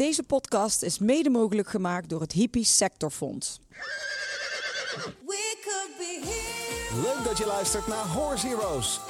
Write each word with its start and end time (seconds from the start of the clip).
Deze 0.00 0.22
podcast 0.22 0.82
is 0.82 0.98
mede 0.98 1.30
mogelijk 1.30 1.68
gemaakt 1.68 2.08
door 2.08 2.20
het 2.20 2.32
Hippie 2.32 2.64
Sectorfonds. 2.64 3.60
Leuk 7.02 7.24
dat 7.24 7.38
je 7.38 7.46
luistert 7.46 7.86
naar 7.86 8.06
Horse 8.06 8.46
Heroes. 8.46 9.00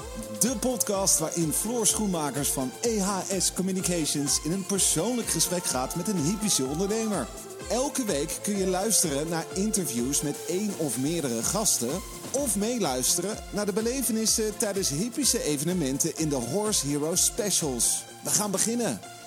De 0.40 0.56
podcast 0.56 1.18
waarin 1.18 1.52
Floor 1.52 1.86
Schoenmakers 1.86 2.48
van 2.48 2.70
EHS 2.80 3.52
Communications 3.52 4.40
in 4.44 4.52
een 4.52 4.66
persoonlijk 4.66 5.28
gesprek 5.28 5.64
gaat 5.64 5.96
met 5.96 6.08
een 6.08 6.24
hippische 6.24 6.64
ondernemer. 6.64 7.26
Elke 7.68 8.04
week 8.04 8.38
kun 8.42 8.56
je 8.56 8.66
luisteren 8.66 9.28
naar 9.28 9.46
interviews 9.54 10.22
met 10.22 10.44
één 10.48 10.72
of 10.76 10.98
meerdere 10.98 11.42
gasten. 11.42 12.00
Of 12.30 12.56
meeluisteren 12.56 13.36
naar 13.52 13.66
de 13.66 13.72
belevenissen 13.72 14.56
tijdens 14.56 14.88
hippische 14.88 15.42
evenementen 15.42 16.16
in 16.16 16.28
de 16.28 16.36
Horse 16.36 16.86
Heroes 16.86 17.24
Specials. 17.24 18.04
We 18.24 18.30
gaan 18.30 18.50
beginnen. 18.50 19.19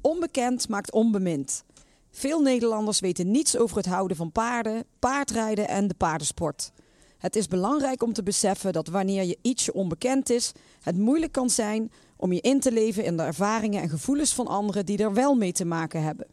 Onbekend 0.00 0.68
maakt 0.68 0.92
onbemind. 0.92 1.64
Veel 2.10 2.40
Nederlanders 2.40 3.00
weten 3.00 3.30
niets 3.30 3.56
over 3.56 3.76
het 3.76 3.86
houden 3.86 4.16
van 4.16 4.32
paarden, 4.32 4.84
paardrijden 4.98 5.68
en 5.68 5.88
de 5.88 5.94
paardensport. 5.94 6.72
Het 7.18 7.36
is 7.36 7.48
belangrijk 7.48 8.02
om 8.02 8.12
te 8.12 8.22
beseffen 8.22 8.72
dat 8.72 8.88
wanneer 8.88 9.22
je 9.22 9.38
ietsje 9.42 9.72
onbekend 9.72 10.30
is, 10.30 10.52
het 10.82 10.96
moeilijk 10.96 11.32
kan 11.32 11.50
zijn 11.50 11.92
om 12.16 12.32
je 12.32 12.40
in 12.40 12.60
te 12.60 12.72
leven 12.72 13.04
in 13.04 13.16
de 13.16 13.22
ervaringen 13.22 13.82
en 13.82 13.88
gevoelens 13.88 14.34
van 14.34 14.46
anderen 14.46 14.86
die 14.86 14.98
er 14.98 15.14
wel 15.14 15.34
mee 15.34 15.52
te 15.52 15.64
maken 15.64 16.02
hebben. 16.02 16.26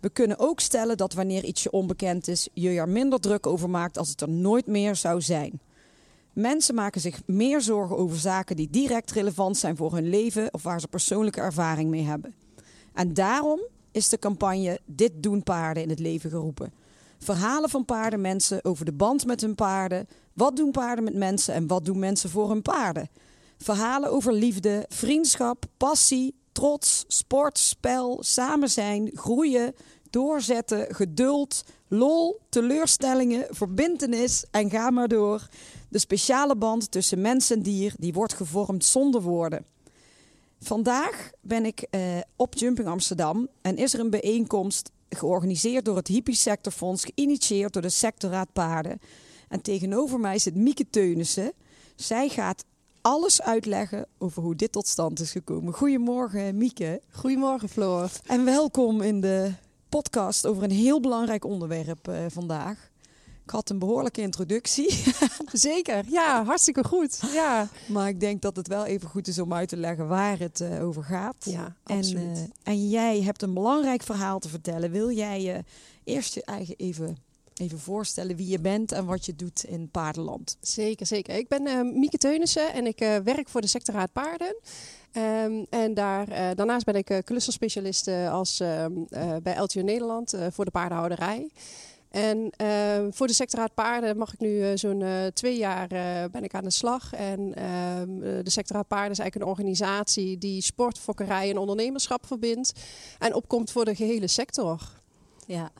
We 0.00 0.10
kunnen 0.10 0.38
ook 0.38 0.60
stellen 0.60 0.96
dat 0.96 1.12
wanneer 1.12 1.44
ietsje 1.44 1.70
onbekend 1.70 2.28
is, 2.28 2.48
je 2.52 2.70
er 2.70 2.88
minder 2.88 3.20
druk 3.20 3.46
over 3.46 3.70
maakt 3.70 3.98
als 3.98 4.08
het 4.08 4.20
er 4.20 4.28
nooit 4.28 4.66
meer 4.66 4.96
zou 4.96 5.20
zijn. 5.20 5.60
Mensen 6.32 6.74
maken 6.74 7.00
zich 7.00 7.22
meer 7.26 7.60
zorgen 7.60 7.96
over 7.96 8.18
zaken 8.18 8.56
die 8.56 8.70
direct 8.70 9.10
relevant 9.10 9.56
zijn 9.56 9.76
voor 9.76 9.94
hun 9.94 10.08
leven 10.08 10.54
of 10.54 10.62
waar 10.62 10.80
ze 10.80 10.88
persoonlijke 10.88 11.40
ervaring 11.40 11.90
mee 11.90 12.02
hebben. 12.02 12.45
En 12.96 13.14
daarom 13.14 13.60
is 13.90 14.08
de 14.08 14.18
campagne 14.18 14.80
Dit 14.84 15.12
doen 15.16 15.42
paarden 15.42 15.82
in 15.82 15.88
het 15.88 15.98
leven 15.98 16.30
geroepen. 16.30 16.72
Verhalen 17.18 17.70
van 17.70 17.84
paardenmensen 17.84 18.64
over 18.64 18.84
de 18.84 18.92
band 18.92 19.26
met 19.26 19.40
hun 19.40 19.54
paarden. 19.54 20.08
Wat 20.32 20.56
doen 20.56 20.70
paarden 20.70 21.04
met 21.04 21.14
mensen 21.14 21.54
en 21.54 21.66
wat 21.66 21.84
doen 21.84 21.98
mensen 21.98 22.30
voor 22.30 22.48
hun 22.48 22.62
paarden? 22.62 23.08
Verhalen 23.58 24.10
over 24.10 24.32
liefde, 24.32 24.84
vriendschap, 24.88 25.64
passie, 25.76 26.34
trots, 26.52 27.04
sport, 27.06 27.58
spel, 27.58 28.18
samen 28.20 28.70
zijn, 28.70 29.10
groeien, 29.14 29.74
doorzetten, 30.10 30.94
geduld, 30.94 31.64
lol, 31.88 32.40
teleurstellingen, 32.48 33.46
verbintenis 33.50 34.44
en 34.50 34.70
ga 34.70 34.90
maar 34.90 35.08
door. 35.08 35.48
De 35.88 35.98
speciale 35.98 36.56
band 36.56 36.90
tussen 36.90 37.20
mens 37.20 37.50
en 37.50 37.62
dier 37.62 37.94
die 37.98 38.12
wordt 38.12 38.34
gevormd 38.34 38.84
zonder 38.84 39.22
woorden. 39.22 39.64
Vandaag 40.60 41.30
ben 41.40 41.64
ik 41.64 41.86
uh, 41.90 42.00
op 42.36 42.54
Jumping 42.54 42.88
Amsterdam 42.88 43.48
en 43.60 43.76
is 43.76 43.94
er 43.94 44.00
een 44.00 44.10
bijeenkomst 44.10 44.90
georganiseerd 45.08 45.84
door 45.84 45.96
het 45.96 46.08
Hippie 46.08 46.34
Sectorfonds, 46.34 47.04
geïnitieerd 47.04 47.72
door 47.72 47.82
de 47.82 47.88
Sectorraad 47.88 48.52
Paarden. 48.52 49.00
En 49.48 49.60
tegenover 49.60 50.20
mij 50.20 50.38
zit 50.38 50.54
Mieke 50.54 50.86
Teunissen. 50.90 51.52
Zij 51.96 52.28
gaat 52.28 52.64
alles 53.00 53.42
uitleggen 53.42 54.06
over 54.18 54.42
hoe 54.42 54.54
dit 54.54 54.72
tot 54.72 54.86
stand 54.86 55.20
is 55.20 55.30
gekomen. 55.30 55.72
Goedemorgen, 55.72 56.56
Mieke. 56.56 57.00
Goedemorgen, 57.10 57.68
Floor. 57.68 58.10
En 58.26 58.44
welkom 58.44 59.02
in 59.02 59.20
de 59.20 59.52
podcast 59.88 60.46
over 60.46 60.62
een 60.62 60.70
heel 60.70 61.00
belangrijk 61.00 61.44
onderwerp 61.44 62.08
uh, 62.08 62.16
vandaag. 62.28 62.90
Ik 63.46 63.52
had 63.52 63.70
een 63.70 63.78
behoorlijke 63.78 64.20
introductie. 64.20 65.02
Zeker, 65.52 66.04
ja, 66.08 66.44
hartstikke 66.44 66.84
goed. 66.84 67.20
Ja. 67.32 67.68
Maar 67.88 68.08
ik 68.08 68.20
denk 68.20 68.42
dat 68.42 68.56
het 68.56 68.68
wel 68.68 68.84
even 68.84 69.08
goed 69.08 69.28
is 69.28 69.38
om 69.38 69.52
uit 69.52 69.68
te 69.68 69.76
leggen 69.76 70.08
waar 70.08 70.38
het 70.38 70.60
uh, 70.60 70.84
over 70.84 71.04
gaat. 71.04 71.36
Ja, 71.38 71.76
absoluut. 71.82 72.22
En, 72.22 72.32
uh, 72.36 72.48
en, 72.62 72.88
jij 72.88 73.22
hebt 73.22 73.42
een 73.42 73.54
belangrijk 73.54 74.02
verhaal 74.02 74.38
te 74.38 74.48
vertellen. 74.48 74.90
Wil 74.90 75.10
jij 75.10 75.42
je 75.42 75.64
eerst 76.04 76.34
je 76.34 76.44
eigen 76.44 76.74
even, 76.76 77.16
even 77.54 77.78
voorstellen 77.78 78.36
wie 78.36 78.48
je 78.48 78.60
bent 78.60 78.92
en 78.92 79.04
wat 79.04 79.26
je 79.26 79.36
doet 79.36 79.64
in 79.64 79.88
paardenland? 79.90 80.56
Zeker, 80.60 81.06
zeker. 81.06 81.36
Ik 81.36 81.48
ben 81.48 81.66
uh, 81.66 81.80
Mieke 81.82 82.18
Teunissen 82.18 82.72
en 82.72 82.86
ik 82.86 82.98
werk 83.24 83.48
voor 83.48 83.60
de 83.60 83.66
sectorraad 83.66 84.12
paarden. 84.12 84.56
Um, 85.12 85.66
en 85.70 85.94
daar, 85.94 86.28
uh, 86.28 86.50
daarnaast 86.54 86.84
ben 86.84 86.94
ik 86.94 87.22
clusterspecialist 87.24 88.08
als, 88.08 88.60
uh, 88.60 88.86
bij 89.42 89.58
LTO 89.58 89.80
Nederland 89.80 90.34
voor 90.50 90.64
de 90.64 90.70
paardenhouderij. 90.70 91.50
En 92.16 92.52
uh, 92.62 93.06
voor 93.10 93.26
de 93.26 93.32
sectorraad 93.32 93.74
paarden 93.74 94.16
mag 94.16 94.32
ik 94.32 94.40
nu 94.40 94.48
uh, 94.48 94.68
zo'n 94.74 95.00
uh, 95.00 95.26
twee 95.26 95.56
jaar 95.56 95.88
ben 96.30 96.44
ik 96.44 96.54
aan 96.54 96.64
de 96.64 96.70
slag. 96.70 97.12
En 97.12 97.54
ehm, 97.54 98.18
de 98.44 98.50
sectorraad 98.50 98.88
paarden 98.88 99.10
is 99.10 99.18
eigenlijk 99.18 99.50
een 99.50 99.56
organisatie 99.56 100.38
die 100.38 100.62
sport, 100.62 100.98
fokkerij 100.98 101.50
en 101.50 101.58
ondernemerschap 101.58 102.26
verbindt. 102.26 102.72
En 103.18 103.34
opkomt 103.34 103.70
voor 103.70 103.84
de 103.84 103.94
gehele 103.94 104.26
sector. 104.26 104.80
Ja. 105.46 105.70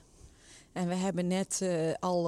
En 0.73 0.89
we 0.89 0.95
hebben 0.95 1.27
net 1.27 1.63
al 2.01 2.23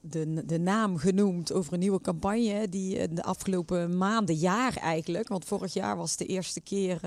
de, 0.00 0.42
de 0.46 0.58
naam 0.58 0.96
genoemd 0.96 1.52
over 1.52 1.72
een 1.72 1.78
nieuwe 1.78 2.00
campagne 2.00 2.68
die 2.68 3.12
de 3.12 3.22
afgelopen 3.22 3.96
maanden, 3.96 4.34
jaar 4.34 4.76
eigenlijk, 4.76 5.28
want 5.28 5.44
vorig 5.44 5.72
jaar 5.72 5.96
was 5.96 6.16
de 6.16 6.26
eerste 6.26 6.60
keer 6.60 7.00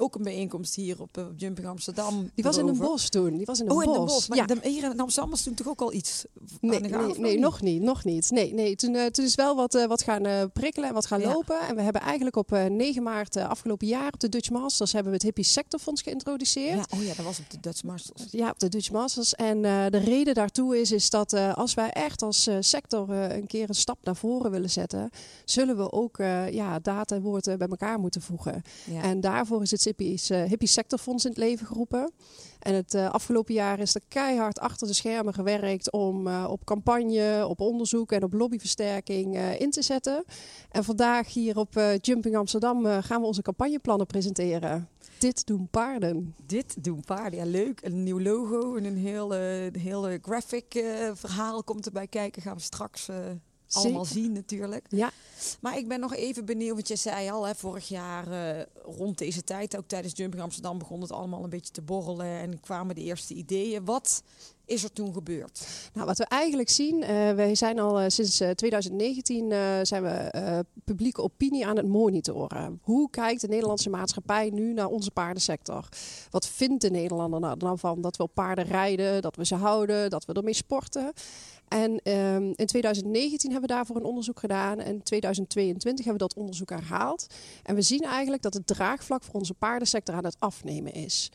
ook 0.00 0.14
een 0.14 0.22
bijeenkomst 0.22 0.74
hier 0.74 1.00
op, 1.00 1.16
op 1.16 1.32
Jumping 1.36 1.66
Amsterdam. 1.66 2.30
Die 2.34 2.44
was 2.44 2.56
erover. 2.56 2.74
in 2.74 2.80
een 2.80 2.88
bos 2.88 3.08
toen. 3.08 3.36
Die 3.36 3.46
was 3.46 3.60
in 3.60 3.66
een 3.66 3.72
oh, 3.72 3.84
bos. 3.84 3.86
in 3.86 4.00
een 4.00 4.06
bos. 4.06 4.28
Maar 4.28 4.38
ja. 4.38 4.46
de, 4.46 4.58
hier 4.62 4.84
in 4.84 5.00
Amsterdam 5.00 5.30
was 5.30 5.42
toen 5.42 5.54
toch 5.54 5.68
ook 5.68 5.80
al 5.80 5.92
iets 5.92 6.24
Nee, 6.60 6.80
nee, 6.80 7.18
nee 7.18 7.38
nog 7.38 7.60
niet, 7.60 7.82
nog 7.82 8.04
niet. 8.04 8.30
Nee, 8.30 8.54
nee. 8.54 8.76
Toen, 8.76 8.94
uh, 8.94 9.06
toen 9.06 9.24
is 9.24 9.34
wel 9.34 9.56
wat, 9.56 9.74
uh, 9.74 9.86
wat 9.86 10.02
gaan 10.02 10.26
uh, 10.26 10.42
prikkelen 10.52 10.88
en 10.88 10.94
wat 10.94 11.06
gaan 11.06 11.20
ja. 11.20 11.32
lopen. 11.32 11.60
En 11.60 11.74
we 11.74 11.82
hebben 11.82 12.02
eigenlijk 12.02 12.36
op 12.36 12.50
9 12.50 13.02
maart 13.02 13.36
afgelopen 13.36 13.86
jaar 13.86 14.12
op 14.12 14.20
de 14.20 14.28
Dutch 14.28 14.50
Masters 14.50 14.92
hebben 14.92 15.10
we 15.10 15.16
het 15.16 15.26
Hippie 15.26 15.44
Sectorfonds 15.44 16.02
geïntroduceerd. 16.02 16.76
Ja, 16.90 16.98
oh 16.98 17.04
ja, 17.04 17.14
dat 17.14 17.24
was 17.24 17.38
op 17.38 17.50
de 17.50 17.60
Dutch 17.60 17.82
Masters. 17.82 18.26
Ja, 18.30 18.50
op 18.50 18.58
de 18.58 18.68
Dutch 18.68 18.90
Masters. 18.90 19.34
En 19.34 19.62
de 19.62 19.98
reden 19.98 20.34
daartoe 20.34 20.80
is, 20.80 20.92
is 20.92 21.10
dat 21.10 21.34
als 21.34 21.74
wij 21.74 21.90
echt 21.90 22.22
als 22.22 22.48
sector 22.60 23.10
een 23.10 23.46
keer 23.46 23.68
een 23.68 23.74
stap 23.74 23.98
naar 24.02 24.16
voren 24.16 24.50
willen 24.50 24.70
zetten, 24.70 25.10
zullen 25.44 25.76
we 25.76 25.92
ook 25.92 26.16
ja, 26.50 26.78
data 26.78 27.14
en 27.16 27.22
woorden 27.22 27.58
bij 27.58 27.68
elkaar 27.68 27.98
moeten 27.98 28.22
voegen. 28.22 28.62
Ja. 28.84 29.02
En 29.02 29.20
daarvoor 29.20 29.62
is 29.62 29.70
het 29.70 29.80
Hippies, 29.90 30.28
Hippie 30.28 30.68
Sectorfonds 30.68 31.24
in 31.24 31.30
het 31.30 31.38
leven 31.38 31.66
geroepen. 31.66 32.12
En 32.58 32.74
het 32.74 32.94
uh, 32.94 33.10
afgelopen 33.10 33.54
jaar 33.54 33.78
is 33.78 33.94
er 33.94 34.00
keihard 34.08 34.58
achter 34.58 34.86
de 34.86 34.92
schermen 34.92 35.34
gewerkt 35.34 35.92
om 35.92 36.26
uh, 36.26 36.46
op 36.50 36.64
campagne, 36.64 37.46
op 37.48 37.60
onderzoek 37.60 38.12
en 38.12 38.22
op 38.22 38.32
lobbyversterking 38.32 39.38
in 39.58 39.70
te 39.70 39.82
zetten. 39.82 40.24
En 40.70 40.84
vandaag 40.84 41.32
hier 41.32 41.58
op 41.58 41.80
Jumping 42.00 42.36
Amsterdam 42.36 42.86
gaan 42.86 43.20
we 43.20 43.26
onze 43.26 43.42
campagneplannen 43.42 44.06
presenteren. 44.06 44.88
Dit 45.18 45.46
doen 45.46 45.68
paarden. 45.70 46.34
Dit 46.46 46.84
doen 46.84 47.00
paarden, 47.00 47.38
ja 47.38 47.44
leuk. 47.44 47.80
Een 47.82 48.02
nieuw 48.02 48.20
logo 48.20 48.76
en 48.76 48.84
een 48.84 48.98
hele, 48.98 49.70
hele 49.78 50.18
graphic 50.22 50.84
verhaal 51.14 51.64
komt 51.64 51.86
erbij 51.86 52.06
kijken. 52.06 52.42
Gaan 52.42 52.56
we 52.56 52.62
straks 52.62 53.08
allemaal 53.72 54.04
Zeker. 54.04 54.22
zien 54.22 54.32
natuurlijk. 54.32 54.86
Ja. 54.88 55.10
Maar 55.60 55.78
ik 55.78 55.88
ben 55.88 56.00
nog 56.00 56.14
even 56.14 56.44
benieuwd, 56.44 56.74
want 56.74 56.88
je 56.88 56.96
zei 56.96 57.30
al, 57.30 57.46
hè, 57.46 57.54
vorig 57.54 57.88
jaar 57.88 58.28
uh, 58.28 58.62
rond 58.84 59.18
deze 59.18 59.44
tijd, 59.44 59.76
ook 59.76 59.88
tijdens 59.88 60.16
Jumping 60.16 60.42
Amsterdam, 60.42 60.78
begon 60.78 61.00
het 61.00 61.12
allemaal 61.12 61.44
een 61.44 61.50
beetje 61.50 61.72
te 61.72 61.82
borrelen 61.82 62.26
en 62.26 62.60
kwamen 62.60 62.94
de 62.94 63.00
eerste 63.00 63.34
ideeën. 63.34 63.84
Wat 63.84 64.22
is 64.64 64.84
er 64.84 64.92
toen 64.92 65.12
gebeurd? 65.12 65.66
Nou, 65.92 66.06
wat 66.06 66.18
we 66.18 66.24
eigenlijk 66.24 66.68
zien, 66.68 67.00
uh, 67.02 67.08
wij 67.32 67.54
zijn 67.54 67.78
al 67.78 68.00
uh, 68.02 68.08
sinds 68.08 68.42
2019 68.54 69.52
zijn 69.82 70.02
we 70.02 70.64
publieke 70.84 71.22
opinie 71.22 71.66
aan 71.66 71.76
het 71.76 71.88
monitoren. 71.88 72.80
Hoe 72.82 73.10
kijkt 73.10 73.40
de 73.40 73.48
Nederlandse 73.48 73.90
maatschappij 73.90 74.50
nu 74.50 74.72
naar 74.72 74.88
onze 74.88 75.10
paardensector? 75.10 75.88
Wat 76.30 76.48
vindt 76.48 76.82
de 76.82 76.90
Nederlander 76.90 77.40
nou, 77.40 77.56
nou 77.58 77.78
van 77.78 78.00
dat 78.00 78.16
we 78.16 78.22
op 78.22 78.34
paarden 78.34 78.64
rijden, 78.64 79.22
dat 79.22 79.36
we 79.36 79.46
ze 79.46 79.54
houden, 79.54 80.10
dat 80.10 80.24
we 80.24 80.32
ermee 80.32 80.54
sporten? 80.54 81.12
En 81.70 82.00
um, 82.12 82.52
in 82.56 82.66
2019 82.66 83.50
hebben 83.50 83.68
we 83.68 83.74
daarvoor 83.74 83.96
een 83.96 84.04
onderzoek 84.04 84.38
gedaan. 84.38 84.78
En 84.78 84.94
in 84.94 85.02
2022 85.02 86.04
hebben 86.04 86.22
we 86.22 86.28
dat 86.28 86.38
onderzoek 86.38 86.70
herhaald. 86.70 87.26
En 87.62 87.74
we 87.74 87.82
zien 87.82 88.00
eigenlijk 88.00 88.42
dat 88.42 88.54
het 88.54 88.66
draagvlak 88.66 89.22
voor 89.22 89.34
onze 89.34 89.54
paardensector 89.54 90.14
aan 90.14 90.24
het 90.24 90.36
afnemen 90.38 90.92
is. 90.92 91.30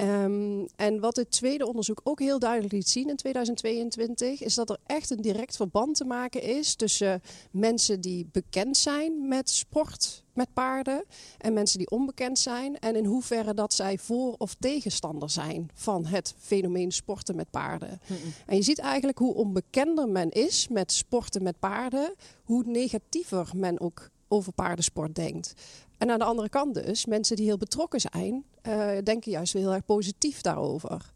Um, 0.00 0.66
en 0.76 1.00
wat 1.00 1.16
het 1.16 1.30
tweede 1.30 1.66
onderzoek 1.66 2.00
ook 2.04 2.18
heel 2.18 2.38
duidelijk 2.38 2.72
liet 2.72 2.88
zien 2.88 3.08
in 3.08 3.16
2022, 3.16 4.42
is 4.42 4.54
dat 4.54 4.70
er 4.70 4.78
echt 4.86 5.10
een 5.10 5.20
direct 5.20 5.56
verband 5.56 5.96
te 5.96 6.04
maken 6.04 6.42
is 6.42 6.74
tussen 6.74 7.22
mensen 7.50 8.00
die 8.00 8.28
bekend 8.32 8.76
zijn 8.76 9.28
met 9.28 9.50
sport 9.50 10.24
met 10.32 10.52
paarden 10.52 11.04
en 11.38 11.52
mensen 11.52 11.78
die 11.78 11.90
onbekend 11.90 12.38
zijn. 12.38 12.78
En 12.78 12.96
in 12.96 13.04
hoeverre 13.04 13.54
dat 13.54 13.74
zij 13.74 13.98
voor 13.98 14.34
of 14.38 14.54
tegenstander 14.54 15.30
zijn 15.30 15.70
van 15.74 16.06
het 16.06 16.34
fenomeen 16.38 16.92
sporten 16.92 17.36
met 17.36 17.50
paarden. 17.50 18.00
Mm 18.06 18.16
-mm. 18.16 18.32
En 18.46 18.56
je 18.56 18.62
ziet 18.62 18.78
eigenlijk 18.78 19.18
hoe 19.18 19.34
onbekender 19.34 20.08
men 20.08 20.30
is 20.30 20.68
met 20.68 20.92
sporten 20.92 21.42
met 21.42 21.58
paarden, 21.58 22.14
hoe 22.44 22.62
negatiever 22.66 23.50
men 23.54 23.80
ook 23.80 24.10
over 24.28 24.52
paardensport 24.52 25.14
denkt. 25.14 25.54
En 25.98 26.10
aan 26.10 26.18
de 26.18 26.24
andere 26.24 26.48
kant 26.48 26.74
dus, 26.74 27.06
mensen 27.06 27.36
die 27.36 27.44
heel 27.46 27.56
betrokken 27.56 28.00
zijn, 28.00 28.44
uh, 28.68 28.90
denken 29.04 29.30
juist 29.30 29.52
weer 29.52 29.62
heel 29.62 29.74
erg 29.74 29.84
positief 29.84 30.40
daarover. 30.40 31.12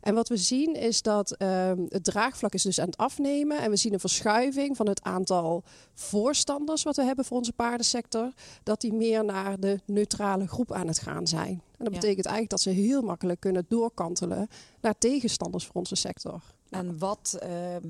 En 0.00 0.14
wat 0.14 0.28
we 0.28 0.36
zien 0.36 0.74
is 0.74 1.02
dat 1.02 1.30
ehm, 1.36 1.84
het 1.88 2.04
draagvlak 2.04 2.52
is 2.54 2.62
dus 2.62 2.80
aan 2.80 2.86
het 2.86 2.96
afnemen. 2.96 3.58
En 3.58 3.70
we 3.70 3.76
zien 3.76 3.92
een 3.92 4.00
verschuiving 4.00 4.76
van 4.76 4.88
het 4.88 5.02
aantal 5.02 5.62
voorstanders 5.94 6.82
wat 6.82 6.96
we 6.96 7.02
hebben 7.04 7.24
voor 7.24 7.36
onze 7.36 7.52
paardensector. 7.52 8.32
Dat 8.62 8.80
die 8.80 8.92
meer 8.92 9.24
naar 9.24 9.60
de 9.60 9.80
neutrale 9.84 10.46
groep 10.48 10.72
aan 10.72 10.86
het 10.86 10.98
gaan 10.98 11.26
zijn. 11.26 11.48
En 11.48 11.84
dat 11.84 11.94
Ja. 11.94 12.00
betekent 12.00 12.26
eigenlijk 12.26 12.50
dat 12.50 12.60
ze 12.60 12.70
heel 12.70 13.02
makkelijk 13.02 13.40
kunnen 13.40 13.64
doorkantelen 13.68 14.48
naar 14.80 14.98
tegenstanders 14.98 15.66
voor 15.66 15.74
onze 15.74 15.94
sector. 15.94 16.42
En 16.70 16.98
wat 16.98 17.36
ehm, 17.40 17.88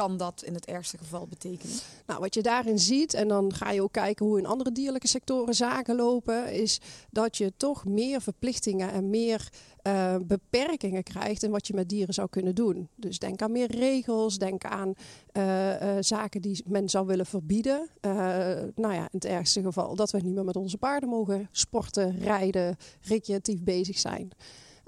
kan 0.00 0.16
dat 0.16 0.42
in 0.42 0.54
het 0.54 0.66
ergste 0.66 0.98
geval 0.98 1.26
betekenen? 1.26 1.76
Nou, 2.06 2.20
wat 2.20 2.34
je 2.34 2.42
daarin 2.42 2.78
ziet, 2.78 3.14
en 3.14 3.28
dan 3.28 3.54
ga 3.54 3.70
je 3.70 3.82
ook 3.82 3.92
kijken 3.92 4.26
hoe 4.26 4.38
in 4.38 4.46
andere 4.46 4.72
dierlijke 4.72 5.08
sectoren 5.08 5.54
zaken 5.54 5.96
lopen, 5.96 6.52
is 6.52 6.80
dat 7.10 7.36
je 7.36 7.52
toch 7.56 7.84
meer 7.84 8.20
verplichtingen 8.20 8.92
en 8.92 9.10
meer 9.10 9.52
eh, 9.82 10.16
beperkingen 10.26 11.02
krijgt 11.02 11.42
in 11.42 11.50
wat 11.50 11.66
je 11.66 11.74
met 11.74 11.88
dieren 11.88 12.14
zou 12.14 12.28
kunnen 12.28 12.54
doen. 12.54 12.88
Dus 12.96 13.18
denk 13.18 13.42
aan 13.42 13.52
meer 13.52 13.70
regels, 13.70 14.38
denk 14.38 14.64
aan 14.64 14.94
eh, 15.32 15.96
eh, 15.96 16.02
zaken 16.02 16.42
die 16.42 16.64
men 16.66 16.88
zou 16.88 17.06
willen 17.06 17.26
verbieden. 17.26 17.88
Nou 18.74 18.94
ja, 18.94 19.02
in 19.02 19.08
het 19.10 19.24
ergste 19.24 19.62
geval 19.62 19.94
dat 19.94 20.10
we 20.10 20.20
niet 20.20 20.34
meer 20.34 20.44
met 20.44 20.56
onze 20.56 20.78
paarden 20.78 21.08
mogen 21.08 21.48
sporten, 21.52 22.18
rijden, 22.18 22.76
recreatief 23.00 23.62
bezig 23.62 23.98
zijn. 23.98 24.32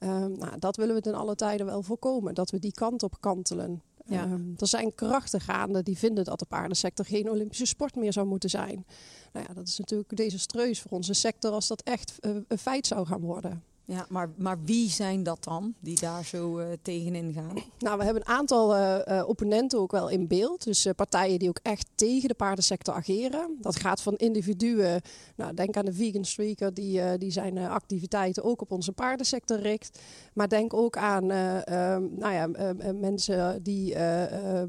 Ehm, 0.03 0.32
nou, 0.32 0.59
dat 0.59 0.76
willen 0.76 0.94
we 0.94 1.00
ten 1.00 1.14
alle 1.14 1.35
tijden 1.35 1.67
wel 1.67 1.82
voorkomen, 1.82 2.35
dat 2.35 2.50
we 2.50 2.59
die 2.59 2.73
kant 2.73 3.03
op 3.03 3.20
kantelen. 3.20 3.82
Ja. 4.06 4.22
Ehm, 4.22 4.50
er 4.56 4.66
zijn 4.66 4.94
krachten 4.94 5.40
gaande 5.40 5.82
die 5.82 5.99
vinden 5.99 6.25
dat 6.25 6.38
de 6.38 6.44
paardensector 6.44 7.04
geen 7.04 7.31
Olympische 7.31 7.66
sport 7.66 7.94
meer 7.94 8.12
zou 8.12 8.26
moeten 8.26 8.50
zijn. 8.50 8.87
Nou 9.32 9.46
ja, 9.49 9.54
dat 9.54 9.69
is 9.69 9.78
natuurlijk 9.78 10.16
desastreus 10.16 10.81
voor 10.81 10.90
onze 10.90 11.14
sector 11.14 11.52
als 11.52 11.66
dat 11.66 11.82
echt 11.82 12.19
eh, 12.20 12.31
een 12.49 12.58
feit 12.58 12.87
zou 12.87 13.06
gaan 13.06 13.20
worden. 13.20 13.62
Ja, 13.84 14.06
maar, 14.08 14.31
maar 14.37 14.58
wie 14.64 14.90
zijn 14.90 15.23
dat 15.23 15.44
dan 15.44 15.75
die 15.81 16.00
daar 16.00 16.25
zo 16.25 16.58
eh, 16.58 16.67
tegenin 16.82 17.32
gaan? 17.32 17.56
Nou, 17.79 17.99
we 17.99 18.05
hebben 18.05 18.23
een 18.26 18.34
aantal 18.34 18.76
eh, 18.76 19.29
opponenten 19.29 19.79
ook 19.79 19.90
wel 19.90 20.08
in 20.08 20.26
beeld. 20.26 20.64
Dus 20.64 20.87
partijen 20.96 21.38
die 21.38 21.49
ook 21.49 21.61
echt 21.62 21.88
tegen 21.94 22.29
de 22.29 22.34
paardensector 22.34 22.94
ageren. 22.94 23.56
Dat 23.61 23.76
gaat 23.76 24.02
van 24.02 24.17
individuen. 24.17 25.00
Nou, 25.37 25.55
denk 25.55 25.76
aan 25.76 25.84
de 25.84 25.93
vegan 25.93 26.25
streaker, 26.25 26.75
die, 26.75 27.19
die 27.19 27.31
zijn 27.31 27.58
activiteiten 27.58 28.44
ook 28.44 28.61
op 28.61 28.70
onze 28.70 28.93
paardensector 28.93 29.58
richt. 29.58 29.99
Maar 30.35 30.49
denk 30.49 30.75
ook 30.75 30.96
aan 30.96 31.31
eh, 31.31 31.67
ehm, 31.67 32.02
nou 32.14 32.32
ja, 32.35 32.73
mensen 32.93 33.62
die 33.62 33.94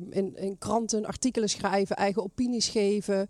in, 0.10 0.36
in 0.36 0.58
kranten 0.58 1.06
artikelen 1.06 1.50
schrijven, 1.50 1.96
eigen 1.96 2.24
opinies 2.24 2.68
geven. 2.70 3.28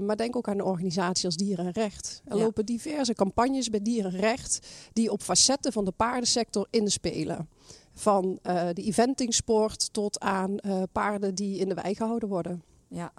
Maar 0.00 0.16
denk 0.16 0.36
ook 0.36 0.48
aan 0.48 0.58
een 0.58 0.64
organisatie 0.64 1.26
als 1.26 1.36
Dierenrecht. 1.36 2.22
Er 2.24 2.36
Ja. 2.36 2.42
lopen 2.42 2.66
diverse 2.66 3.14
campagnes 3.14 3.70
bij 3.70 3.82
Dierenrecht 3.82 4.66
die 4.92 5.01
op 5.10 5.22
facetten 5.22 5.72
van 5.72 5.84
de 5.84 5.92
paardensector 5.92 6.66
inspelen. 6.70 7.48
Van 7.94 8.38
eh, 8.42 8.68
de 8.72 8.82
eventingsport 8.82 9.92
tot 9.92 10.20
aan 10.20 10.58
eh, 10.58 10.82
paarden 10.92 11.34
die 11.34 11.58
in 11.58 11.68
de 11.68 11.74
wei 11.74 11.94
gehouden 11.94 12.28
worden. 12.28 12.62
Ja, 12.88 13.12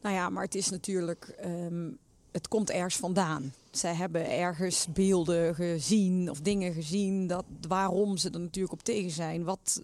nou 0.00 0.14
ja, 0.14 0.28
maar 0.28 0.44
het 0.44 0.54
is 0.54 0.68
natuurlijk, 0.70 1.24
ehm, 1.38 1.90
het 2.32 2.48
komt 2.48 2.70
ergens 2.70 2.96
vandaan. 2.96 3.52
Zij 3.70 3.94
hebben 3.94 4.30
ergens 4.30 4.86
beelden 4.92 5.54
gezien 5.54 6.30
of 6.30 6.40
dingen 6.40 6.72
gezien 6.72 7.26
dat 7.26 7.44
waarom 7.68 8.16
ze 8.16 8.30
er 8.30 8.40
natuurlijk 8.40 8.72
op 8.72 8.82
tegen 8.82 9.10
zijn. 9.10 9.44
Wat, 9.44 9.82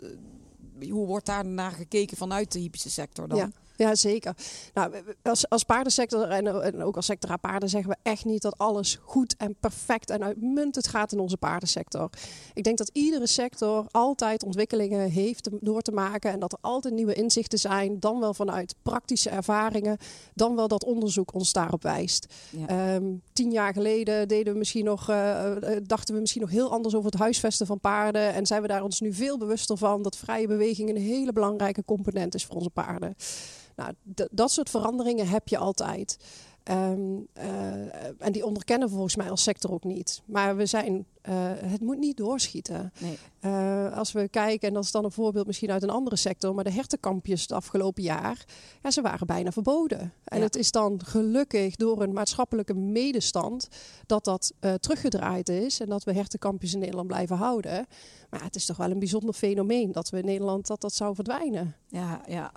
eh, 0.81 0.91
hoe 0.91 1.07
wordt 1.07 1.27
daar 1.27 1.47
naar 1.47 1.73
gekeken 1.73 2.17
vanuit 2.17 2.53
de 2.53 2.59
hippische 2.59 2.91
sector 2.91 3.29
dan? 3.29 3.39
Ja. 3.39 3.51
Ja, 3.77 3.95
zeker. 3.95 4.35
Nou, 4.75 4.93
als, 5.23 5.49
als 5.49 5.65
paardensector 5.65 6.29
en, 6.29 6.63
en 6.63 6.83
ook 6.83 6.97
als 6.97 7.07
sector 7.07 7.31
aan 7.31 7.41
paarden 7.41 7.69
zeggen 7.69 7.91
we 7.91 7.97
echt 8.03 8.25
niet 8.25 8.43
dat 8.43 8.59
alles 8.59 8.99
goed 9.03 9.37
en 9.37 9.57
perfect 9.61 10.11
en 10.11 10.25
uitmuntend 10.25 10.87
gaat 10.87 11.13
in 11.13 11.19
onze 11.19 11.37
paardensector. 11.37 12.11
Ik 12.55 12.65
denk 12.65 12.79
dat 12.79 12.91
iedere 12.93 13.27
sector 13.27 13.87
altijd 13.91 14.45
ontwikkelingen 14.45 15.11
heeft 15.11 15.49
door 15.61 15.83
te 15.83 15.93
maken 15.93 16.31
en 16.31 16.41
dat 16.41 16.53
er 16.53 16.59
altijd 16.61 16.95
nieuwe 16.95 17.15
inzichten 17.15 17.59
zijn, 17.59 18.01
dan 18.01 18.21
wel 18.21 18.35
vanuit 18.35 18.75
praktische 18.83 19.31
ervaringen, 19.31 19.99
dan 20.35 20.57
wel 20.57 20.69
dat 20.69 20.85
onderzoek 20.85 21.35
ons 21.35 21.53
daarop 21.53 21.83
wijst. 21.83 22.27
Ja. 22.51 22.67
Ehm, 22.67 23.05
tien 23.33 23.51
jaar 23.51 23.73
geleden 23.73 24.29
deden 24.29 24.53
we 24.53 24.59
misschien 24.59 24.85
nog, 24.85 25.09
eh, 25.09 25.77
eh, 25.77 25.83
dachten 25.87 26.15
we 26.15 26.21
misschien 26.21 26.43
nog 26.43 26.51
heel 26.51 26.71
anders 26.71 26.95
over 26.95 27.11
het 27.11 27.21
huisvesten 27.21 27.67
van 27.67 27.81
paarden. 27.81 28.33
En 28.35 28.47
zijn 28.47 28.63
we 28.63 28.69
daar 28.69 28.83
ons 28.83 29.01
nu 29.01 29.13
veel 29.13 29.39
bewuster 29.39 29.77
van 29.77 30.03
dat 30.03 30.17
vrije 30.17 30.47
beweging 30.47 30.89
een 30.89 30.97
hele 30.97 31.33
belangrijke 31.33 31.85
component 31.85 32.35
is 32.35 32.45
voor 32.45 32.57
onze 32.57 32.71
paarden. 32.71 33.15
Nou, 33.77 33.93
dat 34.31 34.51
soort 34.51 34.71
veranderingen 34.71 35.29
heb 35.29 35.49
je 35.49 35.59
altijd. 35.59 36.19
Ehm, 36.63 37.19
eh, 37.33 37.47
en 38.19 38.33
die 38.33 38.47
onderkennen 38.47 38.89
we 38.89 38.95
volgens 38.95 39.17
mij 39.17 39.31
als 39.31 39.43
sector 39.43 39.73
ook 39.73 39.85
niet. 39.85 40.23
Maar 40.25 40.57
we 40.57 40.67
zijn, 40.67 41.07
eh, 41.25 41.35
het 41.55 41.81
moet 41.81 41.99
niet 41.99 42.17
doorschieten. 42.17 42.93
Nee. 43.01 43.19
Eh, 43.41 43.97
als 43.97 44.13
we 44.13 44.29
kijken, 44.29 44.69
en 44.69 44.75
dat 44.75 44.85
is 44.85 44.91
dan 44.91 45.05
een 45.05 45.13
voorbeeld 45.13 45.47
misschien 45.47 45.71
uit 45.71 45.83
een 45.83 45.91
andere 45.91 46.17
sector, 46.17 46.55
maar 46.55 46.65
de 46.65 46.73
hertenkampjes 46.73 47.43
het 47.43 47.53
afgelopen 47.53 48.03
jaar, 48.03 48.45
ja, 48.83 48.91
ze 48.91 49.01
waren 49.03 49.27
bijna 49.27 49.53
verboden. 49.53 50.13
En 50.25 50.39
Ja. 50.39 50.45
het 50.45 50.57
is 50.57 50.71
dan 50.71 51.01
gelukkig 51.05 51.77
door 51.77 52.03
een 52.03 52.13
maatschappelijke 52.13 52.75
medestand 52.75 53.69
dat 54.07 54.25
dat 54.25 54.53
eh, 54.61 54.75
teruggedraaid 54.75 55.49
is 55.49 55.81
en 55.81 55.87
dat 55.89 56.05
we 56.05 56.13
hertenkampjes 56.13 56.73
in 56.73 56.79
Nederland 56.79 57.07
blijven 57.09 57.37
houden. 57.37 57.87
Maar 58.31 58.41
ja, 58.41 58.47
het 58.47 58.57
is 58.57 58.67
toch 58.67 58.77
wel 58.77 58.91
een 58.91 58.99
bijzonder 58.99 59.35
fenomeen 59.35 59.93
dat 59.93 60.11
we 60.11 60.19
in 60.19 60.25
Nederland 60.25 60.67
dat 60.67 60.81
dat 60.81 60.93
zou 60.95 61.15
verdwijnen. 61.15 61.75
Ja, 61.89 62.21
ja. 62.29 62.53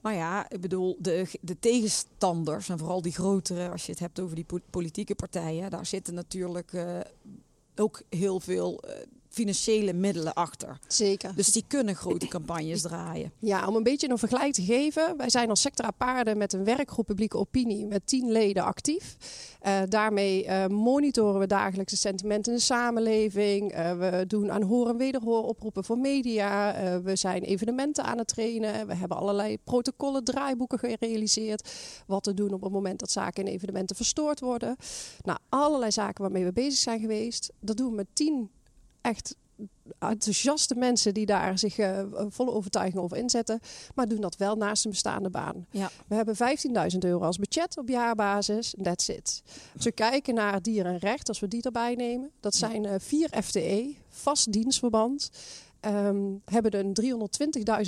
Maar 0.00 0.14
ja, 0.14 0.50
ik 0.50 0.60
bedoel, 0.60 0.96
de, 0.98 1.26
de 1.40 1.58
tegenstanders 1.58 2.68
en 2.68 2.78
vooral 2.78 3.02
die 3.02 3.12
grotere, 3.12 3.70
als 3.70 3.86
je 3.86 3.92
het 3.92 4.00
hebt 4.00 4.20
over 4.20 4.34
die 4.34 4.44
po- 4.44 4.58
politieke 4.70 5.14
partijen, 5.14 5.70
daar 5.70 5.86
zitten 5.86 6.14
natuurlijk 6.14 6.72
ook 7.80 8.02
heel 8.10 8.40
veel 8.40 8.82
eh, 8.82 8.94
financiële 9.36 9.92
middelen 9.92 10.34
achter. 10.34 10.78
Zeker. 10.88 11.32
Dus 11.34 11.52
die 11.52 11.64
kunnen 11.66 11.94
grote 11.94 12.28
campagnes 12.28 12.82
draaien. 12.82 13.32
Ja, 13.38 13.66
om 13.66 13.76
een 13.76 13.82
beetje 13.82 14.10
een 14.10 14.18
vergelijk 14.18 14.52
te 14.52 14.62
geven. 14.62 15.16
Wij 15.16 15.30
zijn 15.30 15.50
als 15.50 15.60
sector 15.60 15.92
paarden 15.92 16.38
met 16.38 16.52
een 16.52 16.64
werkgroep 16.64 17.06
publieke 17.06 17.36
opinie 17.36 17.86
met 17.86 18.06
tien 18.06 18.32
leden 18.32 18.64
actief. 18.64 19.16
Eh, 19.60 19.80
daarmee 19.88 20.44
eh, 20.44 20.66
monitoren 20.66 21.40
we 21.40 21.46
dagelijks 21.46 21.92
de 21.92 21.98
sentimenten 21.98 22.52
in 22.52 22.58
de 22.58 22.64
samenleving. 22.64 23.72
Eh, 23.72 23.98
we 23.98 24.24
doen 24.26 24.52
aan 24.52 24.62
hoor- 24.62 24.88
en 24.88 24.96
wederhoor 24.96 25.44
oproepen 25.44 25.84
voor 25.84 25.98
media. 25.98 26.74
We 27.02 27.16
zijn 27.16 27.42
evenementen 27.42 28.04
aan 28.04 28.18
het 28.18 28.28
trainen. 28.28 28.86
We 28.86 28.94
hebben 28.94 29.16
allerlei 29.16 29.58
protocollen, 29.64 30.24
draaiboeken 30.24 30.78
gerealiseerd. 30.78 31.70
Wat 32.06 32.22
te 32.22 32.34
doen 32.34 32.52
op 32.52 32.62
het 32.62 32.72
moment 32.72 32.98
dat 32.98 33.10
zaken 33.10 33.44
en 33.44 33.52
evenementen 33.52 33.96
verstoord 33.96 34.40
worden. 34.40 34.76
Nou, 35.22 35.38
allerlei 35.48 35.90
zaken 35.92 36.22
waarmee 36.22 36.44
we 36.44 36.52
bezig 36.52 36.78
zijn 36.78 37.00
geweest. 37.00 37.52
Dat 37.60 37.76
doen 37.76 37.90
we 37.90 37.94
met 37.94 38.06
tien 38.12 38.50
echt 39.06 39.36
enthousiaste 39.98 40.74
mensen 40.74 41.14
die 41.14 41.26
daar 41.26 41.58
zich 41.58 41.78
eh, 41.78 42.02
volle 42.28 42.50
overtuiging 42.50 43.02
over 43.02 43.16
inzetten, 43.16 43.60
maar 43.94 44.08
doen 44.08 44.20
dat 44.20 44.36
wel 44.36 44.56
naast 44.56 44.84
een 44.84 44.90
bestaande 44.90 45.30
baan. 45.30 45.66
Ja. 45.70 45.90
We 46.06 46.14
hebben 46.14 46.36
15.000 46.92 46.98
euro 46.98 47.24
als 47.24 47.38
budget 47.38 47.78
op 47.78 47.88
jaarbasis. 47.88 48.74
That's 48.82 49.08
it. 49.08 49.42
Als 49.74 49.84
we 49.84 49.92
kijken 49.92 50.34
naar 50.34 50.62
dier 50.62 50.86
en 50.86 50.98
recht, 50.98 51.28
als 51.28 51.40
we 51.40 51.48
die 51.48 51.62
erbij 51.62 51.94
nemen, 51.94 52.30
dat 52.40 52.54
zijn 52.54 52.84
eh, 52.84 52.94
vier 52.98 53.28
FTE, 53.42 53.94
vast 54.08 54.52
dienstverband. 54.52 55.30
ehm, 55.80 56.34
hebben 56.44 56.78
een 56.78 56.94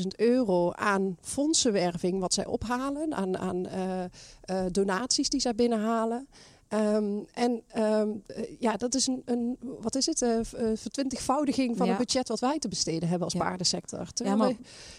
320.000 0.01 0.07
euro 0.17 0.73
aan 0.73 1.17
fondsenwerving 1.21 2.21
wat 2.21 2.35
zij 2.35 2.47
ophalen, 2.47 3.15
aan, 3.15 3.39
aan 3.39 3.67
eh, 3.67 4.65
donaties 4.71 5.29
die 5.29 5.41
zij 5.41 5.55
binnenhalen. 5.55 6.29
Ehm, 6.69 7.19
en 7.35 7.63
ehm, 7.69 8.09
eh, 8.27 8.45
ja, 8.59 8.77
dat 8.77 8.95
is 8.95 9.07
een, 9.07 9.23
een 9.25 9.57
wat 9.81 9.95
is 9.95 10.07
het, 10.07 10.23
eh, 10.23 10.39
vertwintigvoudiging 10.75 11.77
van 11.77 11.87
Ja. 11.87 11.93
het 11.97 12.07
budget 12.07 12.29
wat 12.29 12.41
wij 12.41 12.59
te 12.59 12.69
besteden 12.69 13.09
hebben 13.09 13.25
als 13.25 13.33
Ja. 13.33 13.41
paardensector. 13.41 14.13
Terwijl 14.13 14.37
maar- 14.37 14.55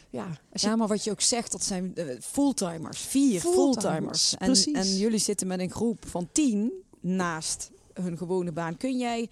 ja, 0.10 0.28
als 0.54 0.62
je 0.62 0.68
Ja, 0.68 0.76
maar 0.76 0.88
wat 0.88 1.04
je 1.04 1.12
ook 1.12 1.22
zegt, 1.22 1.52
dat 1.52 1.64
zijn 1.64 1.96
eh, 1.96 2.06
fulltimers. 2.22 3.00
Vier 3.00 3.40
Fulltimers, 3.42 4.30
fulltimers. 4.30 4.66
En, 4.68 4.74
en 4.74 4.98
jullie 4.98 5.20
zitten 5.20 5.48
met 5.48 5.60
een 5.60 5.72
groep 5.72 6.08
van 6.08 6.30
tien 6.32 6.72
naast 7.00 7.72
hun 7.94 8.18
gewone 8.18 8.52
baan. 8.52 8.78
Kun 8.78 8.98
jij 8.98 9.30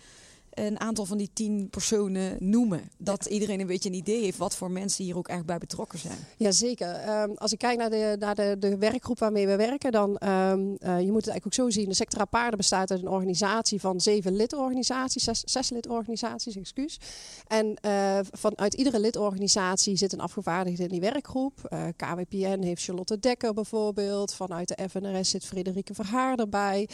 een 0.60 0.80
aantal 0.80 1.06
van 1.06 1.18
die 1.18 1.30
tien 1.34 1.70
personen 1.70 2.36
noemen? 2.40 2.90
Dat 2.98 3.26
iedereen 3.26 3.60
een 3.60 3.68
beetje 3.68 3.90
een 3.90 3.96
idee 3.96 4.22
heeft 4.22 4.38
wat 4.38 4.56
voor 4.56 4.72
mensen 4.72 5.04
hier 5.04 5.18
ook 5.18 5.28
echt 5.28 5.46
bij 5.46 5.58
betrokken 5.58 6.00
zijn. 6.00 6.18
Jazeker. 6.38 6.94
Ehm 6.94 7.36
als 7.36 7.52
ik 7.52 7.58
kijk 7.58 7.78
naar, 7.78 7.90
de, 7.90 8.16
naar 8.20 8.36
de, 8.36 8.56
de 8.60 8.78
werkgroep 8.78 9.20
waarmee 9.20 9.48
we 9.48 9.56
werken, 9.56 9.92
dan 9.92 10.10
um, 10.10 10.78
uh, 10.80 11.00
je 11.00 11.12
moet 11.12 11.26
het 11.26 11.30
eigenlijk 11.30 11.46
ook 11.46 11.54
zo 11.54 11.70
zien. 11.70 11.90
De 11.90 11.96
Sector 11.96 12.26
Paarden 12.28 12.58
bestaat 12.58 12.92
uit 12.92 13.02
een 13.02 13.08
organisatie 13.08 13.80
van 13.80 14.02
zeven 14.02 14.36
lidorganisaties, 14.36 15.24
zes, 15.24 15.42
zes 15.46 15.70
lidorganisaties, 15.70 16.56
excuus. 16.56 17.00
En 17.48 17.78
uh, 17.86 18.20
vanuit 18.32 18.74
iedere 18.74 19.00
lidorganisatie 19.00 19.98
zit 19.98 20.14
een 20.14 20.20
afgevaardigde 20.20 20.84
in 20.84 20.90
die 20.90 21.00
werkgroep. 21.00 21.54
Uh, 21.70 21.84
KWPN 21.96 22.62
heeft 22.62 22.84
Charlotte 22.84 23.20
Dekker 23.20 23.54
bijvoorbeeld. 23.54 24.34
Vanuit 24.34 24.68
de 24.68 24.90
FNRS 24.90 25.30
zit 25.30 25.46
Frederike 25.46 25.94
Verhaar 25.94 26.38
erbij. 26.38 26.90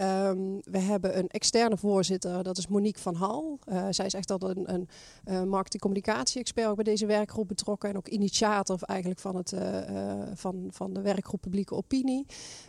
Um, 0.00 0.60
we 0.64 0.78
hebben 0.78 1.18
een 1.18 1.28
externe 1.28 1.76
voorzitter, 1.76 2.42
dat 2.42 2.58
is 2.58 2.66
Monique 2.66 3.02
van 3.02 3.07
Hal. 3.14 3.58
Uh, 3.66 3.86
zij 3.90 4.06
is 4.06 4.14
echt 4.14 4.30
al 4.30 4.50
een, 4.50 4.72
een 4.72 4.88
uh, 5.28 5.42
marketing-communicatie-expert 5.42 6.74
bij 6.74 6.84
deze 6.84 7.06
werkgroep 7.06 7.48
betrokken. 7.48 7.88
En 7.88 7.96
ook 7.96 8.08
initiator 8.08 8.78
eigenlijk 8.82 9.20
van, 9.20 9.36
het, 9.36 9.52
uh, 9.52 10.22
van, 10.34 10.68
van 10.70 10.92
de 10.92 11.00
werkgroep 11.00 11.40
Publieke 11.40 11.74
Opinie. 11.74 12.26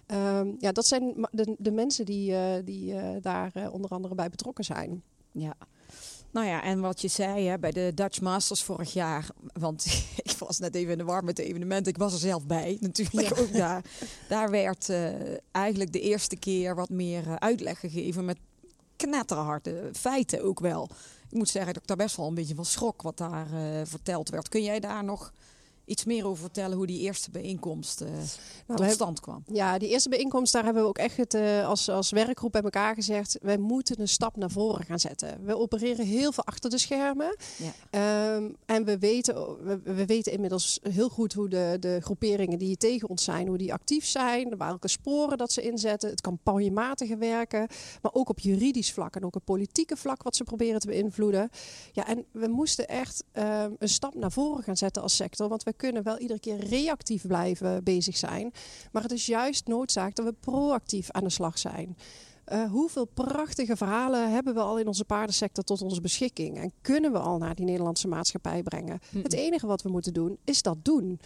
Um, 0.07 0.55
ja, 0.59 0.71
dat 0.71 0.85
zijn 0.85 1.27
de, 1.31 1.55
de 1.57 1.71
mensen 1.71 2.05
die, 2.05 2.63
die 2.63 2.95
daar 3.21 3.51
onder 3.71 3.89
andere 3.89 4.15
bij 4.15 4.29
betrokken 4.29 4.63
zijn. 4.63 5.03
Ja. 5.31 5.55
Nou 6.31 6.47
ja, 6.47 6.63
en 6.63 6.79
wat 6.79 7.01
je 7.01 7.07
zei 7.07 7.47
hè, 7.47 7.59
bij 7.59 7.71
de 7.71 7.91
Dutch 7.95 8.21
Masters 8.21 8.63
vorig 8.63 8.93
jaar, 8.93 9.29
want 9.53 9.85
ik 10.23 10.31
was 10.37 10.59
net 10.59 10.75
even 10.75 10.91
in 10.91 10.97
de 10.97 11.03
war 11.03 11.23
met 11.23 11.35
de 11.35 11.43
evenementen, 11.43 11.91
ik 11.91 11.97
was 11.97 12.13
er 12.13 12.19
zelf 12.19 12.45
bij 12.45 12.77
natuurlijk 12.79 13.39
ook 13.39 13.53
daar. 13.53 13.83
Daar 14.27 14.49
werd 14.49 14.89
uh, 14.89 15.09
eigenlijk 15.51 15.93
de 15.93 15.99
eerste 15.99 16.35
keer 16.35 16.75
wat 16.75 16.89
meer 16.89 17.27
uh, 17.27 17.35
uitleg 17.35 17.79
gegeven 17.79 18.25
met 18.25 18.37
knetterharde 19.07 19.89
feiten 19.93 20.43
ook 20.43 20.59
wel. 20.59 20.89
Ik 21.29 21.37
moet 21.37 21.49
zeggen 21.49 21.73
dat 21.73 21.81
ik 21.81 21.87
daar 21.87 21.97
best 21.97 22.15
wel 22.15 22.27
een 22.27 22.33
beetje 22.33 22.55
van 22.55 22.65
schrok 22.65 23.01
wat 23.01 23.17
daar 23.17 23.47
uh, 23.53 23.81
verteld 23.83 24.29
werd. 24.29 24.49
Kun 24.49 24.63
jij 24.63 24.79
daar 24.79 25.03
nog 25.03 25.33
iets 25.89 26.05
meer 26.05 26.25
over 26.25 26.41
vertellen 26.41 26.77
hoe 26.77 26.87
die 26.87 26.99
eerste 26.99 27.31
bijeenkomst 27.31 28.01
uh, 28.01 28.07
nou, 28.67 28.79
tot 28.79 28.91
stand 28.91 29.19
kwam? 29.19 29.43
Ja, 29.51 29.77
die 29.77 29.89
eerste 29.89 30.09
bijeenkomst, 30.09 30.53
daar 30.53 30.63
hebben 30.63 30.83
we 30.83 30.89
ook 30.89 30.97
echt 30.97 31.17
het, 31.17 31.33
uh, 31.33 31.67
als, 31.67 31.89
als 31.89 32.11
werkgroep 32.11 32.51
bij 32.51 32.61
elkaar 32.61 32.95
gezegd... 32.95 33.37
wij 33.41 33.57
moeten 33.57 34.01
een 34.01 34.07
stap 34.07 34.37
naar 34.37 34.49
voren 34.49 34.85
gaan 34.85 34.99
zetten. 34.99 35.45
We 35.45 35.57
opereren 35.57 36.05
heel 36.05 36.31
veel 36.31 36.43
achter 36.43 36.69
de 36.69 36.77
schermen. 36.77 37.35
Ja. 37.91 38.35
Um, 38.35 38.55
en 38.65 38.85
we 38.85 38.97
weten, 38.97 39.35
we, 39.63 39.79
we, 39.83 40.05
weten 40.05 40.31
inmiddels 40.31 40.79
heel 40.89 41.09
goed 41.09 41.33
hoe 41.33 41.49
de, 41.49 41.77
de 41.79 41.99
groeperingen 42.01 42.59
die 42.59 42.77
tegen 42.77 43.09
ons 43.09 43.23
zijn... 43.23 43.47
hoe 43.47 43.57
die 43.57 43.73
actief 43.73 44.05
zijn, 44.05 44.57
welke 44.57 44.87
sporen 44.87 45.37
dat 45.37 45.51
ze 45.51 45.61
inzetten. 45.61 46.09
Het 46.09 46.21
campagnematige 46.21 47.17
werken, 47.17 47.67
maar 48.01 48.13
ook 48.13 48.29
op 48.29 48.39
juridisch 48.39 48.93
vlak... 48.93 49.15
en 49.15 49.25
ook 49.25 49.35
op 49.35 49.45
politieke 49.45 49.97
vlak 49.97 50.23
wat 50.23 50.35
ze 50.35 50.43
proberen 50.43 50.79
te 50.79 50.87
beïnvloeden. 50.87 51.49
Ja, 51.91 52.07
en 52.07 52.25
we 52.31 52.47
moesten 52.47 52.87
echt 52.87 53.23
um, 53.33 53.75
een 53.79 53.89
stap 53.89 54.15
naar 54.15 54.31
voren 54.31 54.63
gaan 54.63 54.77
zetten 54.77 55.01
als 55.01 55.15
sector... 55.15 55.49
want 55.49 55.63
we 55.63 55.73
kunnen 55.79 56.03
wel 56.03 56.19
iedere 56.19 56.39
keer 56.39 56.59
reactief 56.59 57.27
blijven 57.27 57.83
bezig 57.83 58.17
zijn. 58.17 58.51
Maar 58.91 59.03
het 59.03 59.11
is 59.11 59.25
juist 59.25 59.67
noodzaak 59.67 60.15
dat 60.15 60.25
we 60.25 60.33
proactief 60.39 61.11
aan 61.11 61.23
de 61.23 61.29
slag 61.29 61.57
zijn. 61.57 61.97
Uh, 62.53 62.71
hoeveel 62.71 63.05
prachtige 63.05 63.75
verhalen 63.75 64.31
hebben 64.31 64.53
we 64.53 64.59
al 64.59 64.79
in 64.79 64.87
onze 64.87 65.05
paardensector 65.05 65.63
tot 65.63 65.81
onze 65.81 66.01
beschikking? 66.01 66.57
En 66.57 66.73
kunnen 66.81 67.11
we 67.11 67.19
al 67.19 67.37
naar 67.37 67.55
die 67.55 67.65
Nederlandse 67.65 68.07
maatschappij 68.07 68.63
brengen? 68.63 68.99
Het 69.23 69.33
enige 69.33 69.67
wat 69.67 69.81
we 69.81 69.89
moeten 69.89 70.13
doen, 70.13 70.37
is 70.43 70.61
dat 70.61 70.77
doen. 70.81 71.19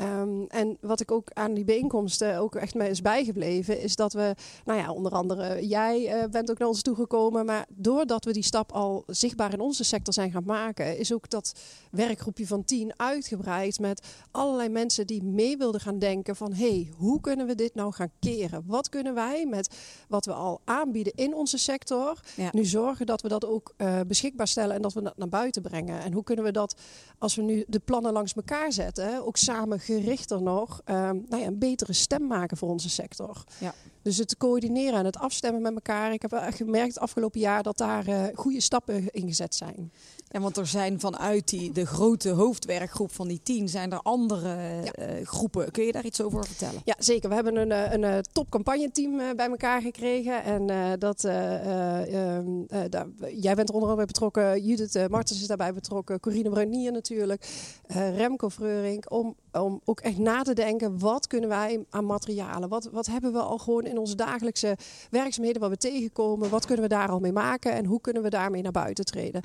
Um, 0.00 0.46
en 0.46 0.76
wat 0.80 1.00
ik 1.00 1.10
ook 1.10 1.30
aan 1.32 1.54
die 1.54 1.64
bijeenkomsten 1.64 2.36
ook 2.36 2.54
echt 2.54 2.74
mee 2.74 2.90
is 2.90 3.02
bijgebleven, 3.02 3.80
is 3.80 3.96
dat 3.96 4.12
we, 4.12 4.34
nou 4.64 4.78
ja, 4.78 4.92
onder 4.92 5.12
andere 5.12 5.66
jij 5.66 6.22
uh, 6.22 6.30
bent 6.30 6.50
ook 6.50 6.58
naar 6.58 6.68
ons 6.68 6.82
toegekomen, 6.82 7.46
maar 7.46 7.66
doordat 7.68 8.24
we 8.24 8.32
die 8.32 8.42
stap 8.42 8.72
al 8.72 9.02
zichtbaar 9.06 9.52
in 9.52 9.60
onze 9.60 9.84
sector 9.84 10.14
zijn 10.14 10.30
gaan 10.30 10.44
maken, 10.46 10.98
is 10.98 11.12
ook 11.12 11.30
dat 11.30 11.52
werkgroepje 11.90 12.46
van 12.46 12.64
tien 12.64 12.92
uitgebreid 12.96 13.78
met 13.78 14.06
allerlei 14.30 14.68
mensen 14.68 15.06
die 15.06 15.22
mee 15.22 15.56
wilden 15.56 15.80
gaan 15.80 15.98
denken 15.98 16.36
van, 16.36 16.52
hé, 16.52 16.68
hey, 16.68 16.92
hoe 16.96 17.20
kunnen 17.20 17.46
we 17.46 17.54
dit 17.54 17.74
nou 17.74 17.92
gaan 17.92 18.10
keren? 18.18 18.64
Wat 18.66 18.88
kunnen 18.88 19.14
wij 19.14 19.46
met 19.46 19.76
wat 20.08 20.24
we 20.24 20.32
al 20.32 20.60
aanbieden 20.64 21.12
in 21.14 21.34
onze 21.34 21.58
sector, 21.58 22.20
ja. 22.36 22.48
nu 22.52 22.64
zorgen 22.64 23.06
dat 23.06 23.22
we 23.22 23.28
dat 23.28 23.44
ook 23.44 23.74
uh, 23.76 24.00
beschikbaar 24.06 24.48
stellen 24.48 24.76
en 24.76 24.82
dat 24.82 24.92
we 24.92 25.02
dat 25.02 25.16
naar 25.16 25.28
buiten 25.28 25.62
brengen? 25.62 26.00
En 26.00 26.12
hoe 26.12 26.24
kunnen 26.24 26.44
we 26.44 26.52
dat, 26.52 26.76
als 27.18 27.34
we 27.34 27.42
nu 27.42 27.64
de 27.68 27.78
plannen 27.78 28.12
langs 28.12 28.34
elkaar 28.34 28.72
zetten, 28.72 29.26
ook 29.26 29.36
samen 29.36 29.80
gerichter 29.94 30.42
nog 30.42 30.80
um, 30.84 31.24
nou 31.28 31.42
ja, 31.42 31.46
een 31.46 31.58
betere 31.58 31.92
stem 31.92 32.26
maken 32.26 32.56
voor 32.56 32.68
onze 32.68 32.90
sector. 32.90 33.44
Ja. 33.58 33.74
Dus 34.02 34.16
het 34.16 34.36
coördineren 34.36 34.98
en 34.98 35.04
het 35.04 35.18
afstemmen 35.18 35.62
met 35.62 35.74
elkaar. 35.74 36.12
Ik 36.12 36.22
heb 36.22 36.30
wel 36.30 36.52
gemerkt 36.52 36.98
afgelopen 36.98 37.40
jaar 37.40 37.62
dat 37.62 37.78
daar 37.78 38.08
uh, 38.08 38.24
goede 38.34 38.60
stappen 38.60 39.10
in 39.10 39.26
gezet 39.26 39.54
zijn. 39.54 39.92
Ja, 40.28 40.40
want 40.40 40.56
er 40.56 40.66
zijn 40.66 41.00
vanuit 41.00 41.48
die, 41.48 41.72
de 41.72 41.86
grote 41.86 42.28
hoofdwerkgroep 42.28 43.12
van 43.12 43.28
die 43.28 43.40
tien, 43.42 43.68
zijn 43.68 43.92
er 43.92 44.00
andere 44.02 44.56
ja. 44.82 45.18
uh, 45.18 45.26
groepen. 45.26 45.70
Kun 45.70 45.84
je 45.84 45.92
daar 45.92 46.04
iets 46.04 46.20
over 46.20 46.44
vertellen? 46.44 46.80
Ja, 46.84 46.94
zeker. 46.98 47.28
We 47.28 47.34
hebben 47.34 47.56
een, 47.56 47.72
eh, 47.72 47.92
een, 47.92 48.22
topcampagneteam 48.32 49.36
bij 49.36 49.48
elkaar 49.48 49.80
gekregen. 49.80 50.44
En 50.44 50.70
uh, 50.70 50.92
dat, 50.98 51.24
um, 51.24 52.66
daar, 52.66 53.06
jij 53.34 53.54
bent 53.54 53.68
er 53.68 53.74
onder 53.74 53.88
andere 53.88 54.06
betrokken. 54.06 54.64
Judith 54.64 55.08
Martens 55.08 55.40
is 55.40 55.46
daarbij 55.46 55.74
betrokken. 55.74 56.20
Corine 56.20 56.50
Brunier 56.50 56.92
natuurlijk. 56.92 57.48
Remco 57.86 58.48
Freurink. 58.48 59.12
Om, 59.12 59.36
om 59.62 59.80
ook 59.84 60.00
echt 60.00 60.18
na 60.18 60.42
te 60.42 60.54
denken, 60.54 60.98
wat 60.98 61.26
kunnen 61.26 61.48
wij 61.48 61.84
aan 61.90 62.06
materialen? 62.06 62.68
Wat, 62.68 62.88
wat 62.92 63.06
hebben 63.06 63.32
we 63.32 63.38
al 63.38 63.58
gewoon 63.58 63.84
in 63.84 63.98
onze 63.98 64.16
dagelijkse 64.16 64.76
werkzaamheden 65.10 65.60
wat 65.60 65.70
we 65.70 65.76
tegenkomen? 65.76 66.50
Wat 66.50 66.66
kunnen 66.66 66.84
we 66.84 66.94
daar 66.94 67.08
al 67.08 67.18
mee 67.18 67.32
maken? 67.32 67.72
En 67.72 67.84
hoe 67.84 68.00
kunnen 68.00 68.22
we 68.22 68.30
daarmee 68.30 68.62
naar 68.62 68.72
buiten 68.72 69.04
treden? 69.04 69.42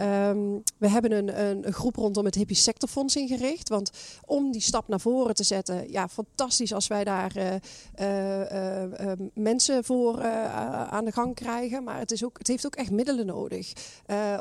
Um, 0.00 0.62
we 0.78 0.88
hebben 0.88 1.12
een, 1.12 1.40
een, 1.40 1.66
een, 1.66 1.72
groep 1.72 1.96
rondom 1.96 2.24
het 2.24 2.34
Hippie 2.34 2.56
Sectorfonds 2.56 3.16
ingericht. 3.16 3.68
Want 3.68 3.90
om 4.26 4.52
die 4.52 4.60
stap 4.60 4.88
naar 4.88 5.00
voren 5.00 5.34
te 5.34 5.44
zetten, 5.44 5.90
ja, 5.90 6.08
fantastisch 6.08 6.72
als 6.72 6.86
wij 6.86 7.04
daar 7.04 7.36
uh, 7.36 7.44
uh, 8.00 9.06
uh, 9.06 9.12
mensen 9.34 9.84
voor 9.84 10.22
aan 10.90 11.04
de 11.04 11.12
gang 11.12 11.34
krijgen. 11.34 11.84
Maar 11.84 11.98
het, 11.98 12.10
is 12.10 12.24
ook, 12.24 12.38
het 12.38 12.46
heeft 12.46 12.66
ook 12.66 12.76
echt 12.76 12.90
middelen 12.90 13.26
nodig. 13.26 13.72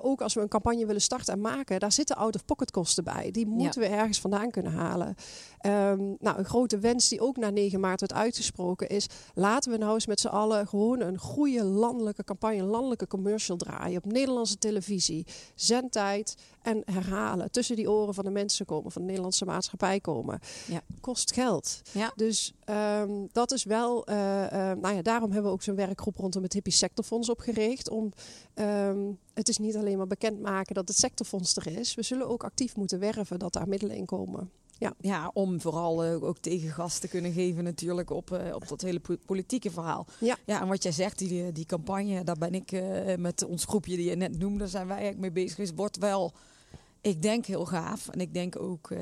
ook 0.01 0.21
als 0.21 0.33
we 0.33 0.41
een 0.41 0.47
campagne 0.47 0.85
willen 0.85 1.01
starten 1.01 1.33
en 1.33 1.41
maken, 1.41 1.79
daar 1.79 1.91
zitten 1.91 2.15
out-of-pocket 2.15 2.71
kosten 2.71 3.03
bij. 3.03 3.31
Die 3.31 3.47
moeten 3.47 3.81
ja. 3.81 3.89
we 3.89 3.95
ergens 3.95 4.19
vandaan 4.19 4.51
kunnen 4.51 4.71
halen. 4.71 5.08
Um, 5.65 6.15
nou, 6.19 6.37
een 6.37 6.45
grote 6.45 6.79
wens 6.79 7.09
die 7.09 7.21
ook 7.21 7.37
na 7.37 7.49
9 7.49 7.79
maart 7.79 7.99
werd 7.99 8.13
uitgesproken 8.13 8.89
is: 8.89 9.07
laten 9.33 9.71
we 9.71 9.77
nou 9.77 9.93
eens 9.93 10.07
met 10.07 10.19
z'n 10.19 10.27
allen 10.27 10.67
gewoon 10.67 10.99
een 11.01 11.17
goede 11.17 11.63
landelijke 11.63 12.23
campagne, 12.23 12.57
een 12.57 12.65
landelijke 12.65 13.07
commercial 13.07 13.57
draaien 13.57 13.97
op 13.97 14.11
Nederlandse 14.11 14.57
televisie 14.57 15.25
zendtijd 15.55 16.35
en 16.61 16.81
herhalen. 16.85 17.51
Tussen 17.51 17.75
die 17.75 17.91
oren 17.91 18.13
van 18.13 18.23
de 18.23 18.29
mensen 18.29 18.65
komen, 18.65 18.91
van 18.91 19.01
de 19.01 19.07
Nederlandse 19.07 19.45
maatschappij 19.45 19.99
komen. 19.99 20.39
Ja. 20.67 20.81
Kost 21.01 21.33
geld. 21.33 21.81
Ja. 21.91 22.11
Dus 22.15 22.53
um, 23.01 23.27
dat 23.31 23.51
is 23.51 23.63
wel, 23.63 24.09
uh, 24.09 24.15
uh, 24.15 24.51
nou 24.51 24.95
ja, 24.95 25.01
daarom 25.01 25.31
hebben 25.31 25.49
we 25.49 25.55
ook 25.55 25.63
zo'n 25.63 25.75
werkgroep 25.75 26.15
rondom 26.15 26.43
het 26.43 26.53
Hippie 26.53 26.73
Sectorfonds 26.73 27.29
opgericht. 27.29 27.89
Om, 27.89 28.13
um, 28.55 29.19
het 29.33 29.49
is 29.49 29.57
niet 29.57 29.75
alleen 29.75 29.97
maar 29.97 30.07
bekendmaken 30.07 30.75
dat 30.75 30.87
het 30.87 30.97
sectorfonds 30.97 31.55
er 31.55 31.77
is. 31.77 31.95
We 31.95 32.03
zullen 32.03 32.27
ook 32.27 32.43
actief 32.43 32.75
moeten 32.75 32.99
werven 32.99 33.39
dat 33.39 33.53
daar 33.53 33.67
middelen 33.67 33.95
in 33.95 34.05
komen. 34.05 34.51
Ja. 34.79 34.93
ja, 35.00 35.31
om 35.33 35.62
vooral 35.62 36.05
uh, 36.05 36.24
ook 36.24 36.38
tegengas 36.38 37.00
te 37.00 37.07
kunnen 37.07 37.31
geven 37.33 37.63
natuurlijk 37.63 38.09
op, 38.09 38.31
uh, 38.31 38.55
op 38.55 38.67
dat 38.67 38.81
hele 38.81 39.01
politieke 39.25 39.71
verhaal. 39.71 40.07
Ja. 40.19 40.38
ja, 40.45 40.62
en 40.62 40.67
wat 40.67 40.83
jij 40.83 40.91
zegt, 40.91 41.17
die, 41.17 41.51
die 41.51 41.65
campagne, 41.65 42.24
daar 42.24 42.38
ben 42.38 42.53
ik 42.53 42.71
uh, 42.71 43.15
met 43.15 43.45
ons 43.45 43.65
groepje 43.65 43.95
die 43.95 44.09
je 44.09 44.15
net 44.15 44.38
noemde, 44.38 44.67
zijn 44.67 44.88
wij 44.88 44.98
eigenlijk 44.98 45.33
mee 45.33 45.43
bezig. 45.43 45.57
Het 45.57 45.75
wordt 45.75 45.98
wel, 45.98 46.33
ik 47.01 47.21
denk 47.21 47.45
heel 47.45 47.65
gaaf. 47.65 48.07
En 48.07 48.19
ik 48.19 48.33
denk 48.33 48.59
ook 48.59 48.93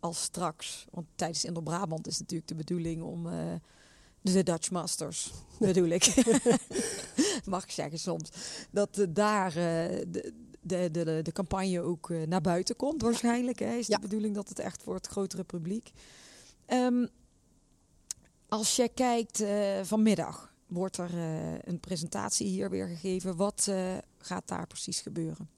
als 0.00 0.22
straks, 0.22 0.86
want 0.90 1.06
tijdens 1.14 1.44
Indo-Brabant 1.44 2.06
is 2.06 2.18
natuurlijk 2.18 2.48
de 2.48 2.54
bedoeling 2.54 3.02
om 3.02 3.28
de 4.20 4.42
Dutch 4.42 4.70
Masters, 4.70 5.30
bedoel 5.58 5.88
ik. 5.88 6.14
Mag 7.44 7.62
ik 7.62 7.70
zeggen 7.70 7.98
soms. 7.98 8.30
Dat 8.70 9.06
daar 9.08 9.52
de, 9.52 10.43
de, 10.64 10.90
de, 10.90 11.20
de 11.22 11.32
campagne 11.32 11.80
ook 11.80 12.08
uh, 12.08 12.26
naar 12.26 12.40
buiten 12.40 12.76
komt, 12.76 13.02
waarschijnlijk. 13.02 13.58
Hè, 13.58 13.74
is 13.74 13.86
ja. 13.86 13.96
de 13.96 14.02
bedoeling 14.02 14.34
dat 14.34 14.48
het 14.48 14.58
echt 14.58 14.82
voor 14.82 14.94
het 14.94 15.06
grotere 15.06 15.44
publiek. 15.44 15.92
Um, 16.68 17.08
als 18.48 18.76
je 18.76 18.88
kijkt 18.88 19.40
uh, 19.40 19.80
vanmiddag, 19.82 20.53
wordt 20.66 20.96
er 20.96 21.10
uh, 21.14 21.58
een 21.60 21.80
presentatie 21.80 22.46
hier 22.46 22.70
weer 22.70 22.86
gegeven. 22.86 23.36
Wat 23.36 23.72
gaat 24.18 24.48
daar 24.48 24.66
precies 24.66 25.00
gebeuren? 25.00 25.48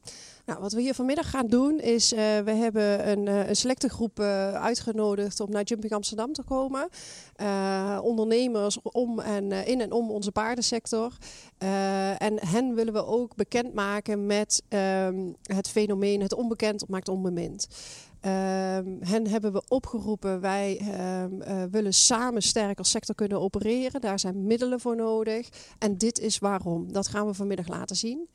Nou, 0.47 0.61
wat 0.61 0.73
we 0.73 0.81
hier 0.81 0.95
vanmiddag 0.95 1.31
gaan 1.31 1.47
doen 1.47 1.81
is, 1.81 2.13
uh, 2.13 2.19
we 2.19 2.51
hebben 2.51 3.09
een, 3.11 3.27
een 3.27 3.57
selecte 3.57 3.89
groep 3.89 4.21
uitgenodigd 4.21 5.41
om 5.41 5.51
naar 5.51 5.63
Jumping 5.63 5.93
Amsterdam 5.93 6.33
te 6.33 6.43
komen. 6.43 6.89
ondernemers 8.03 8.83
om 8.83 9.21
en 9.21 9.53
in 9.53 9.81
en 9.81 9.93
om 9.93 10.11
onze 10.11 10.33
paardensector. 10.33 11.17
en 12.19 12.47
hen 12.47 12.75
willen 12.75 12.93
we 12.93 13.07
ook 13.07 13.35
bekendmaken 13.35 14.27
met 14.27 14.63
um, 14.69 15.37
het 15.43 15.69
fenomeen 15.69 16.21
het 16.21 16.35
onbekend 16.35 16.89
maakt 16.89 17.09
onbemind. 17.09 17.69
Um, 18.27 18.99
hen 19.01 19.27
hebben 19.27 19.53
we 19.53 19.63
opgeroepen. 19.69 20.41
Wij 20.41 20.81
um, 21.23 21.43
uh, 21.43 21.63
willen 21.71 21.95
samen 21.95 22.43
sterk 22.43 22.79
als 22.79 22.91
sector 22.91 23.15
kunnen 23.15 23.41
opereren. 23.41 24.01
Daar 24.01 24.19
zijn 24.19 24.47
middelen 24.47 24.81
voor 24.81 24.97
nodig. 24.97 25.49
En 25.79 25.99
dit 25.99 26.19
is 26.19 26.39
waarom. 26.39 26.93
Dat 26.93 27.09
gaan 27.09 27.27
we 27.27 27.35
vanmiddag 27.35 27.69
laten 27.69 27.97
zien. 27.97 28.29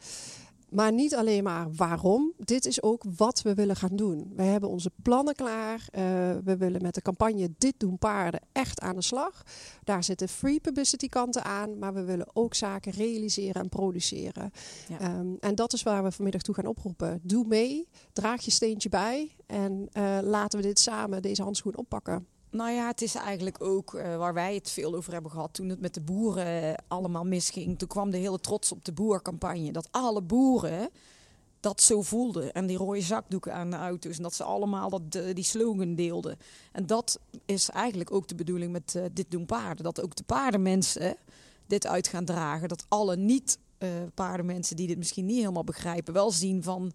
Maar 0.71 0.93
niet 0.93 1.15
alleen 1.15 1.43
maar 1.43 1.67
waarom. 1.75 2.33
Dit 2.37 2.65
is 2.65 2.81
ook 2.81 3.03
wat 3.17 3.41
we 3.41 3.53
willen 3.53 3.75
gaan 3.75 3.95
doen. 3.95 4.33
We 4.35 4.43
hebben 4.43 4.69
onze 4.69 4.91
plannen 5.03 5.35
klaar. 5.35 5.87
Uh, 5.91 6.01
we 6.43 6.55
willen 6.57 6.81
met 6.81 6.93
de 6.95 7.01
campagne 7.01 7.53
Dit 7.57 7.73
doen 7.77 7.97
paarden 7.97 8.41
echt 8.51 8.79
aan 8.81 8.95
de 8.95 9.01
slag. 9.01 9.43
Daar 9.83 10.03
zitten 10.03 10.27
free 10.27 10.59
publicity 10.59 11.07
kanten 11.07 11.43
aan. 11.43 11.79
Maar 11.79 11.93
we 11.93 12.03
willen 12.03 12.27
ook 12.33 12.53
zaken 12.53 12.91
realiseren 12.91 13.61
en 13.61 13.69
produceren. 13.69 14.51
Ja. 14.87 15.17
Um, 15.17 15.37
en 15.39 15.55
dat 15.55 15.73
is 15.73 15.83
waar 15.83 16.03
we 16.03 16.11
vanmiddag 16.11 16.41
toe 16.41 16.55
gaan 16.55 16.65
oproepen. 16.65 17.19
Doe 17.23 17.45
mee. 17.47 17.87
Draag 18.13 18.41
je 18.41 18.51
steentje 18.51 18.89
bij. 18.89 19.35
En 19.45 19.89
uh, 19.93 20.17
laten 20.21 20.59
we 20.59 20.65
dit 20.65 20.79
samen, 20.79 21.21
deze 21.21 21.43
handschoen 21.43 21.77
oppakken. 21.77 22.27
Nou 22.51 22.71
ja, 22.71 22.87
het 22.87 23.01
is 23.01 23.15
eigenlijk 23.15 23.63
ook 23.63 23.93
uh, 23.93 24.17
waar 24.17 24.33
wij 24.33 24.55
het 24.55 24.69
veel 24.69 24.95
over 24.95 25.13
hebben 25.13 25.31
gehad 25.31 25.53
toen 25.53 25.69
het 25.69 25.81
met 25.81 25.93
de 25.93 26.01
boeren 26.01 26.63
uh, 26.63 26.73
allemaal 26.87 27.25
misging. 27.25 27.77
Toen 27.77 27.87
kwam 27.87 28.09
de 28.09 28.17
hele 28.17 28.39
trots 28.39 28.71
op 28.71 28.85
de 28.85 28.91
boercampagne. 28.91 29.71
Dat 29.71 29.87
alle 29.91 30.21
boeren 30.21 30.89
dat 31.59 31.81
zo 31.81 32.01
voelden. 32.01 32.53
En 32.53 32.65
die 32.65 32.77
rode 32.77 33.01
zakdoeken 33.01 33.53
aan 33.53 33.69
de 33.69 33.75
auto's. 33.75 34.17
En 34.17 34.23
dat 34.23 34.33
ze 34.33 34.43
allemaal 34.43 34.89
dat, 34.89 35.01
uh, 35.15 35.33
die 35.33 35.43
slogan 35.43 35.95
deelden. 35.95 36.37
En 36.71 36.85
dat 36.85 37.19
is 37.45 37.69
eigenlijk 37.69 38.11
ook 38.11 38.27
de 38.27 38.35
bedoeling 38.35 38.71
met 38.71 38.99
Dit 39.13 39.31
doen 39.31 39.45
paarden. 39.45 39.83
Dat 39.83 40.01
ook 40.01 40.15
de 40.15 40.23
paardenmensen 40.23 41.15
dit 41.67 41.87
uit 41.87 42.07
gaan 42.07 42.25
dragen. 42.25 42.67
Dat 42.67 42.85
alle 42.87 43.15
niet 43.15 43.57
uh, 43.83 43.89
paardenmensen 44.13 44.75
die 44.75 44.87
dit 44.87 44.97
misschien 44.97 45.25
niet 45.25 45.39
helemaal 45.39 45.63
begrijpen, 45.63 46.13
wel 46.13 46.31
zien 46.31 46.63
van 46.63 46.91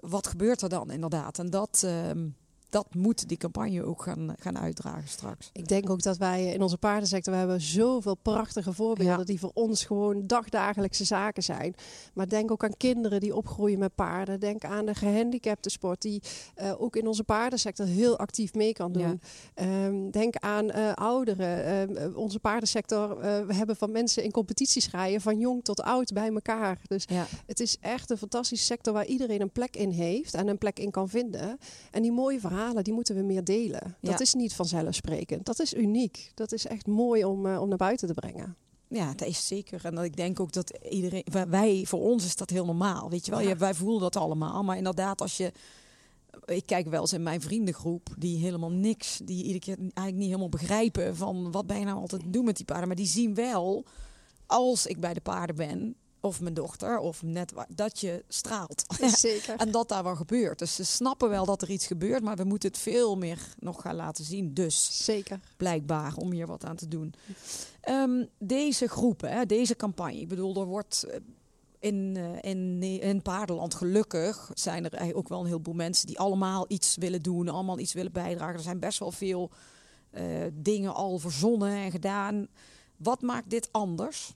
wat 0.00 0.26
gebeurt 0.26 0.62
er 0.62 0.68
dan 0.68 0.90
inderdaad. 0.90 1.38
En 1.38 1.50
dat, 1.50 1.82
ehm, 1.84 2.28
dat 2.68 2.94
moet 2.94 3.28
die 3.28 3.36
campagne 3.36 3.84
ook 3.84 4.02
gaan, 4.02 4.34
gaan 4.38 4.58
uitdragen 4.58 5.08
straks. 5.08 5.50
Ik 5.52 5.68
denk 5.68 5.90
ook 5.90 6.02
dat 6.02 6.16
wij 6.16 6.44
in 6.44 6.62
onze 6.62 6.78
paardensector, 6.78 7.32
we 7.32 7.38
hebben 7.38 7.60
zoveel 7.60 8.14
prachtige 8.14 8.72
voorbeelden 8.72 9.26
die 9.26 9.38
voor 9.38 9.50
ons 9.54 9.84
gewoon 9.84 10.26
dagdagelijkse 10.26 11.04
zaken 11.04 11.42
zijn. 11.42 11.74
Maar 12.14 12.28
denk 12.28 12.50
ook 12.50 12.64
aan 12.64 12.76
kinderen 12.76 13.20
die 13.20 13.34
opgroeien 13.34 13.78
met 13.78 13.94
paarden. 13.94 14.40
Denk 14.40 14.64
aan 14.64 14.86
de 14.86 14.94
gehandicapte 14.94 15.70
sport 15.70 16.02
die 16.02 16.22
uh, 16.60 16.80
ook 16.80 16.96
in 16.96 17.06
onze 17.06 17.24
paardensector 17.24 17.86
heel 17.86 18.18
actief 18.18 18.54
mee 18.54 18.72
kan 18.72 18.92
doen. 18.92 19.20
Ehm, 19.54 20.10
denk 20.10 20.36
aan 20.36 20.64
uh, 20.64 20.92
ouderen. 20.92 21.64
Ehm, 21.64 22.14
onze 22.14 22.38
paardensector, 22.38 23.10
uh, 23.10 23.46
we 23.46 23.54
hebben 23.54 23.76
van 23.76 23.90
mensen 23.90 24.24
in 24.24 24.30
competities 24.30 24.90
rijden, 24.90 25.20
van 25.20 25.38
jong 25.38 25.64
tot 25.64 25.82
oud 25.82 26.12
bij 26.12 26.28
elkaar. 26.28 26.80
Dus 26.86 27.04
ja. 27.08 27.26
het 27.46 27.60
is 27.60 27.76
echt 27.80 28.10
een 28.10 28.18
fantastische 28.18 28.64
sector 28.64 28.92
waar 28.92 29.06
iedereen 29.06 29.40
een 29.40 29.50
plek 29.50 29.76
in 29.76 29.90
heeft 29.90 30.34
en 30.34 30.48
een 30.48 30.58
plek 30.58 30.78
in 30.78 30.90
kan 30.90 31.08
vinden. 31.08 31.58
En 31.90 32.02
die 32.02 32.12
mooie 32.12 32.40
verhalen 32.40 32.57
die 32.82 32.92
moeten 32.92 33.14
we 33.14 33.22
meer 33.22 33.44
delen. 33.44 33.96
Dat 34.00 34.20
is 34.20 34.34
niet 34.34 34.54
vanzelfsprekend. 34.54 35.46
Dat 35.46 35.58
is 35.58 35.74
uniek. 35.74 36.32
Dat 36.34 36.52
is 36.52 36.66
echt 36.66 36.86
mooi 36.86 37.24
om, 37.24 37.46
uh, 37.46 37.60
om 37.60 37.68
naar 37.68 37.78
buiten 37.78 38.08
te 38.08 38.14
brengen. 38.14 38.56
Ja, 38.88 39.12
dat 39.14 39.28
is 39.28 39.46
zeker. 39.46 39.84
En 39.84 39.98
ik 39.98 40.16
denk 40.16 40.40
ook 40.40 40.52
dat 40.52 40.78
iedereen, 40.90 41.24
wij, 41.48 41.84
voor 41.86 42.00
ons 42.00 42.24
is 42.24 42.36
dat 42.36 42.50
heel 42.50 42.64
normaal. 42.64 43.10
Weet 43.10 43.24
je 43.24 43.30
wel, 43.30 43.40
ja. 43.40 43.56
wij 43.56 43.74
voelen 43.74 44.00
dat 44.00 44.16
allemaal. 44.16 44.62
Maar 44.62 44.76
inderdaad, 44.76 45.20
als 45.20 45.36
je. 45.36 45.52
Ik 46.44 46.66
kijk 46.66 46.86
wel 46.86 47.00
eens 47.00 47.12
in 47.12 47.22
mijn 47.22 47.40
vriendengroep, 47.40 48.08
die 48.18 48.38
helemaal 48.38 48.70
niks, 48.70 49.20
die 49.24 49.42
iedere 49.42 49.58
keer 49.58 49.76
eigenlijk 49.78 50.16
niet 50.16 50.26
helemaal 50.26 50.48
begrijpen 50.48 51.16
van 51.16 51.50
wat 51.50 51.66
ben 51.66 51.78
je 51.78 51.84
nou 51.84 51.98
altijd 51.98 52.22
doen 52.26 52.44
met 52.44 52.56
die 52.56 52.64
paarden. 52.64 52.86
Maar 52.86 52.96
die 52.96 53.06
zien 53.06 53.34
wel, 53.34 53.84
als 54.46 54.86
ik 54.86 55.00
bij 55.00 55.14
de 55.14 55.20
paarden 55.20 55.56
ben, 55.56 55.96
of 56.20 56.40
mijn 56.40 56.54
dochter, 56.54 56.98
of 56.98 57.22
net 57.22 57.52
waar, 57.52 57.66
dat 57.68 58.00
je 58.00 58.24
straalt. 58.28 58.84
Zeker. 59.16 59.56
en 59.56 59.70
dat 59.70 59.88
daar 59.88 60.02
wel 60.02 60.16
gebeurt. 60.16 60.58
Dus 60.58 60.74
ze 60.74 60.84
snappen 60.84 61.28
wel 61.28 61.44
dat 61.44 61.62
er 61.62 61.70
iets 61.70 61.86
gebeurt, 61.86 62.22
maar 62.22 62.36
we 62.36 62.44
moeten 62.44 62.68
het 62.68 62.78
veel 62.78 63.16
meer 63.16 63.54
nog 63.58 63.82
gaan 63.82 63.94
laten 63.94 64.24
zien. 64.24 64.54
Dus 64.54 65.04
Zeker. 65.04 65.40
blijkbaar 65.56 66.14
om 66.16 66.32
hier 66.32 66.46
wat 66.46 66.64
aan 66.64 66.76
te 66.76 66.88
doen. 66.88 67.14
Um, 67.88 68.28
deze 68.38 68.88
groepen, 68.88 69.30
hè, 69.30 69.46
deze 69.46 69.76
campagne, 69.76 70.20
ik 70.20 70.28
bedoel, 70.28 70.60
er 70.60 70.66
wordt 70.66 71.02
eh, 71.02 71.20
in, 71.78 72.14
uh, 72.16 72.24
in, 72.40 72.82
in 72.82 73.22
paardenland 73.22 73.74
gelukkig 73.74 74.50
zijn 74.54 74.84
er 74.84 74.92
eigenlijk 74.92 75.18
ook 75.18 75.28
wel 75.28 75.40
een 75.40 75.46
heleboel 75.46 75.74
mensen 75.74 76.06
die 76.06 76.18
allemaal 76.18 76.64
iets 76.68 76.96
willen 76.96 77.22
doen, 77.22 77.48
allemaal 77.48 77.78
iets 77.78 77.92
willen 77.92 78.12
bijdragen. 78.12 78.54
Er 78.54 78.60
zijn 78.60 78.78
best 78.78 78.98
wel 78.98 79.12
veel 79.12 79.50
uh, 80.12 80.22
dingen 80.52 80.94
al 80.94 81.18
verzonnen 81.18 81.72
en 81.72 81.90
gedaan. 81.90 82.48
Wat 82.96 83.22
maakt 83.22 83.50
dit 83.50 83.68
anders? 83.72 84.34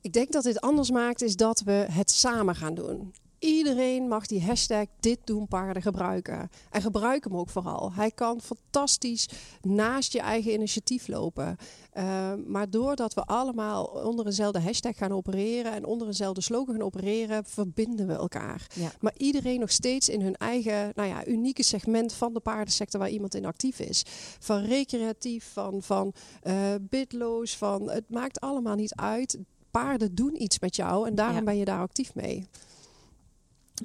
Ik 0.00 0.12
denk 0.12 0.32
dat 0.32 0.42
dit 0.42 0.60
anders 0.60 0.90
maakt 0.90 1.22
is 1.22 1.36
dat 1.36 1.60
we 1.60 1.86
het 1.90 2.10
samen 2.10 2.54
gaan 2.54 2.74
doen. 2.74 3.12
Iedereen 3.40 4.08
mag 4.08 4.26
die 4.26 4.42
hashtag 4.42 4.86
dit 5.00 5.18
doen 5.24 5.48
paarden 5.48 5.82
gebruiken. 5.82 6.50
En 6.70 6.82
gebruik 6.82 7.24
hem 7.24 7.36
ook 7.36 7.48
vooral. 7.48 7.92
Hij 7.92 8.10
kan 8.10 8.40
fantastisch 8.40 9.28
naast 9.60 10.12
je 10.12 10.20
eigen 10.20 10.52
initiatief 10.52 11.08
lopen. 11.08 11.56
Uh, 11.94 12.32
maar 12.46 12.70
doordat 12.70 13.14
we 13.14 13.24
allemaal 13.24 13.84
onder 13.84 14.26
eenzelfde 14.26 14.60
hashtag 14.60 14.96
gaan 14.96 15.12
opereren 15.12 15.72
en 15.72 15.84
onder 15.84 16.06
eenzelfde 16.06 16.40
slogan 16.40 16.74
gaan 16.74 16.84
opereren, 16.84 17.44
verbinden 17.44 18.06
we 18.06 18.12
elkaar. 18.12 18.66
Ja. 18.74 18.92
Maar 19.00 19.14
iedereen 19.16 19.60
nog 19.60 19.70
steeds 19.70 20.08
in 20.08 20.20
hun 20.20 20.36
eigen 20.36 20.92
nou 20.94 21.08
ja, 21.08 21.26
unieke 21.26 21.62
segment 21.62 22.12
van 22.12 22.34
de 22.34 22.40
paardensector 22.40 23.00
waar 23.00 23.10
iemand 23.10 23.34
in 23.34 23.44
actief 23.44 23.78
is. 23.78 24.02
Van 24.38 24.62
recreatief, 24.64 25.50
van, 25.52 25.82
van 25.82 26.12
uh, 26.42 26.54
bidloos, 26.80 27.56
van 27.56 27.90
het 27.90 28.10
maakt 28.10 28.40
allemaal 28.40 28.76
niet 28.76 28.94
uit 28.94 29.38
paarden 29.70 30.14
doen 30.14 30.42
iets 30.42 30.58
met 30.58 30.76
jou 30.76 31.06
en 31.06 31.14
daarom 31.14 31.36
ja. 31.36 31.42
ben 31.42 31.56
je 31.56 31.64
daar 31.64 31.80
actief 31.80 32.14
mee. 32.14 32.46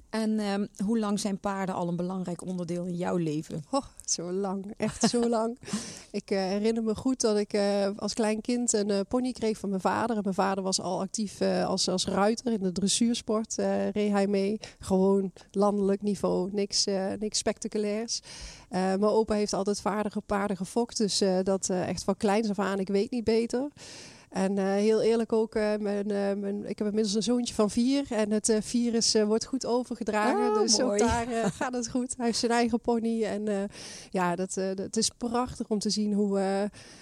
En 0.09 0.39
um, 0.39 0.67
hoe 0.85 0.99
lang 0.99 1.19
zijn 1.19 1.39
paarden 1.39 1.75
al 1.75 1.87
een 1.87 1.95
belangrijk 1.95 2.45
onderdeel 2.45 2.85
in 2.85 2.95
jouw 2.95 3.15
leven? 3.15 3.63
Oh, 3.71 3.83
zo 4.05 4.31
lang. 4.31 4.73
Echt 4.77 5.09
zo 5.09 5.29
lang. 5.37 5.59
Ik 6.11 6.31
uh, 6.31 6.37
herinner 6.39 6.83
me 6.83 6.95
goed 6.95 7.21
dat 7.21 7.37
ik 7.37 7.53
uh, 7.53 7.89
als 7.95 8.13
klein 8.13 8.41
kind 8.41 8.73
een 8.73 8.89
uh, 8.89 8.99
pony 9.07 9.31
kreeg 9.31 9.57
van 9.57 9.69
mijn 9.69 9.81
vader. 9.81 10.15
En 10.15 10.21
mijn 10.23 10.35
vader 10.35 10.63
was 10.63 10.81
al 10.81 10.99
actief 10.99 11.41
als, 11.41 11.87
als 11.87 12.05
ruiter 12.05 12.51
in 12.51 12.63
de 12.63 12.71
dressuursport. 12.71 13.55
reed 13.93 14.11
hij 14.11 14.27
mee. 14.27 14.59
Gewoon 14.79 15.31
landelijk 15.51 16.01
niveau. 16.01 16.49
Niks, 16.51 16.85
niks 17.19 17.37
spectaculairs. 17.37 18.21
mijn 18.69 19.03
opa 19.03 19.33
heeft 19.33 19.53
altijd 19.53 19.81
vaardige 19.81 20.21
paarden 20.21 20.57
gefokt. 20.57 20.97
Dus 20.97 21.23
dat 21.43 21.69
echt 21.69 22.03
van 22.03 22.17
kleins 22.17 22.49
af 22.49 22.59
aan. 22.59 22.79
Ik 22.79 22.87
weet 22.87 23.11
niet 23.11 23.23
beter. 23.23 23.67
En 24.35 24.57
uh, 24.57 24.63
heel 24.63 25.01
eerlijk 25.01 25.33
ook, 25.33 25.55
uh, 25.55 25.75
mijn, 25.79 26.11
uh, 26.11 26.33
mijn, 26.33 26.69
ik 26.69 26.77
heb 26.77 26.87
inmiddels 26.87 27.15
een 27.15 27.23
zoontje 27.23 27.53
van 27.53 27.69
vier. 27.69 28.05
En 28.09 28.31
het 28.31 28.57
virus 28.61 29.13
wordt 29.13 29.45
goed 29.45 29.65
overgedragen. 29.65 30.49
Oh, 30.49 30.61
dus 30.61 30.77
mooi. 30.77 30.91
ook 30.91 31.07
daar 31.07 31.27
gaat 31.59 31.73
het 31.73 31.89
goed. 31.89 32.13
Hij 32.17 32.25
heeft 32.25 32.39
zijn 32.39 32.51
eigen 32.51 32.79
pony. 32.79 33.23
En 33.23 33.69
ja, 34.09 34.35
dat, 34.35 34.55
het 34.55 34.97
is 34.97 35.09
prachtig 35.09 35.67
om 35.69 35.79
te 35.79 35.89
zien 35.89 36.13
hoe... 36.13 36.39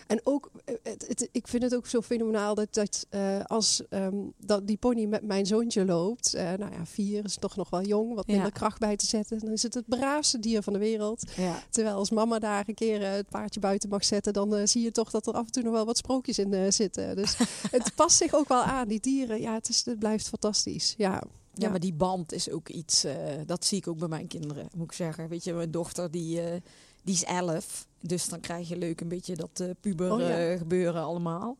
en 0.07 0.19
ook, 0.23 0.51
het, 0.83 1.05
het, 1.07 1.29
ik 1.31 1.47
vind 1.47 1.63
het 1.63 1.75
ook 1.75 1.87
zo 1.87 2.01
fenomenaal 2.01 2.55
dat, 2.55 2.73
dat 2.73 3.07
als 3.47 3.83
um, 3.89 4.33
dat 4.37 4.67
die 4.67 4.77
pony 4.77 5.05
met 5.05 5.23
mijn 5.23 5.45
zoontje 5.45 5.85
loopt... 5.85 6.33
nou 6.33 6.71
ja, 6.71 6.85
vier 6.85 7.25
is 7.25 7.35
toch 7.35 7.55
nog 7.55 7.69
wel 7.69 7.83
jong, 7.83 8.15
wat 8.15 8.27
minder 8.27 8.45
ja. 8.45 8.51
kracht 8.51 8.79
bij 8.79 8.95
te 8.95 9.05
zetten. 9.05 9.39
Dan 9.39 9.51
is 9.51 9.63
het 9.63 9.73
het 9.73 9.87
braafste 9.87 10.39
dier 10.39 10.61
van 10.61 10.73
de 10.73 10.79
wereld. 10.79 11.23
Ja. 11.35 11.63
Terwijl 11.69 11.95
als 11.95 12.11
mama 12.11 12.39
daar 12.39 12.63
een 12.67 12.73
keer 12.73 13.07
het 13.07 13.29
paardje 13.29 13.59
buiten 13.59 13.89
mag 13.89 14.05
zetten... 14.05 14.33
dan 14.33 14.67
zie 14.67 14.83
je 14.83 14.91
toch 14.91 15.09
dat 15.09 15.27
er 15.27 15.33
af 15.33 15.45
en 15.45 15.51
toe 15.51 15.63
nog 15.63 15.73
wel 15.73 15.85
wat 15.85 15.97
sprookjes 15.97 16.39
in 16.39 16.73
zitten. 16.73 17.22
Dus 17.23 17.37
het 17.71 17.95
past 17.95 18.17
zich 18.17 18.33
ook 18.33 18.47
wel 18.47 18.61
aan, 18.61 18.87
die 18.87 18.99
dieren. 18.99 19.41
Ja, 19.41 19.53
het, 19.53 19.69
is, 19.69 19.85
het 19.85 19.99
blijft 19.99 20.27
fantastisch. 20.27 20.93
Ja. 20.97 21.21
Ja, 21.55 21.65
ja, 21.65 21.69
maar 21.69 21.79
die 21.79 21.93
band 21.93 22.31
is 22.31 22.49
ook 22.49 22.69
iets, 22.69 23.05
uh, 23.05 23.13
dat 23.45 23.65
zie 23.65 23.77
ik 23.77 23.87
ook 23.87 23.97
bij 23.97 24.07
mijn 24.07 24.27
kinderen, 24.27 24.67
moet 24.75 24.85
ik 24.85 24.91
zeggen. 24.91 25.29
Weet 25.29 25.43
je, 25.43 25.53
mijn 25.53 25.71
dochter 25.71 26.11
die, 26.11 26.41
uh, 26.41 26.45
die 27.03 27.13
is 27.13 27.23
elf, 27.23 27.87
dus 27.99 28.27
dan 28.27 28.39
krijg 28.39 28.67
je 28.67 28.77
leuk 28.77 29.01
een 29.01 29.07
beetje 29.07 29.35
dat 29.35 29.59
uh, 29.61 29.69
puber 29.79 30.11
oh, 30.11 30.19
ja. 30.19 30.57
gebeuren 30.57 31.01
allemaal. 31.01 31.57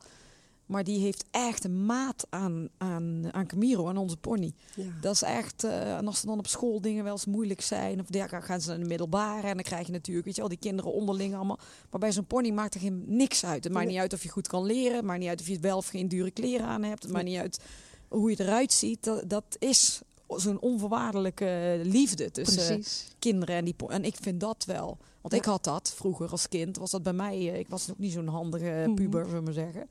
Maar 0.74 0.84
die 0.84 1.00
heeft 1.00 1.26
echt 1.32 1.64
een 1.64 1.86
maat 1.86 2.26
aan, 2.30 2.70
aan, 2.78 3.28
aan 3.32 3.48
Camiro, 3.48 3.88
aan 3.88 3.98
onze 3.98 4.18
pony. 4.18 4.54
Ja. 4.76 4.84
Dat 5.02 5.14
is 5.14 5.22
echt, 5.22 5.64
uh, 5.64 5.98
en 5.98 6.08
als 6.08 6.22
er 6.22 6.28
dan 6.28 6.38
op 6.38 6.48
school 6.48 6.82
dingen 6.82 7.04
wel 7.04 7.12
eens 7.12 7.26
moeilijk 7.26 7.62
zijn, 7.62 8.00
of 8.00 8.06
ja, 8.10 8.28
gaan 8.28 8.62
ze 8.62 8.70
naar 8.70 8.80
de 8.80 8.86
middelbare 8.86 9.48
en 9.48 9.54
dan 9.54 9.64
krijg 9.64 9.86
je 9.86 9.92
natuurlijk, 9.92 10.26
weet 10.26 10.36
je 10.36 10.42
al 10.42 10.48
die 10.48 10.58
kinderen 10.58 10.94
onderling 10.94 11.36
allemaal. 11.36 11.60
Maar 11.90 12.00
bij 12.00 12.12
zo'n 12.12 12.26
pony 12.26 12.50
maakt 12.50 12.74
er 12.74 12.80
geen 12.80 13.04
niks 13.08 13.46
uit. 13.46 13.64
Het 13.64 13.74
maakt 13.74 13.88
niet 13.88 13.98
uit 13.98 14.14
of 14.14 14.24
je 14.24 14.30
goed 14.30 14.48
kan 14.48 14.66
leren, 14.66 14.96
het 14.96 15.06
maakt 15.06 15.20
niet 15.20 15.30
uit 15.30 15.42
of 15.42 15.48
je 15.48 15.60
wel 15.60 15.78
of 15.78 15.88
geen 15.88 16.08
dure 16.08 16.32
kleren 16.32 16.66
aan 16.66 16.84
hebt, 16.84 17.04
het 17.04 17.12
maakt 17.12 17.26
niet 17.26 17.38
uit 17.38 17.60
hoe 18.08 18.30
je 18.30 18.40
eruit 18.40 18.74
ziet. 18.74 19.04
Dat, 19.04 19.30
dat 19.30 19.56
is 19.60 20.02
zo'n 20.28 20.60
onvoorwaardelijke 20.60 21.80
liefde 21.84 22.32
tussen 22.32 22.76
Precies. 22.76 23.08
kinderen 23.20 23.56
en 23.56 23.66
die 23.66 23.76
En 23.88 24.04
ik 24.04 24.16
vind 24.22 24.40
dat 24.40 24.66
wel. 24.66 24.98
Want 25.22 25.34
ja. 25.34 25.40
ik 25.40 25.46
had 25.46 25.64
dat 25.64 25.94
vroeger 25.96 26.30
als 26.30 26.48
kind. 26.48 26.78
Was 26.78 26.92
dat 26.92 27.04
bij 27.04 27.14
mij, 27.14 27.40
ik 27.40 27.70
was 27.70 27.92
ook 27.92 28.00
niet 28.00 28.12
zo'n 28.12 28.28
handige 28.28 28.92
puber, 28.96 29.06
mm 29.06 29.12
-hmm. 29.12 29.24
zullen 29.24 29.40
we 29.40 29.42
maar 29.42 29.54
zeggen. 29.54 29.88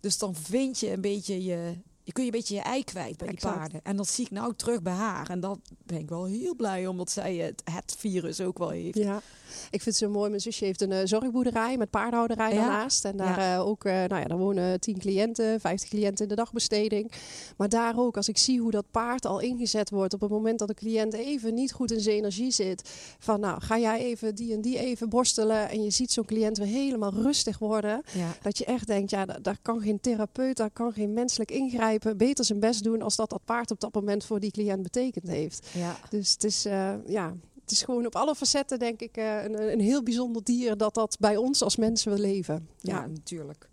Dus 0.00 0.18
dan 0.18 0.34
vind 0.34 0.80
je 0.80 0.90
een 0.90 1.00
beetje 1.00 1.44
je. 1.44 1.74
Je 2.10 2.16
kun 2.16 2.24
je 2.24 2.30
een 2.30 2.38
beetje 2.38 2.54
je 2.54 2.60
ei 2.60 2.84
kwijt 2.84 3.16
bij 3.16 3.28
exact. 3.28 3.54
die 3.54 3.60
paarden. 3.60 3.80
En 3.82 3.96
dat 3.96 4.08
zie 4.08 4.24
ik 4.24 4.30
nou 4.30 4.54
terug 4.54 4.82
bij 4.82 4.92
haar. 4.92 5.30
En 5.30 5.40
dat 5.40 5.58
ben 5.82 5.98
ik 5.98 6.08
wel 6.08 6.24
heel 6.24 6.54
blij 6.54 6.86
omdat 6.86 7.10
zij 7.10 7.36
het, 7.36 7.62
het 7.64 7.94
virus 7.98 8.40
ook 8.40 8.58
wel 8.58 8.70
heeft. 8.70 8.98
Ja, 8.98 9.22
ik 9.70 9.82
vind 9.82 9.84
het 9.84 9.96
zo 9.96 10.08
mooi. 10.08 10.28
Mijn 10.28 10.40
zusje 10.40 10.64
heeft 10.64 10.80
een 10.80 10.90
uh, 10.90 10.98
zorgboerderij 11.04 11.76
met 11.76 11.90
paardenhouderij 11.90 12.54
ja. 12.54 12.60
daarnaast. 12.60 13.04
En 13.04 13.16
daar 13.16 13.40
ja. 13.40 13.54
uh, 13.54 13.66
ook, 13.66 13.84
uh, 13.84 13.92
nou 13.92 14.20
ja, 14.20 14.24
daar 14.24 14.38
wonen 14.38 14.80
10 14.80 14.98
cliënten, 14.98 15.60
50 15.60 15.88
cliënten 15.88 16.22
in 16.22 16.28
de 16.28 16.34
dagbesteding. 16.34 17.12
Maar 17.56 17.68
daar 17.68 17.98
ook, 17.98 18.16
als 18.16 18.28
ik 18.28 18.38
zie 18.38 18.60
hoe 18.60 18.70
dat 18.70 18.90
paard 18.90 19.26
al 19.26 19.40
ingezet 19.40 19.90
wordt 19.90 20.14
op 20.14 20.20
het 20.20 20.30
moment 20.30 20.58
dat 20.58 20.68
de 20.68 20.74
cliënt 20.74 21.12
even 21.12 21.54
niet 21.54 21.72
goed 21.72 21.92
in 21.92 22.00
zijn 22.00 22.16
energie 22.16 22.50
zit. 22.50 22.90
Van 23.18 23.40
nou, 23.40 23.60
ga 23.60 23.78
jij 23.78 23.98
even 23.98 24.34
die 24.34 24.52
en 24.52 24.60
die 24.60 24.78
even 24.78 25.08
borstelen. 25.08 25.68
En 25.68 25.82
je 25.82 25.90
ziet 25.90 26.12
zo'n 26.12 26.24
cliënt 26.24 26.58
weer 26.58 26.66
helemaal 26.66 27.12
rustig 27.12 27.58
worden. 27.58 28.02
Ja. 28.12 28.36
Dat 28.42 28.58
je 28.58 28.64
echt 28.64 28.86
denkt, 28.86 29.10
ja, 29.10 29.24
daar, 29.24 29.42
daar 29.42 29.58
kan 29.62 29.80
geen 29.80 30.00
therapeut, 30.00 30.56
daar 30.56 30.70
kan 30.70 30.92
geen 30.92 31.12
menselijk 31.12 31.50
ingrijpen. 31.50 31.99
Beter 32.16 32.44
zijn 32.44 32.60
best 32.60 32.84
doen 32.84 33.02
als 33.02 33.16
dat 33.16 33.30
dat 33.30 33.44
paard 33.44 33.70
op 33.70 33.80
dat 33.80 33.94
moment 33.94 34.24
voor 34.24 34.40
die 34.40 34.50
cliënt 34.50 34.82
betekend 34.82 35.28
heeft. 35.28 35.68
Ja. 35.72 35.96
Dus 36.10 36.32
het 36.32 36.44
is, 36.44 36.66
uh, 36.66 36.94
ja, 37.06 37.36
het 37.60 37.70
is 37.70 37.82
gewoon 37.82 38.06
op 38.06 38.16
alle 38.16 38.34
facetten, 38.34 38.78
denk 38.78 39.00
ik, 39.00 39.16
uh, 39.16 39.44
een, 39.44 39.72
een, 39.72 39.80
heel 39.80 40.02
bijzonder 40.02 40.44
dier 40.44 40.76
dat 40.76 40.94
dat 40.94 41.16
bij 41.20 41.36
ons 41.36 41.62
als 41.62 41.76
mensen 41.76 42.12
wil 42.12 42.20
leven. 42.20 42.68
Ja, 42.78 43.00
ja, 43.00 43.06
natuurlijk. 43.06 43.68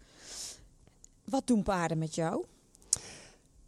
Wat 1.23 1.47
doen 1.47 1.63
paarden 1.63 1.97
met 1.97 2.15
jou? 2.15 2.45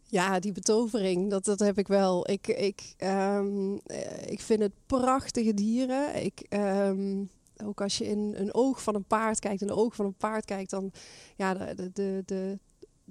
Ja, 0.06 0.38
die 0.38 0.52
betovering, 0.52 1.30
dat, 1.30 1.44
dat 1.44 1.58
heb 1.58 1.78
ik 1.78 1.88
wel. 1.88 2.30
Ik, 2.30 2.46
ik, 2.46 2.94
um, 2.98 3.80
ik 4.26 4.40
vind 4.40 4.60
het 4.60 4.72
prachtige 4.86 5.54
dieren. 5.54 6.24
Ik, 6.24 6.46
um, 6.50 7.30
ook 7.64 7.80
als 7.80 7.98
je 7.98 8.06
in 8.06 8.34
een 8.36 8.54
oog 8.54 8.82
van 8.82 8.94
een 8.94 9.04
paard 9.04 9.38
kijkt, 9.38 9.60
in 9.60 9.66
de 9.66 9.76
oog 9.76 9.94
van 9.94 10.04
een 10.04 10.14
paard 10.14 10.44
kijkt, 10.44 10.70
dan 10.70 10.92
ja, 11.36 11.54
de, 11.54 11.90
de, 11.92 12.22
de 12.26 12.58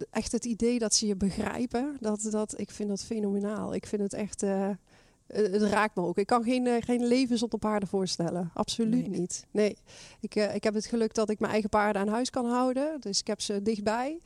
echt 0.09 0.31
het 0.31 0.45
idee 0.45 0.79
dat 0.79 0.93
ze 0.93 1.07
je 1.07 1.15
begrijpen, 1.15 1.97
dat, 1.99 2.27
dat, 2.31 2.59
ik 2.59 2.71
vind 2.71 2.89
dat 2.89 3.03
fenomenaal. 3.03 3.73
Ik 3.73 3.85
vind 3.85 4.01
het 4.01 4.13
echt, 4.13 4.43
uh, 4.43 4.69
het 5.27 5.61
raakt 5.61 5.95
me 5.95 6.01
ook. 6.01 6.17
Ik 6.17 6.27
kan 6.27 6.43
geen, 6.43 6.65
uh, 6.65 6.75
geen 6.79 7.05
leven 7.05 7.37
zonder 7.37 7.59
paarden 7.59 7.89
voorstellen. 7.89 8.51
Absoluut 8.53 9.09
nee. 9.09 9.19
niet. 9.19 9.45
Nee, 9.51 9.77
ik, 10.19 10.35
uh, 10.35 10.55
ik 10.55 10.63
heb 10.63 10.73
het 10.73 10.85
geluk 10.85 11.13
dat 11.13 11.29
ik 11.29 11.39
mijn 11.39 11.51
eigen 11.51 11.69
paarden 11.69 12.01
aan 12.01 12.07
huis 12.07 12.29
kan 12.29 12.45
houden. 12.45 13.01
Dus 13.01 13.19
ik 13.19 13.27
heb 13.27 13.41
ze 13.41 13.61
dichtbij. 13.61 14.19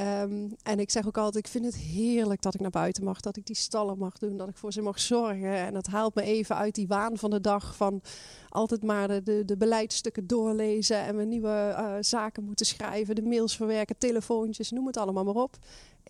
Ehm, 0.00 0.48
en 0.62 0.78
ik 0.78 0.90
zeg 0.90 1.06
ook 1.06 1.18
altijd, 1.18 1.44
ik 1.44 1.50
vind 1.50 1.64
het 1.64 1.76
heerlijk 1.76 2.42
dat 2.42 2.54
ik 2.54 2.60
naar 2.60 2.70
buiten 2.70 3.04
mag, 3.04 3.20
dat 3.20 3.36
ik 3.36 3.46
die 3.46 3.56
stallen 3.56 3.98
mag 3.98 4.18
doen, 4.18 4.36
dat 4.36 4.48
ik 4.48 4.56
voor 4.56 4.72
ze 4.72 4.82
mag 4.82 5.00
zorgen. 5.00 5.54
En 5.54 5.74
dat 5.74 5.86
haalt 5.86 6.14
me 6.14 6.22
even 6.22 6.56
uit 6.56 6.74
die 6.74 6.86
waan 6.86 7.16
van 7.18 7.30
de 7.30 7.40
dag 7.40 7.76
van 7.76 8.02
altijd 8.48 8.82
maar 8.82 9.08
de, 9.08 9.22
de, 9.22 9.44
de 9.44 9.56
beleidsstukken 9.56 10.26
doorlezen 10.26 11.00
en 11.00 11.16
we 11.16 11.24
nieuwe 11.24 11.74
uh, 11.78 11.94
zaken 12.00 12.44
moeten 12.44 12.66
schrijven, 12.66 13.14
de 13.14 13.22
mails 13.22 13.56
verwerken, 13.56 13.98
telefoontjes, 13.98 14.70
noem 14.70 14.86
het 14.86 14.96
allemaal 14.96 15.24
maar 15.24 15.34
op 15.34 15.58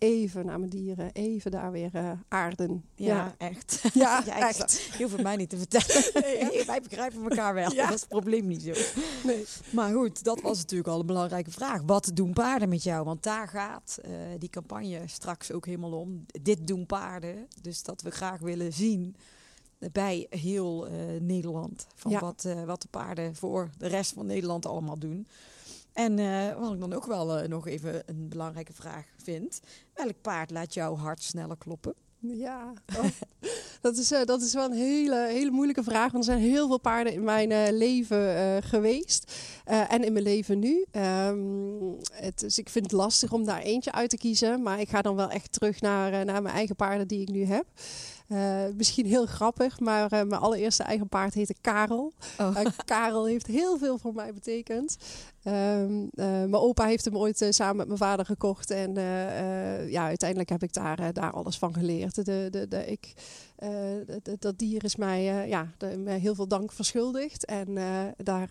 even 0.01 0.45
naar 0.45 0.59
mijn 0.59 0.69
dieren, 0.69 1.11
even 1.13 1.51
daar 1.51 1.71
weer 1.71 1.89
uh, 1.95 2.11
aarden. 2.27 2.83
Ja, 2.95 3.35
echt. 3.37 3.81
Ja, 3.93 4.21
ja 4.25 4.47
echt. 4.47 4.81
Je 4.97 5.03
hoeft 5.03 5.11
het 5.11 5.23
mij 5.23 5.35
niet 5.35 5.49
te 5.49 5.57
vertellen. 5.57 6.03
Nee, 6.21 6.65
wij 6.65 6.81
begrijpen 6.81 7.23
elkaar 7.23 7.53
wel. 7.53 7.73
Ja. 7.73 7.85
Dat 7.85 7.93
is 7.93 7.99
het 7.99 8.09
probleem 8.09 8.47
niet 8.47 8.61
zo. 8.61 8.73
Nee. 9.23 9.45
Maar 9.69 9.93
goed, 9.93 10.23
dat 10.23 10.41
was 10.41 10.57
natuurlijk 10.57 10.89
al 10.89 10.99
een 10.99 11.05
belangrijke 11.05 11.51
vraag. 11.51 11.81
Wat 11.85 12.11
doen 12.13 12.33
paarden 12.33 12.69
met 12.69 12.83
jou? 12.83 13.03
Want 13.05 13.23
daar 13.23 13.47
gaat 13.47 13.80
uh, 14.05 14.15
die 14.37 14.49
campagne 14.49 15.01
straks 15.05 15.51
ook 15.51 15.65
helemaal 15.65 15.99
om. 15.99 16.25
Dit 16.41 16.67
doen 16.67 16.85
paarden. 16.85 17.47
Dus 17.61 17.83
dat 17.83 18.01
we 18.01 18.11
graag 18.11 18.39
willen 18.39 18.73
zien 18.73 19.15
bij 19.91 20.27
heel 20.29 20.87
uh, 20.87 20.93
Nederland. 21.19 21.87
Van 21.95 22.19
wat, 22.19 22.47
wat 22.65 22.81
de 22.81 22.87
paarden 22.87 23.35
voor 23.35 23.69
de 23.77 23.87
rest 23.87 24.13
van 24.13 24.25
Nederland 24.25 24.65
allemaal 24.65 24.99
doen. 24.99 25.27
En 25.93 26.17
uh, 26.17 26.59
wat 26.59 26.73
ik 26.73 26.79
dan 26.79 26.93
ook 26.93 27.05
wel 27.05 27.41
uh, 27.41 27.47
nog 27.47 27.67
even 27.67 28.03
een 28.05 28.29
belangrijke 28.29 28.73
vraag 28.73 29.05
vind. 29.17 29.59
Welk 29.93 30.21
paard 30.21 30.51
laat 30.51 30.73
jouw 30.73 30.95
hart 30.95 31.23
sneller 31.23 31.57
kloppen? 31.57 31.93
Ja, 32.21 32.73
oh, 32.97 33.05
dat, 33.81 33.97
is, 33.97 34.11
uh, 34.11 34.23
dat 34.23 34.41
is 34.41 34.53
wel 34.53 34.65
een 34.65 34.77
hele, 34.77 35.27
hele 35.27 35.51
moeilijke 35.51 35.83
vraag. 35.83 36.11
Want 36.11 36.27
er 36.27 36.31
zijn 36.33 36.43
heel 36.43 36.67
veel 36.67 36.79
paarden 36.79 37.13
in 37.13 37.23
mijn 37.23 37.77
leven 37.77 38.63
geweest. 38.63 39.31
en 39.65 40.03
in 40.03 40.13
mijn 40.13 40.25
leven 40.25 40.59
nu. 40.59 40.85
Um, 40.91 41.97
het, 42.13 42.39
dus 42.39 42.57
ik 42.57 42.69
vind 42.69 42.85
het 42.85 42.93
lastig 42.93 43.31
om 43.31 43.45
daar 43.45 43.61
eentje 43.61 43.91
uit 43.91 44.09
te 44.09 44.17
kiezen. 44.17 44.61
Maar 44.61 44.79
ik 44.79 44.89
ga 44.89 45.01
dan 45.01 45.15
wel 45.15 45.29
echt 45.29 45.51
terug 45.51 45.81
naar, 45.81 46.25
naar 46.25 46.41
mijn 46.41 46.55
eigen 46.55 46.75
paarden 46.75 47.07
die 47.07 47.21
ik 47.21 47.29
nu 47.29 47.45
heb. 47.45 47.65
Uh, 48.31 48.63
misschien 48.75 49.05
heel 49.05 49.25
grappig, 49.25 49.79
maar 49.79 50.03
uh, 50.03 50.09
mijn 50.09 50.41
allereerste 50.41 50.83
eigen 50.83 51.07
paard 51.07 51.33
heette 51.33 51.55
Karel. 51.61 52.13
Oh. 52.37 52.57
Uh, 52.57 52.65
Karel 52.85 53.25
heeft 53.25 53.47
heel 53.47 53.77
veel 53.77 53.97
voor 53.97 54.13
mij 54.13 54.33
betekend. 54.33 54.97
Um, 55.43 56.09
mijn 56.13 56.55
opa 56.55 56.85
heeft 56.85 57.05
hem 57.05 57.17
ooit 57.17 57.45
samen 57.49 57.75
met 57.75 57.87
mijn 57.87 57.99
vader 57.99 58.25
gekocht. 58.25 58.71
En 58.71 58.93
ja, 59.89 60.05
uiteindelijk 60.05 60.49
heb 60.49 60.63
ik 60.63 60.73
daar, 60.73 61.13
daar 61.13 61.31
alles 61.31 61.57
van 61.57 61.73
geleerd. 61.73 62.25
De, 62.25 62.47
de, 62.49 62.67
de, 62.67 62.85
ik, 62.85 63.13
dat 64.39 64.57
dier 64.57 64.83
is 64.83 64.95
mij, 64.95 65.47
ja, 65.47 65.67
mij 65.97 66.17
heel 66.17 66.35
veel 66.35 66.47
dank 66.47 66.71
verschuldigd. 66.71 67.45
En 67.45 67.73
daar, 68.17 68.49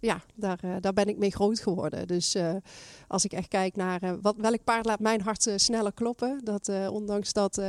ja, 0.00 0.22
daar, 0.34 0.60
daar 0.80 0.92
ben 0.92 1.08
ik 1.08 1.18
mee 1.18 1.30
groot 1.30 1.60
geworden. 1.60 2.06
Dus 2.06 2.36
als 3.08 3.24
ik 3.24 3.32
echt 3.32 3.48
kijk 3.48 3.76
naar 3.76 4.20
wat, 4.20 4.34
welk 4.38 4.64
paard 4.64 4.86
laat 4.86 5.00
mijn 5.00 5.20
hart 5.20 5.48
sneller 5.56 5.92
kloppen. 5.92 6.40
Dat 6.44 6.70
ondanks 6.90 7.32
dat, 7.32 7.60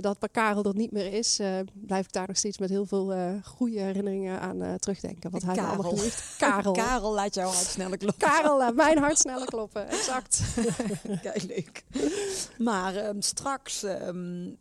dat 0.00 0.28
Karel 0.30 0.62
dat 0.62 0.74
niet 0.74 0.92
meer 0.92 1.12
is, 1.12 1.40
blijf 1.72 2.04
ik 2.04 2.12
daar 2.12 2.26
nog 2.26 2.36
steeds 2.36 2.58
met 2.58 2.70
heel 2.70 2.86
veel 2.86 3.14
goede 3.44 3.80
herinneringen 3.80 4.40
aan 4.40 4.78
terugdenken. 4.78 5.30
Wat 5.30 5.42
hij 5.42 5.56
allemaal 5.58 5.90
geleerd. 5.90 6.34
Karel. 6.38 6.72
Karel 6.84 7.14
laat 7.14 7.34
jouw 7.34 7.50
kloppen. 7.96 8.28
Karel 8.28 8.72
mijn 8.72 8.98
hart 8.98 9.18
sneller 9.18 9.46
kloppen, 9.46 9.88
exact. 9.88 10.42
Kijk, 11.22 11.42
leuk. 11.42 11.84
Maar 12.58 13.06
um, 13.06 13.22
straks... 13.22 13.82
Um, 13.82 14.58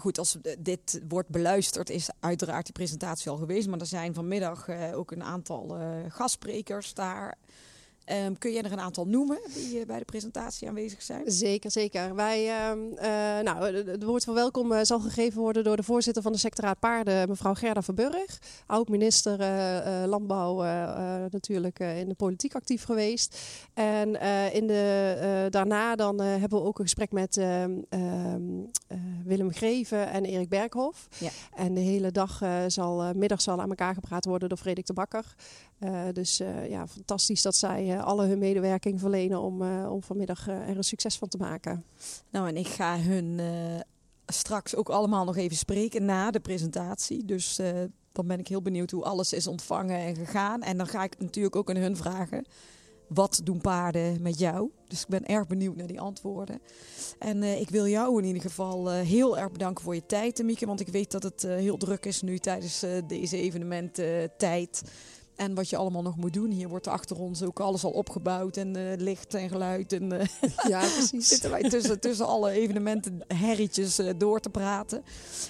goed, 0.00 0.18
als 0.18 0.38
dit 0.58 1.00
wordt 1.08 1.28
beluisterd, 1.28 1.90
is 1.90 2.08
uiteraard 2.20 2.64
die 2.64 2.74
presentatie 2.74 3.30
al 3.30 3.36
geweest. 3.36 3.68
Maar 3.68 3.80
er 3.80 3.86
zijn 3.86 4.14
vanmiddag 4.14 4.68
uh, 4.68 4.98
ook 4.98 5.10
een 5.10 5.22
aantal 5.22 5.78
uh, 5.78 5.86
gastsprekers 6.08 6.94
daar. 6.94 7.38
Um, 8.12 8.38
kun 8.38 8.52
je 8.52 8.62
er 8.62 8.72
een 8.72 8.80
aantal 8.80 9.04
noemen 9.04 9.38
die 9.54 9.78
uh, 9.78 9.86
bij 9.86 9.98
de 9.98 10.04
presentatie 10.04 10.68
aanwezig 10.68 11.02
zijn? 11.02 11.22
Zeker, 11.26 11.70
zeker. 11.70 12.14
Wij, 12.14 12.44
uh, 12.44 13.42
nou, 13.42 13.74
het 13.74 14.02
woord 14.02 14.24
van 14.24 14.34
welkom 14.34 14.72
uh, 14.72 14.78
zal 14.82 15.00
gegeven 15.00 15.40
worden 15.40 15.64
door 15.64 15.76
de 15.76 15.82
voorzitter 15.82 16.22
van 16.22 16.32
de 16.32 16.38
sectoraat 16.38 16.78
paarden, 16.78 17.28
mevrouw 17.28 17.54
Gerda 17.54 17.82
Verburg. 17.82 18.38
Oud-minister 18.66 19.38
Landbouw 20.08 20.62
natuurlijk 21.30 21.78
in 21.78 22.08
de 22.08 22.14
politiek 22.14 22.54
actief 22.54 22.84
geweest. 22.84 23.38
En 23.74 24.20
in 24.52 24.66
de, 24.66 25.46
daarna 25.50 25.96
dan 25.96 26.20
hebben 26.20 26.58
we 26.58 26.66
ook 26.66 26.78
een 26.78 26.84
gesprek 26.84 27.12
met 27.12 27.36
ehm, 27.36 27.80
ehm, 27.88 28.42
Willem 29.24 29.52
Greven 29.52 30.10
en 30.10 30.24
Erik 30.24 30.48
Berghof. 30.48 31.08
Ja. 31.18 31.30
En 31.54 31.74
de 31.74 31.80
hele 31.80 32.12
dag 32.12 32.42
zal, 32.66 33.14
middag 33.14 33.40
zal 33.40 33.60
aan 33.60 33.68
elkaar 33.68 33.94
gepraat 33.94 34.24
worden 34.24 34.48
door 34.48 34.58
Frederik 34.58 34.86
de 34.86 34.92
Bakker. 34.92 35.34
Dus 36.12 36.36
ja, 36.68 36.86
fantastisch 36.86 37.42
dat 37.42 37.56
zij 37.56 38.00
alle 38.00 38.26
hun 38.26 38.38
medewerking 38.38 39.00
verlenen 39.00 39.40
om, 39.40 39.62
om 39.86 40.02
vanmiddag 40.02 40.48
er 40.48 40.76
een 40.76 40.84
succes 40.84 41.18
van 41.18 41.28
te 41.28 41.38
maken. 41.38 41.84
Nou, 42.30 42.48
en 42.48 42.56
ik 42.56 42.66
ga 42.66 42.98
hun 42.98 43.40
straks 44.26 44.74
ook 44.74 44.88
allemaal 44.88 45.24
nog 45.24 45.36
even 45.36 45.56
spreken 45.56 46.04
na 46.04 46.30
de 46.30 46.40
presentatie. 46.40 47.24
Dus 47.24 47.60
dan 48.12 48.26
ben 48.26 48.38
ik 48.38 48.48
heel 48.48 48.62
benieuwd 48.62 48.90
hoe 48.90 49.04
alles 49.04 49.32
is 49.32 49.46
ontvangen 49.46 49.98
en 49.98 50.14
gegaan. 50.14 50.62
En 50.62 50.76
dan 50.76 50.86
ga 50.86 51.04
ik 51.04 51.18
natuurlijk 51.18 51.56
ook 51.56 51.70
aan 51.70 51.76
hun 51.76 51.96
vragen. 51.96 52.44
Wat 53.08 53.40
doen 53.44 53.60
paarden 53.60 54.22
met 54.22 54.38
jou? 54.38 54.70
Dus 54.88 55.00
ik 55.00 55.08
ben 55.08 55.26
erg 55.26 55.46
benieuwd 55.46 55.76
naar 55.76 55.86
die 55.86 56.00
antwoorden. 56.00 56.60
En 57.18 57.42
ik 57.42 57.70
wil 57.70 57.86
jou 57.86 58.18
in 58.18 58.24
ieder 58.24 58.42
geval 58.42 58.90
heel 58.90 59.38
erg 59.38 59.52
bedanken 59.52 59.84
voor 59.84 59.94
je 59.94 60.06
tijd, 60.06 60.42
Mieke. 60.42 60.66
Want 60.66 60.80
ik 60.80 60.88
weet 60.88 61.10
dat 61.10 61.22
het 61.22 61.42
heel 61.42 61.76
druk 61.76 62.06
is 62.06 62.22
nu 62.22 62.38
tijdens 62.38 62.84
deze 63.06 63.36
evenemententijd. 63.36 64.82
En 65.36 65.54
wat 65.54 65.70
je 65.70 65.76
allemaal 65.76 66.02
nog 66.02 66.16
moet 66.16 66.32
doen. 66.32 66.50
Hier 66.50 66.68
wordt 66.68 66.86
achter 66.86 67.20
ons 67.20 67.42
ook 67.42 67.60
alles 67.60 67.84
al 67.84 67.90
opgebouwd. 67.90 68.56
En 68.56 68.76
uh, 68.76 68.92
licht 68.96 69.34
en 69.34 69.48
geluid. 69.48 69.92
En, 69.92 70.12
uh, 70.12 70.20
ja, 70.72 70.78
precies. 70.78 71.28
zitten 71.28 71.50
wij 71.50 71.62
tussen, 71.62 72.00
tussen 72.00 72.26
alle 72.26 72.50
evenementen 72.50 73.20
herrietjes 73.28 74.00
uh, 74.00 74.10
door 74.16 74.40
te 74.40 74.50
praten. 74.50 75.04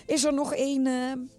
Is 0.07 0.25
er 0.25 0.35
nog 0.35 0.55
één 0.55 1.31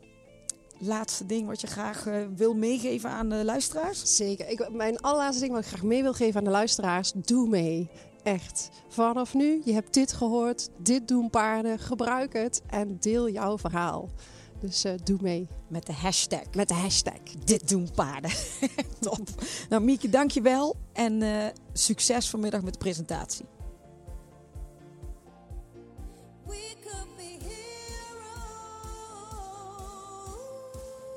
laatste 0.80 1.26
ding 1.26 1.48
wat 1.48 1.62
je 1.62 1.68
graag 1.68 2.08
wil 2.36 2.54
meegeven 2.54 3.10
aan 3.10 3.30
de 3.30 3.46
luisteraars? 3.46 4.16
Zeker. 4.16 4.50
Ik, 4.50 4.70
mijn 4.72 5.00
allerlaatste 5.00 5.42
ding 5.42 5.54
wat 5.54 5.64
ik 5.64 5.70
graag 5.70 5.84
mee 5.84 6.02
wil 6.02 6.14
geven 6.14 6.40
aan 6.40 6.46
de 6.46 6.50
luisteraars. 6.50 7.12
Doe 7.16 7.48
mee. 7.48 7.90
Echt. 8.24 8.70
Vanaf 8.88 9.34
nu, 9.34 9.62
je 9.66 9.74
hebt 9.74 9.94
dit 9.94 10.14
gehoord. 10.14 10.70
Dit 10.78 11.08
doen 11.08 11.30
paarden. 11.30 11.80
Gebruik 11.80 12.34
het. 12.34 12.62
En 12.70 12.98
deel 13.00 13.30
jouw 13.30 13.58
verhaal. 13.58 14.10
Dus 14.60 14.86
uh, 14.86 14.92
doe 15.04 15.18
mee. 15.22 15.48
Met 15.68 15.86
de 15.86 15.94
hashtag. 15.94 16.44
Met 16.56 16.68
de 16.68 16.74
hashtag. 16.74 17.20
Dit 17.44 17.70
doen 17.70 17.90
paarden. 17.96 18.32
Top. 19.00 19.28
Nou 19.70 19.84
Mieke, 19.84 20.10
dankjewel. 20.10 20.76
En 20.94 21.22
uh, 21.22 21.46
succes 21.74 22.30
vanmiddag 22.30 22.62
met 22.62 22.74
de 22.74 22.80
presentatie. 22.80 23.46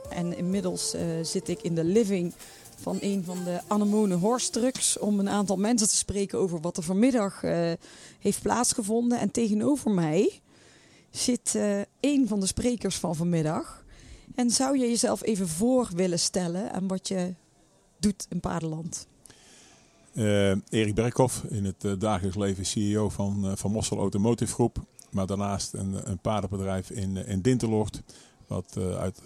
En 0.09 0.37
inmiddels 0.37 0.95
uh, 0.95 1.03
zit 1.23 1.49
ik 1.49 1.63
in 1.63 1.75
de 1.75 1.85
living 1.85 2.33
van 2.77 2.99
een 3.01 3.25
van 3.25 3.45
de 3.45 3.61
Anemone 3.67 4.15
Horse 4.15 4.51
Trucks 4.51 4.99
om 4.99 5.19
een 5.19 5.29
aantal 5.29 5.57
mensen 5.57 5.89
te 5.89 5.97
spreken 5.97 6.39
over 6.39 6.61
wat 6.61 6.77
er 6.77 6.83
vanmiddag 6.83 7.41
heeft 8.19 8.43
plaatsgevonden. 8.43 9.19
En 9.19 9.31
tegenover 9.31 9.91
mij 9.91 10.41
zit 11.11 11.55
uh, 11.57 11.81
een 12.01 12.29
van 12.29 12.41
de 12.41 12.47
sprekers 12.47 12.97
van 12.97 13.17
vanmiddag. 13.17 13.85
En 14.35 14.51
zou 14.51 14.79
je 14.79 14.89
jezelf 14.89 15.23
even 15.23 15.49
voor 15.49 15.89
willen 15.95 16.19
stellen 16.19 16.73
aan 16.73 16.89
wat 16.89 17.09
je 17.09 17.35
doet 17.99 18.27
in 18.29 18.41
Paardenland? 18.41 19.07
Uh, 20.13 20.51
Erik 20.51 20.95
Berkhoff, 20.95 21.45
in 21.45 21.65
het 21.65 21.85
uh, 21.85 21.93
dagelijks 21.99 22.37
leven 22.37 22.67
CEO 22.67 23.09
van, 23.09 23.57
van 23.57 23.73
Mossel 23.73 23.99
Automotive 23.99 24.53
Groep. 24.53 24.85
Maar 25.11 25.27
daarnaast 25.27 25.73
een, 25.73 26.11
een 26.11 26.19
paardenbedrijf 26.19 26.91
in, 26.91 27.17
in 27.17 27.41
Dinteloord. 27.41 28.03
Wat 28.47 28.77
uit, 28.99 29.21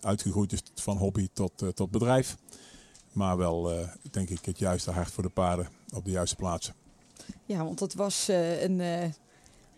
uitgegroeid 0.00 0.52
is 0.52 0.62
van 0.74 0.96
hobby 0.96 1.28
tot, 1.32 1.52
tot 1.74 1.90
bedrijf. 1.90 2.36
Maar 3.12 3.36
wel, 3.36 3.86
denk 4.10 4.28
ik, 4.28 4.44
het 4.44 4.58
juiste 4.58 4.90
hart 4.90 5.10
voor 5.10 5.22
de 5.22 5.28
paarden 5.28 5.68
op 5.94 6.04
de 6.04 6.10
juiste 6.10 6.36
plaatsen. 6.36 6.74
Ja, 7.44 7.64
want 7.64 7.80
het 7.80 7.94
was 7.94 8.28
een 8.60 8.80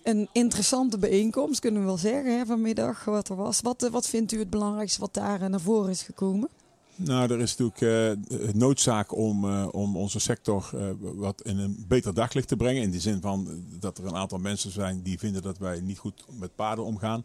een 0.08 0.28
interessante 0.32 0.98
bijeenkomst, 0.98 1.60
kunnen 1.60 1.80
we 1.80 1.86
wel 1.86 1.96
zeggen, 1.96 2.46
vanmiddag 2.46 3.04
wat 3.04 3.28
er 3.28 3.36
was. 3.36 3.60
Wat, 3.60 3.82
eh, 3.82 3.90
wat 3.90 4.08
vindt 4.08 4.32
u 4.32 4.38
het 4.38 4.50
belangrijkste 4.50 5.00
wat 5.00 5.14
daar 5.14 5.42
eh, 5.42 5.48
naar 5.48 5.60
voren 5.60 5.90
is 5.90 6.02
gekomen? 6.02 6.48
Nou, 6.94 7.32
er 7.32 7.40
is 7.40 7.56
natuurlijk 7.56 8.20
uh, 8.30 8.52
noodzaak 8.52 9.16
om, 9.16 9.44
om 9.64 9.96
onze 9.96 10.20
sector 10.20 10.70
wat 11.00 11.42
in 11.42 11.58
een 11.58 11.84
beter 11.88 12.14
daglicht 12.14 12.48
te 12.48 12.56
brengen. 12.56 12.82
In 12.82 12.90
de 12.90 13.00
zin 13.00 13.20
van 13.20 13.64
dat 13.80 13.98
er 13.98 14.06
een 14.06 14.16
aantal 14.16 14.38
mensen 14.38 14.70
zijn 14.70 15.02
die 15.02 15.18
vinden 15.18 15.42
dat 15.42 15.58
wij 15.58 15.80
niet 15.80 15.98
goed 15.98 16.24
met 16.38 16.54
paarden 16.54 16.84
omgaan. 16.84 17.24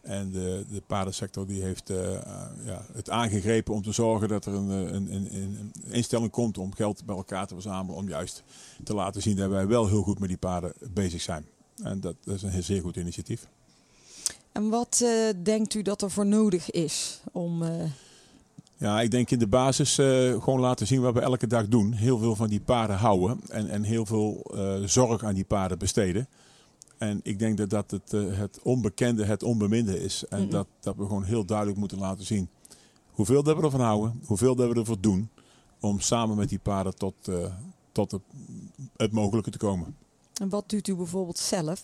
En 0.00 0.30
de, 0.30 0.64
de 0.70 0.82
paardensector 0.86 1.46
die 1.46 1.62
heeft 1.62 1.88
ja, 2.64 2.86
het 2.92 3.10
aangegrepen 3.10 3.74
om 3.74 3.82
te 3.82 3.92
zorgen 3.92 4.28
dat 4.28 4.46
er 4.46 4.54
een, 4.54 4.68
een, 4.68 5.14
een, 5.14 5.34
een, 5.34 5.72
instelling 5.90 6.30
komt 6.30 6.58
om 6.58 6.74
geld 6.74 7.04
bij 7.04 7.16
elkaar 7.16 7.46
te 7.46 7.54
verzamelen. 7.54 7.96
Om 7.96 8.08
juist 8.08 8.42
te 8.84 8.94
laten 8.94 9.22
zien 9.22 9.36
dat 9.36 9.50
wij 9.50 9.66
wel 9.66 9.88
heel 9.88 10.02
goed 10.02 10.18
met 10.18 10.28
die 10.28 10.38
paarden 10.38 10.72
bezig 10.92 11.20
zijn. 11.20 11.46
En 11.82 12.00
dat, 12.00 12.14
is 12.24 12.42
een 12.42 12.62
zeer 12.62 12.80
goed 12.80 12.96
initiatief. 12.96 13.48
En 14.52 14.68
wat 14.68 15.00
uh, 15.02 15.28
denkt 15.42 15.74
u 15.74 15.82
dat 15.82 16.02
er 16.02 16.10
voor 16.10 16.26
nodig 16.26 16.70
is 16.70 17.20
om. 17.32 17.62
Uh... 17.62 17.84
Ja, 18.76 19.00
ik 19.00 19.10
denk 19.10 19.30
in 19.30 19.38
de 19.38 19.46
basis 19.46 19.98
eh, 19.98 20.06
gewoon 20.42 20.60
laten 20.60 20.86
zien 20.86 21.00
wat 21.00 21.14
we 21.14 21.20
elke 21.20 21.46
dag 21.46 21.68
doen. 21.68 21.92
Heel 21.92 22.18
veel 22.18 22.36
van 22.36 22.48
die 22.48 22.60
paarden 22.60 22.96
houden 22.96 23.40
en, 23.48 23.68
en 23.68 23.82
heel 23.82 24.06
veel 24.06 24.50
eh, 24.54 24.82
zorg 24.84 25.24
aan 25.24 25.34
die 25.34 25.44
paarden 25.44 25.78
besteden. 25.78 26.28
En 26.98 27.20
ik 27.22 27.38
denk 27.38 27.58
dat 27.58 27.70
dat 27.70 27.90
het, 27.90 28.12
eh, 28.12 28.38
het 28.38 28.58
onbekende 28.62 29.24
het 29.24 29.42
onbeminde 29.42 30.02
is. 30.02 30.24
En 30.28 30.48
dat, 30.48 30.66
dat 30.80 30.96
we 30.96 31.02
gewoon 31.06 31.24
heel 31.24 31.44
duidelijk 31.44 31.78
moeten 31.78 31.98
laten 31.98 32.24
zien 32.24 32.48
hoeveel 33.20 33.42
dat 33.42 33.56
we 33.56 33.62
ervan 33.62 33.80
houden, 33.80 34.20
hoeveel 34.24 34.54
dat 34.54 34.72
we 34.72 34.78
ervoor 34.78 35.00
doen. 35.00 35.28
Om 35.80 36.00
samen 36.00 36.36
met 36.36 36.48
die 36.48 36.58
paarden 36.58 36.96
tot, 36.96 37.28
eh, 37.28 37.52
tot 37.92 38.10
het, 38.10 38.22
het 38.96 39.12
mogelijke 39.12 39.50
te 39.50 39.58
komen. 39.58 39.96
En 40.40 40.48
wat 40.48 40.68
doet 40.68 40.88
u 40.88 40.94
bijvoorbeeld 40.94 41.38
zelf? 41.38 41.82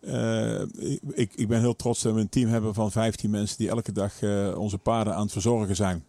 Eh, 0.00 0.60
ik, 1.14 1.32
ik 1.34 1.48
ben 1.48 1.60
heel 1.60 1.76
trots 1.76 2.02
dat 2.02 2.14
we 2.14 2.20
een 2.20 2.28
team 2.28 2.48
hebben 2.48 2.74
van 2.74 2.90
15 2.90 3.30
mensen 3.30 3.58
die 3.58 3.68
elke 3.68 3.92
dag 3.92 4.22
eh, 4.22 4.58
onze 4.58 4.78
paarden 4.78 5.14
aan 5.14 5.22
het 5.22 5.32
verzorgen 5.32 5.76
zijn. 5.76 6.04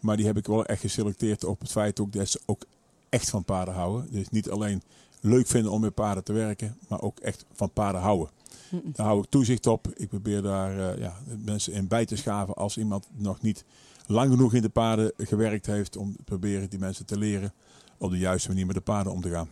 Maar 0.00 0.16
die 0.16 0.26
heb 0.26 0.36
ik 0.36 0.46
wel 0.46 0.66
echt 0.66 0.80
geselecteerd 0.80 1.44
op 1.44 1.60
het 1.60 1.70
feit 1.70 2.00
ook 2.00 2.12
dat 2.12 2.28
ze 2.28 2.40
ook 2.46 2.64
echt 3.08 3.30
van 3.30 3.44
paarden 3.44 3.74
houden. 3.74 4.08
Dus 4.10 4.28
niet 4.28 4.50
alleen 4.50 4.82
leuk 5.20 5.46
vinden 5.46 5.72
om 5.72 5.80
met 5.80 5.94
paarden 5.94 6.24
te 6.24 6.32
werken, 6.32 6.76
maar 6.88 7.00
ook 7.02 7.18
echt 7.18 7.44
van 7.52 7.70
paarden 7.70 8.00
houden. 8.00 8.30
Daar 8.70 9.06
hou 9.06 9.22
ik 9.22 9.30
toezicht 9.30 9.66
op. 9.66 9.88
Ik 9.94 10.08
probeer 10.08 10.42
daar 10.42 10.92
eh, 10.92 11.00
ja, 11.00 11.16
mensen 11.44 11.72
in 11.72 11.88
bij 11.88 12.06
te 12.06 12.16
schaven 12.16 12.54
als 12.54 12.78
iemand 12.78 13.06
nog 13.16 13.40
niet 13.42 13.64
lang 14.06 14.30
genoeg 14.30 14.54
in 14.54 14.62
de 14.62 14.68
paarden 14.68 15.12
gewerkt 15.16 15.66
heeft. 15.66 15.96
Om 15.96 16.16
te 16.16 16.22
proberen 16.22 16.70
die 16.70 16.78
mensen 16.78 17.06
te 17.06 17.18
leren 17.18 17.52
op 17.98 18.10
de 18.10 18.18
juiste 18.18 18.48
manier 18.48 18.66
met 18.66 18.74
de 18.74 18.80
paarden 18.80 19.12
om 19.12 19.20
te 19.20 19.30
gaan. 19.30 19.48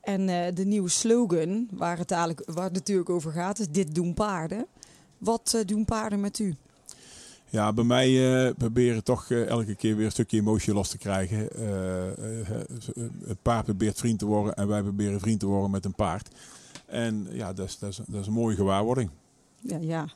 En 0.00 0.28
eh, 0.28 0.54
de 0.54 0.64
nieuwe 0.64 0.88
slogan, 0.88 1.68
waar 1.72 1.98
het, 1.98 2.10
eigenlijk, 2.10 2.50
waar 2.50 2.64
het 2.64 2.72
natuurlijk 2.72 3.10
over 3.10 3.32
gaat, 3.32 3.58
is 3.58 3.68
dit 3.68 3.94
doen 3.94 4.14
paarden. 4.14 4.66
Wat 5.18 5.52
eh, 5.54 5.64
doen 5.66 5.84
paarden 5.84 6.20
met 6.20 6.38
u? 6.38 6.54
Ja, 7.48 7.72
bij 7.72 7.84
mij 7.84 8.44
eh, 8.46 8.54
proberen 8.58 9.04
toch 9.04 9.30
elke 9.30 9.74
keer 9.74 9.96
weer 9.96 10.04
een 10.04 10.10
stukje 10.10 10.38
emotie 10.38 10.72
los 10.72 10.88
te 10.88 10.98
krijgen. 10.98 11.38
Het 13.26 13.42
paard 13.42 13.64
probeert 13.64 13.98
vriend 13.98 14.18
te 14.18 14.26
worden 14.26 14.54
en 14.54 14.68
wij 14.68 14.82
proberen 14.82 15.20
vriend 15.20 15.40
te 15.40 15.46
worden 15.46 15.70
met 15.70 15.84
een 15.84 15.94
paard. 15.94 16.28
En 16.86 17.26
ja, 17.30 17.52
dat 17.52 17.66
is, 17.66 17.78
dat 17.78 17.90
is, 17.90 18.00
dat 18.06 18.20
is 18.20 18.26
een 18.26 18.32
mooie 18.32 18.56
gewaarwording. 18.56 19.10
Ja, 19.60 19.78
ja. 19.78 20.08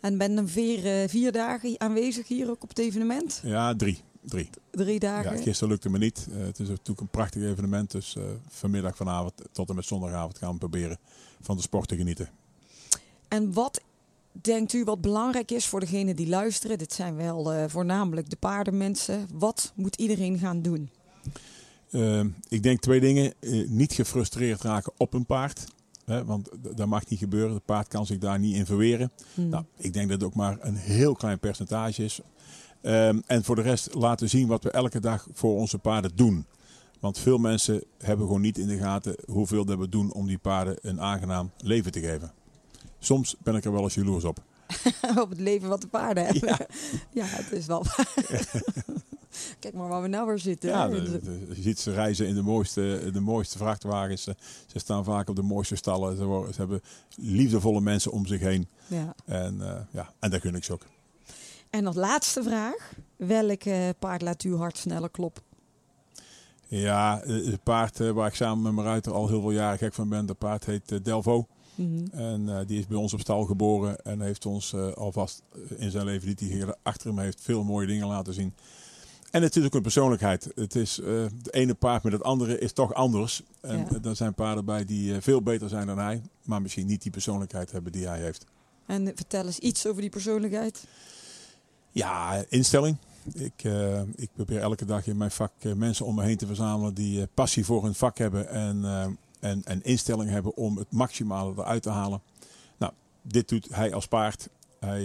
En 0.00 0.18
ben 0.18 0.34
dan 0.34 0.48
vier, 0.48 1.08
vier 1.08 1.32
dagen 1.32 1.74
aanwezig 1.80 2.28
hier 2.28 2.50
ook 2.50 2.62
op 2.62 2.68
het 2.68 2.78
evenement? 2.78 3.40
Ja, 3.44 3.74
drie. 3.74 4.02
Drie. 4.28 4.50
Drie 4.70 4.92
Ja, 4.92 4.98
dagen? 5.22 5.38
gisteren 5.38 5.68
lukte 5.68 5.90
me 5.90 5.98
niet. 5.98 6.26
Eh, 6.32 6.44
het 6.44 6.58
is 6.58 6.68
natuurlijk 6.68 7.00
een 7.00 7.08
prachtig 7.08 7.42
evenement. 7.42 7.90
Dus 7.90 8.16
eh, 8.16 8.22
vanmiddag, 8.48 8.96
vanavond 8.96 9.32
tot 9.52 9.68
en 9.68 9.74
met 9.74 9.84
zondagavond 9.84 10.38
gaan 10.38 10.52
we 10.52 10.58
proberen 10.58 10.98
van 11.40 11.56
de 11.56 11.62
sport 11.62 11.88
te 11.88 11.96
genieten. 11.96 12.28
En 13.28 13.52
wat 13.52 13.80
denkt 14.42 14.72
u 14.72 14.84
wat 14.84 15.00
belangrijk 15.00 15.50
is 15.50 15.66
voor 15.66 15.80
degenen 15.80 16.16
die 16.16 16.28
luisteren? 16.28 16.78
Dit 16.78 16.92
zijn 16.92 17.16
wel 17.16 17.52
eh, 17.52 17.64
voornamelijk 17.68 18.30
de 18.30 18.36
paardenmensen. 18.36 19.28
Wat 19.32 19.72
moet 19.74 19.96
iedereen 19.96 20.38
gaan 20.38 20.62
doen? 20.62 20.90
Eh, 21.90 22.24
ik 22.48 22.62
denk 22.62 22.80
twee 22.80 23.00
dingen. 23.00 23.34
Niet 23.66 23.92
gefrustreerd 23.92 24.62
raken 24.62 24.92
op 24.96 25.14
een 25.14 25.26
paard. 25.26 25.64
Hè, 26.04 26.24
want 26.24 26.48
dat 26.76 26.86
mag 26.86 27.08
niet 27.08 27.18
gebeuren. 27.18 27.54
Het 27.54 27.64
paard 27.64 27.88
kan 27.88 28.06
zich 28.06 28.18
daar 28.18 28.38
niet 28.38 28.54
in 28.54 28.66
verweren. 28.66 29.10
Hmm. 29.34 29.48
Nou, 29.48 29.64
ik 29.76 29.92
denk 29.92 30.08
dat 30.08 30.20
het 30.20 30.28
ook 30.28 30.34
maar 30.34 30.58
een 30.60 30.76
heel 30.76 31.14
klein 31.14 31.38
percentage 31.38 32.04
is. 32.04 32.20
Ehm, 32.80 33.20
en 33.26 33.44
voor 33.44 33.56
de 33.56 33.62
rest 33.62 33.94
laten 33.94 34.28
zien 34.28 34.46
wat 34.46 34.62
we 34.62 34.70
elke 34.70 35.00
dag 35.00 35.26
voor 35.32 35.56
onze 35.56 35.78
paarden 35.78 36.10
doen. 36.14 36.46
Want 37.00 37.18
veel 37.18 37.38
mensen 37.38 37.84
hebben 37.98 38.26
gewoon 38.26 38.40
niet 38.40 38.58
in 38.58 38.66
de 38.66 38.78
gaten 38.78 39.16
hoeveel 39.26 39.64
dat 39.64 39.78
we 39.78 39.88
doen 39.88 40.12
om 40.12 40.26
die 40.26 40.38
paarden 40.38 40.76
een 40.80 41.00
aangenaam 41.00 41.50
leven 41.58 41.92
te 41.92 42.00
geven. 42.00 42.32
Soms 42.98 43.36
ben 43.42 43.54
ik 43.54 43.64
er 43.64 43.72
wel 43.72 43.82
eens 43.82 43.94
jaloers 43.94 44.24
op. 44.24 44.38
op 45.22 45.28
het 45.30 45.40
leven 45.40 45.68
wat 45.68 45.80
de 45.80 45.86
paarden 45.88 46.24
hebben. 46.26 46.48
Ja, 46.48 46.58
Ja. 47.22 47.24
het 47.26 47.52
is 47.52 47.66
wel. 47.66 47.84
Kijk 49.58 49.74
maar 49.74 49.88
waar 49.88 50.02
we 50.02 50.08
nou 50.08 50.26
weer 50.26 50.38
zitten. 50.38 50.68
Ja, 50.70 50.90
hè. 50.90 51.02
de- 51.02 51.20
de- 51.20 51.46
je 51.54 51.62
ziet 51.62 51.78
ze 51.78 51.92
reizen 51.92 52.26
in 52.26 52.34
de 52.34 52.42
mooiste, 52.42 53.10
de 53.12 53.20
mooiste 53.20 53.58
vrachtwagens. 53.58 54.22
Ze, 54.22 54.36
ze 54.66 54.78
staan 54.78 55.04
vaak 55.04 55.28
op 55.28 55.36
de 55.36 55.42
mooiste 55.42 55.76
stallen. 55.76 56.16
Ze, 56.16 56.24
worden- 56.24 56.54
ze 56.54 56.60
hebben 56.60 56.80
liefdevolle 57.16 57.80
mensen 57.80 58.12
om 58.12 58.26
zich 58.26 58.40
heen. 58.40 58.68
ja. 58.86 59.14
En, 59.24 59.60
eh, 59.68 59.80
ja, 59.90 60.12
en 60.18 60.30
dat 60.30 60.40
gun 60.40 60.54
ik 60.54 60.64
ze 60.64 60.72
ook. 60.72 60.86
En 61.70 61.86
als 61.86 61.96
laatste 61.96 62.42
vraag. 62.42 62.92
Welk 63.16 63.62
eh, 63.64 63.88
paard 63.98 64.22
laat 64.22 64.42
uw 64.42 64.56
hart 64.56 64.76
sneller 64.78 65.10
kloppen? 65.10 65.42
Ja, 66.68 67.22
eh, 67.22 67.46
het 67.46 67.62
paard 67.62 68.00
eh, 68.00 68.10
waar 68.10 68.28
ik 68.28 68.34
samen 68.34 68.62
met 68.62 68.72
mijn 68.72 68.86
ruiter 68.86 69.12
al 69.12 69.28
heel 69.28 69.40
veel 69.40 69.50
jaren 69.50 69.78
gek 69.78 69.94
van 69.94 70.08
ben. 70.08 70.26
Dat 70.26 70.38
paard 70.38 70.64
heet 70.66 70.92
eh, 70.92 70.98
Delvo. 71.02 71.46
Mhm. 71.74 72.06
En 72.12 72.64
die 72.66 72.78
is 72.78 72.86
bij 72.86 72.96
ons 72.96 73.12
op 73.12 73.20
stal 73.20 73.44
geboren 73.44 74.00
en 74.00 74.20
heeft 74.20 74.46
ons 74.46 74.74
alvast 74.94 75.42
in 75.76 75.90
zijn 75.90 76.04
leven 76.04 76.36
die 76.36 76.52
hij 76.62 76.74
achter 76.82 77.08
hem 77.08 77.18
heeft 77.18 77.40
veel 77.42 77.64
mooie 77.64 77.86
dingen 77.86 78.06
laten 78.06 78.34
zien. 78.34 78.54
En 79.30 79.42
het 79.42 79.56
is 79.56 79.64
ook 79.64 79.74
een 79.74 79.82
persoonlijkheid. 79.82 80.52
Het 80.54 80.74
is, 80.74 80.94
de 80.94 81.30
ene 81.50 81.74
paard 81.74 82.02
met 82.02 82.12
het 82.12 82.22
andere 82.22 82.58
is 82.58 82.72
toch 82.72 82.94
anders. 82.94 83.42
En 83.60 83.78
Ja. 83.78 84.08
er 84.08 84.16
zijn 84.16 84.34
paarden 84.34 84.64
bij 84.64 84.84
die 84.84 85.20
veel 85.20 85.42
beter 85.42 85.68
zijn 85.68 85.86
dan 85.86 85.98
hij, 85.98 86.22
maar 86.44 86.62
misschien 86.62 86.86
niet 86.86 87.02
die 87.02 87.10
persoonlijkheid 87.10 87.72
hebben 87.72 87.92
die 87.92 88.06
hij 88.06 88.20
heeft. 88.20 88.44
En 88.86 89.12
vertel 89.14 89.46
eens 89.46 89.58
iets 89.58 89.86
over 89.86 90.00
die 90.00 90.10
persoonlijkheid. 90.10 90.84
Ja, 91.96 92.44
instelling. 92.48 92.96
Ik, 93.32 93.64
eh, 93.64 94.00
ik 94.14 94.28
probeer 94.32 94.60
elke 94.60 94.84
dag 94.84 95.06
in 95.06 95.16
mijn 95.16 95.30
vak 95.30 95.52
eh, 95.58 95.72
mensen 95.72 96.06
om 96.06 96.14
me 96.14 96.22
heen 96.22 96.36
te 96.36 96.46
verzamelen 96.46 96.94
die 96.94 97.20
eh, 97.20 97.26
passie 97.34 97.64
voor 97.64 97.84
hun 97.84 97.94
vak 97.94 98.18
hebben 98.18 98.48
en, 98.48 98.84
eh, 98.84 99.06
en, 99.50 99.62
en 99.64 99.82
instelling 99.82 100.30
hebben 100.30 100.56
om 100.56 100.76
het 100.76 100.92
maximale 100.92 101.52
eruit 101.56 101.82
te 101.82 101.90
halen. 101.90 102.22
Nou, 102.78 102.92
dit 103.22 103.48
doet 103.48 103.68
hij 103.70 103.94
als 103.94 104.06
paard. 104.06 104.48
Hij, 104.78 105.04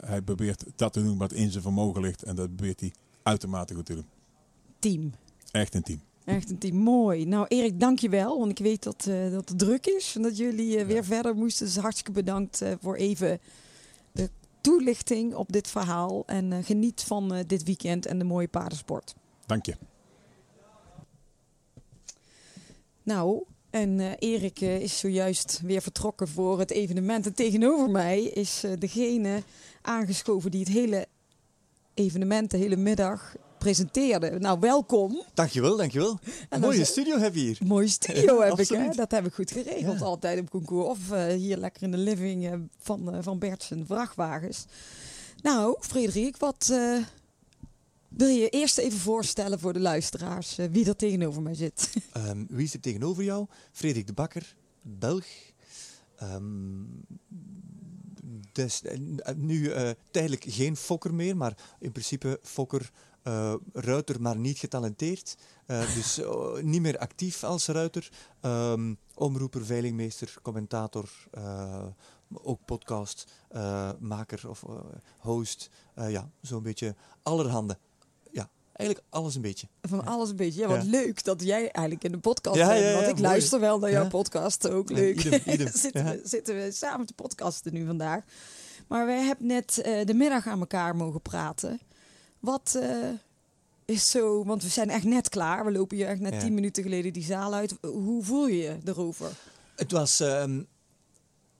hij 0.00 0.22
probeert 0.22 0.64
dat 0.76 0.92
te 0.92 1.02
doen 1.02 1.18
wat 1.18 1.32
in 1.32 1.50
zijn 1.50 1.62
vermogen 1.62 2.02
ligt 2.02 2.22
en 2.22 2.36
dat 2.36 2.56
probeert 2.56 2.80
hij 2.80 2.92
uitermate 3.22 3.74
goed 3.74 3.86
te 3.86 3.94
doen. 3.94 4.06
Team. 4.78 5.12
Echt 5.50 5.74
een 5.74 5.82
team. 5.82 6.00
Echt 6.24 6.50
een 6.50 6.58
team. 6.58 6.76
Mooi. 6.76 7.24
Nou, 7.24 7.46
Erik, 7.48 7.80
dank 7.80 7.98
je 7.98 8.08
wel. 8.08 8.38
Want 8.38 8.50
ik 8.50 8.58
weet 8.58 8.82
dat, 8.82 9.08
dat 9.32 9.48
het 9.48 9.58
druk 9.58 9.86
is. 9.86 10.12
En 10.16 10.22
dat 10.22 10.36
jullie 10.36 10.84
weer 10.84 11.04
verder 11.04 11.34
moesten. 11.34 11.66
Dus 11.66 11.76
hartstikke 11.76 12.12
bedankt 12.12 12.62
voor 12.80 12.96
even 12.96 13.40
toelichting 14.66 15.34
op 15.34 15.52
dit 15.52 15.68
verhaal. 15.68 16.22
En 16.26 16.52
eh, 16.52 16.64
geniet 16.64 17.02
van 17.02 17.34
eh, 17.34 17.44
dit 17.46 17.64
weekend 17.64 18.06
en 18.06 18.18
de 18.18 18.24
mooie 18.24 18.48
paardensport. 18.48 19.14
Dank 19.46 19.66
je. 19.66 19.74
Nou, 23.02 23.44
en 23.70 24.00
eh, 24.00 24.12
Erik 24.18 24.60
is 24.60 24.98
zojuist 24.98 25.60
weer 25.62 25.82
vertrokken 25.82 26.28
voor 26.28 26.58
het 26.58 26.70
evenement. 26.70 27.26
En 27.26 27.34
tegenover 27.34 27.90
mij 27.90 28.22
is 28.22 28.64
degene 28.78 29.42
aangeschoven 29.82 30.50
die 30.50 30.60
het 30.60 30.68
hele 30.68 31.06
evenement, 31.94 32.50
de 32.50 32.56
hele 32.56 32.76
middag 32.76 33.36
presenteerde. 33.58 34.38
Nou, 34.38 34.60
welkom. 34.60 35.22
Dankjewel, 35.34 35.76
dankjewel. 35.76 36.18
En 36.30 36.46
Een 36.48 36.60
mooie 36.60 36.84
studio 36.84 37.18
heb 37.18 37.34
je 37.34 37.40
hier. 37.40 37.58
Mooie 37.64 37.88
studio 37.88 38.40
heb 38.40 38.58
ik, 38.58 38.68
hè? 38.68 38.88
Dat 38.88 39.10
heb 39.10 39.26
ik 39.26 39.34
goed 39.34 39.50
geregeld. 39.50 40.02
Altijd 40.02 40.40
op 40.40 40.50
concours. 40.50 40.86
Of 40.86 41.10
eh, 41.10 41.26
hier 41.26 41.56
lekker 41.56 41.82
in 41.82 41.90
de 41.90 41.96
living 41.96 42.46
eh, 42.46 42.52
van, 42.78 43.14
eh 43.14 43.18
van 43.22 43.38
Bert's 43.38 43.70
en 43.70 43.86
vrachtwagens. 43.86 44.64
Nou, 45.42 45.76
Frederik, 45.80 46.36
wat 46.36 46.72
wil 48.08 48.28
je 48.28 48.48
eerst 48.48 48.78
even 48.78 48.98
voorstellen 48.98 49.60
voor 49.60 49.72
de 49.72 49.80
luisteraars 49.80 50.56
wie 50.70 50.86
er 50.88 50.96
tegenover 50.96 51.42
mij 51.42 51.54
zit? 51.54 51.90
Ehm, 52.12 52.44
wie 52.48 52.70
er 52.72 52.80
tegenover 52.80 53.24
jou? 53.24 53.46
Frederik 53.72 54.06
de 54.06 54.12
Bakker, 54.12 54.56
Belg. 54.82 55.24
Ehm, 56.16 56.82
eh, 58.52 59.34
nu 59.36 59.72
tijdelijk 60.10 60.44
geen 60.48 60.76
fokker 60.76 61.14
meer, 61.14 61.36
maar 61.36 61.56
in 61.78 61.92
principe 61.92 62.38
fokker, 62.42 62.90
eh, 63.26 63.54
ruiter, 63.72 64.20
maar 64.20 64.36
niet 64.36 64.58
getalenteerd. 64.58 65.36
Eh, 65.66 65.94
dus 65.94 66.18
eh, 66.18 66.62
niet 66.62 66.80
meer 66.80 66.98
actief 66.98 67.44
als 67.44 67.66
ruiter. 67.66 68.08
Ehm, 68.40 68.94
omroeper, 69.14 69.64
veilingmeester, 69.64 70.34
commentator, 70.42 71.08
ook 72.32 72.64
podcast, 72.64 73.24
eh, 73.48 73.90
maker 73.98 74.48
of 74.48 74.64
host. 75.18 75.70
Ja, 75.94 76.30
zo'n 76.40 76.62
beetje 76.62 76.94
allerhande. 77.22 77.78
Ja, 78.30 78.48
eigenlijk 78.72 79.08
alles 79.10 79.34
een 79.34 79.42
beetje. 79.42 79.68
Van 79.82 80.04
alles 80.04 80.30
een 80.30 80.36
beetje. 80.36 80.60
Ja, 80.60 80.68
wat 80.68 80.82
Ja. 80.84 80.90
leuk 80.90 81.24
dat 81.24 81.42
jij 81.42 81.70
eigenlijk 81.70 82.04
in 82.04 82.12
de 82.12 82.18
podcast 82.18 82.56
Ja, 82.56 82.68
bent. 82.68 82.94
want 82.94 83.06
ik 83.06 83.12
mooi. 83.14 83.22
luister 83.26 83.60
wel 83.60 83.78
naar 83.78 83.90
jouw 83.90 84.08
podcast. 84.08 84.68
Ook 84.68 84.90
leuk. 84.90 85.24
idem, 85.24 85.40
idem. 85.46 85.68
zitten, 85.84 86.04
we, 86.04 86.20
zitten 86.24 86.54
we 86.54 86.70
samen 86.72 87.06
te 87.06 87.14
podcasten 87.14 87.72
nu 87.72 87.86
vandaag. 87.86 88.24
Maar 88.88 89.06
wij 89.06 89.22
hebben 89.22 89.46
net 89.46 89.74
de 90.04 90.14
middag 90.14 90.46
aan 90.46 90.60
elkaar 90.60 90.96
mogen 90.96 91.22
praten. 91.22 91.80
Wat 92.46 92.78
eh, 92.80 93.08
is 93.84 94.10
zo... 94.10 94.44
Want 94.44 94.62
we 94.62 94.68
zijn 94.68 94.90
echt 94.90 95.04
net 95.04 95.28
klaar. 95.28 95.64
We 95.64 95.72
lopen 95.72 95.96
hier 95.96 96.06
echt 96.06 96.20
net 96.20 96.32
Ja. 96.32 96.40
tien 96.40 96.54
minuten 96.54 96.82
geleden 96.82 97.12
die 97.12 97.24
zaal 97.24 97.54
uit. 97.54 97.74
Hoe 97.80 98.24
voel 98.24 98.46
je 98.46 98.56
je 98.56 98.76
erover? 98.84 99.30
Het 99.76 99.92
was, 99.92 100.20
ehm, 100.20 100.62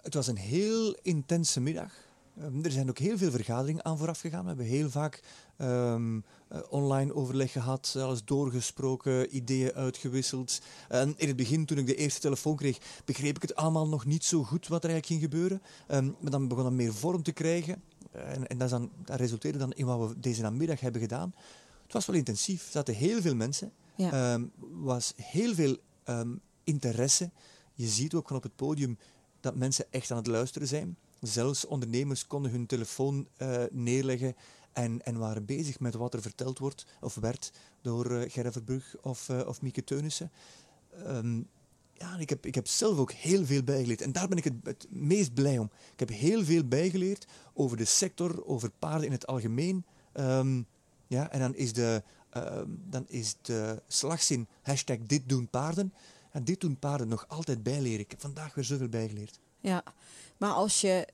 het 0.03 0.15
was 0.15 0.27
een 0.27 0.37
heel 0.37 0.97
intense 1.03 1.61
middag. 1.61 1.93
Ehm, 2.41 2.65
er 2.65 2.71
zijn 2.71 2.89
ook 2.89 2.99
heel 2.99 3.19
veel 3.19 3.31
vergaderingen 3.31 3.85
aan 3.85 3.99
vooraf 3.99 4.21
gegaan. 4.21 4.43
We 4.43 4.49
hebben 4.49 4.67
heel 4.67 4.91
vaak 4.91 5.21
ehm, 5.57 6.21
eh, 6.49 6.61
online 6.69 7.15
overleg 7.15 7.53
gehad, 7.53 7.95
alles 7.99 8.25
doorgesproken, 8.25 9.37
ideeën 9.37 9.73
uitgewisseld. 9.73 10.59
En 10.89 11.15
in 11.17 11.29
het 11.29 11.37
begin, 11.37 11.67
toen 11.67 11.79
ik 11.79 11.87
de 11.87 11.95
eerste 11.95 12.21
telefoon 12.21 12.57
kreeg, 12.57 12.79
begreep 13.05 13.37
ik 13.37 13.43
het 13.43 13.55
allemaal 13.55 13.89
nog 13.89 14.05
niet 14.05 14.25
zo 14.25 14.43
goed 14.43 14.69
wat 14.69 14.85
er 14.85 14.91
eigenlijk 14.91 15.07
ging 15.07 15.33
gebeuren. 15.33 15.63
Maar 16.21 16.31
dan 16.31 16.49
begon 16.49 16.65
dat 16.65 16.73
meer 16.73 16.95
vorm 16.95 17.23
te 17.23 17.33
krijgen. 17.33 17.83
En, 18.17 18.47
en 18.47 18.59
dat, 18.59 18.71
dan, 18.71 18.91
dat 19.05 19.19
resulteerde 19.19 19.59
dan 19.59 19.73
in 19.73 19.87
wat 19.87 20.09
we 20.09 20.21
deze 20.21 20.43
namiddag 20.43 20.81
hebben 20.81 21.01
gedaan. 21.01 21.35
Het 21.83 21.93
was 21.93 22.07
wel 22.07 22.17
intensief. 22.17 22.65
Er 22.65 22.71
zaten 22.71 22.95
heel 22.95 23.21
veel 23.21 23.35
mensen. 23.35 23.73
Ja. 23.95 24.13
Ehm, 24.13 24.45
was 24.59 25.13
heel 25.17 25.55
veel 25.55 25.77
ehm, 26.05 26.35
interesse. 26.65 27.31
Je 27.75 27.87
ziet 27.87 28.15
ook 28.15 28.29
van 28.29 28.37
op 28.37 28.43
het 28.43 28.57
podium 28.57 28.99
dat 29.41 29.55
mensen 29.55 29.85
echt 29.91 30.11
aan 30.11 30.17
het 30.17 30.27
luisteren 30.27 30.69
zijn. 30.69 30.97
Zelfs 31.21 31.67
ondernemers 31.67 32.27
konden 32.27 32.51
hun 32.51 32.67
telefoon 32.67 33.29
eh, 33.37 33.63
neerleggen 33.71 34.37
en, 34.73 35.05
en 35.05 35.19
waren 35.19 35.45
bezig 35.45 35.81
met 35.81 35.95
wat 35.95 36.15
er 36.15 36.23
verteld 36.23 36.59
wordt 36.59 36.87
of 37.01 37.15
werd 37.15 37.53
door 37.81 38.11
uh, 38.11 38.31
Gerre 38.31 38.53
Verbrug 38.53 38.97
of, 39.03 39.29
uh, 39.29 39.47
of 39.47 39.63
Mieke 39.63 39.85
Teunissen. 39.85 40.31
Ehm, 41.05 41.41
ja, 41.99 42.17
ik 42.19 42.29
heb, 42.29 42.47
ik 42.47 42.55
heb 42.55 42.67
zelf 42.67 42.99
ook 42.99 43.13
heel 43.13 43.45
veel 43.45 43.63
bijgeleerd. 43.63 44.01
En 44.01 44.13
daar 44.13 44.29
ben 44.29 44.39
ik 44.39 44.45
het, 44.45 44.87
meest 44.89 45.35
blij 45.35 45.59
om. 45.59 45.71
Ik 45.93 45.99
heb 45.99 46.09
heel 46.09 46.45
veel 46.45 46.65
bijgeleerd 46.65 47.27
over 47.55 47.77
de 47.77 47.85
sector, 47.85 48.47
over 48.47 48.71
paarden 48.79 49.07
in 49.07 49.13
het 49.13 49.27
algemeen. 49.27 49.85
Um, 50.15 50.67
ja, 51.07 51.31
en 51.31 51.41
dan 51.41 51.55
is 51.55 51.73
de, 51.73 52.03
uh, 52.37 52.63
dan 52.67 53.05
is 53.09 53.37
de 53.43 53.83
slagzin 53.87 54.49
hashtag 54.63 54.97
dit 54.99 55.29
doen 55.29 55.49
paarden. 55.49 55.93
En 56.31 56.45
dit 56.45 56.61
doen 56.61 56.79
paarden 56.79 57.09
nog 57.09 57.29
altijd 57.29 57.63
bijleren. 57.63 58.01
Ik 58.01 58.11
heb 58.11 58.21
vandaag 58.21 58.55
weer 58.55 58.65
zoveel 58.65 58.89
bijgeleerd. 58.89 59.39
Ja, 59.61 59.83
maar 60.37 60.53
als 60.53 60.81
je 60.81 61.09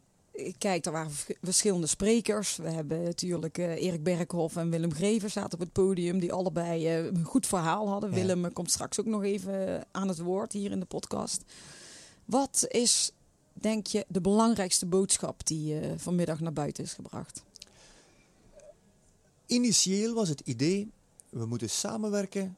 kijkt, 0.58 0.86
er 0.86 0.92
waren 0.92 1.12
verschillende 1.42 1.86
sprekers. 1.86 2.56
We 2.56 2.70
hebben 2.70 3.02
natuurlijk 3.02 3.58
uh, 3.58 3.82
Erik 3.82 4.02
Berghoff 4.02 4.56
en 4.56 4.70
Willem 4.70 4.94
Greven 4.94 5.30
zaten 5.30 5.52
op 5.52 5.60
het 5.60 5.72
podium. 5.72 6.18
Die 6.18 6.32
allebei 6.32 6.98
uh, 6.98 7.04
een 7.04 7.24
goed 7.24 7.46
verhaal 7.46 7.88
hadden. 7.88 8.10
Ja. 8.10 8.16
Willem 8.16 8.52
komt 8.52 8.70
straks 8.70 9.00
ook 9.00 9.06
nog 9.06 9.22
even 9.22 9.86
aan 9.90 10.08
het 10.08 10.18
woord 10.18 10.52
hier 10.52 10.70
in 10.70 10.80
de 10.80 10.86
podcast. 10.86 11.42
Wat 12.24 12.66
is, 12.68 13.10
denk 13.52 13.86
je, 13.86 14.04
de 14.08 14.20
belangrijkste 14.20 14.86
boodschap 14.86 15.46
die 15.46 15.80
uh, 15.80 15.92
vanmiddag 15.96 16.40
naar 16.40 16.52
buiten 16.52 16.84
is 16.84 16.92
gebracht? 16.92 17.42
Initieel 19.46 20.14
was 20.14 20.28
het 20.28 20.40
idee, 20.40 20.90
we 21.28 21.46
moeten 21.46 21.70
samenwerken 21.70 22.56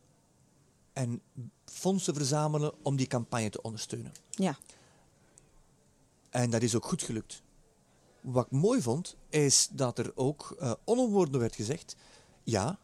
en 0.93 1.21
fondsen 1.65 2.15
verzamelen 2.15 2.73
om 2.83 2.97
die 2.97 3.07
campagne 3.07 3.51
te 3.51 3.63
ondersteunen. 3.63 4.13
Ja. 4.31 4.57
En 6.31 6.51
dat 6.51 6.63
is 6.63 6.75
ook 6.75 6.85
goed 6.85 7.03
gelukt. 7.03 7.43
Wat 8.25 8.47
ik 8.47 8.51
mooi 8.51 8.83
vond, 8.83 9.17
is 9.29 9.69
dat 9.73 9.99
er 9.99 10.13
ook 10.15 10.57
uh, 10.87 11.31
werd 11.31 11.55
gezegd, 11.55 11.97
ja, 12.43 12.79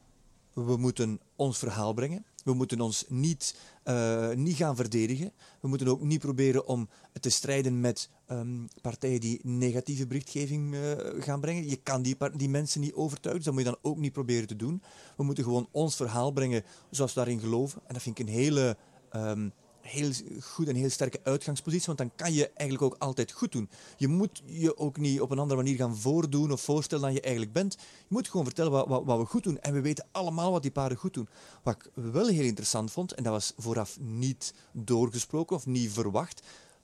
we 0.53 0.76
moeten 0.76 1.20
ons 1.37 1.59
verhaal 1.59 1.92
brengen. 1.92 2.24
We 2.44 2.55
moeten 2.55 2.81
ons 2.81 3.05
niet, 3.09 3.57
uh, 3.85 4.31
niet 4.31 4.57
gaan 4.57 4.76
verdedigen. 4.76 5.33
We 5.61 5.68
moeten 5.68 5.88
ook 5.88 6.03
niet 6.03 6.20
proberen 6.20 6.66
om 6.66 6.88
te 7.20 7.31
strijden 7.31 7.81
met 7.81 8.09
um, 8.31 8.68
partijen 8.81 9.20
die 9.20 9.40
negatieve 9.42 10.07
berichtgeving 10.07 10.74
uh, 10.74 10.92
gaan 11.18 11.40
brengen. 11.40 11.68
Je 11.68 11.76
kan 11.76 12.03
die, 12.03 12.16
die 12.37 12.48
mensen 12.48 12.81
niet 12.81 12.94
overtuigen, 12.94 13.44
dat 13.44 13.53
moet 13.53 13.62
je 13.62 13.70
dan 13.70 13.79
ook 13.83 13.98
niet 13.98 14.12
proberen 14.12 14.46
te 14.46 14.57
doen. 14.57 14.83
We 15.16 15.22
moeten 15.22 15.44
gewoon 15.44 15.68
ons 15.70 15.96
verhaal 15.96 16.31
brengen 16.31 16.64
zoals 16.90 17.14
we 17.14 17.18
daarin 17.20 17.40
geloven. 17.40 17.83
En 17.87 17.94
dat 17.94 18.03
vind 18.03 18.18
ik 18.18 18.26
een 18.26 18.33
hele 18.33 18.76
um, 19.12 19.53
heel 19.90 20.12
goed 20.40 20.68
en 20.68 20.74
heel 20.74 20.90
sterke 20.90 21.20
uitgangspositie, 21.22 21.87
want 21.87 21.98
dan 21.98 22.12
kan 22.16 22.33
je 22.33 22.50
eigenlijk 22.55 22.83
ook 22.92 23.03
altijd 23.03 23.33
goed 23.33 23.53
doen. 23.53 23.68
Je 23.96 24.09
moet 24.09 24.42
je 24.46 24.76
ook 24.76 24.96
niet 24.96 25.20
op 25.20 25.31
een 25.31 25.38
andere 25.38 25.62
manier 25.62 25.76
gaan 25.76 25.96
voordoen 25.96 26.53
of 26.53 26.61
voorstellen 26.61 27.05
dan 27.05 27.12
je 27.12 27.20
eigenlijk 27.20 27.53
bent. 27.53 27.76
Je 27.81 28.07
moet 28.09 28.29
gewoon 28.29 28.46
vertellen 28.46 28.70
wat, 28.70 28.88
wat, 28.88 29.05
wat 29.05 29.18
we 29.18 29.24
goed 29.24 29.42
doen. 29.42 29.61
En 29.61 29.72
we 29.72 29.81
weten 29.81 30.07
allemaal 30.12 30.53
wat 30.53 30.62
die 30.62 30.70
paarden 30.70 30.98
goed 30.98 31.14
doen. 31.14 31.29
Wat 31.62 31.74
ik 31.74 31.90
wel 31.94 32.26
heel 32.26 32.44
interessant 32.44 32.90
vond, 32.90 33.12
en 33.12 33.22
dat 33.22 33.33
was 33.33 33.53
vooraf 33.57 34.00
niet 34.00 34.55
doorgesproken 34.72 35.57
of 35.57 35.66
niet 35.66 35.92
verwacht, 35.92 36.42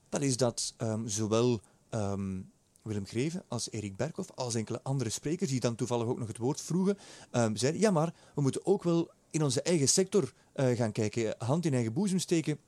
dat 0.09 0.21
is 0.21 0.37
dat 0.37 0.73
um, 0.77 1.07
zowel 1.07 1.59
um, 1.91 2.51
Willem 2.81 3.05
Greven 3.05 3.43
als 3.47 3.71
Erik 3.71 3.95
Berkhoff, 3.95 4.31
als 4.35 4.55
enkele 4.55 4.83
andere 4.83 5.09
sprekers, 5.09 5.49
die 5.49 5.59
dan 5.59 5.75
toevallig 5.75 6.07
ook 6.07 6.19
nog 6.19 6.27
het 6.27 6.37
woord 6.37 6.61
vroegen, 6.61 6.97
um, 7.31 7.55
zeiden, 7.55 7.81
ja 7.81 7.91
maar, 7.91 8.13
we 8.35 8.41
moeten 8.41 8.65
ook 8.65 8.83
wel 8.83 9.11
in 9.31 9.43
onze 9.43 9.61
eigen 9.61 9.89
sector 9.89 10.33
uh, 10.55 10.77
gaan 10.77 10.91
kijken, 10.91 11.35
hand 11.37 11.65
in 11.65 11.73
eigen 11.73 11.93
boezem 11.93 12.19
steken, 12.19 12.59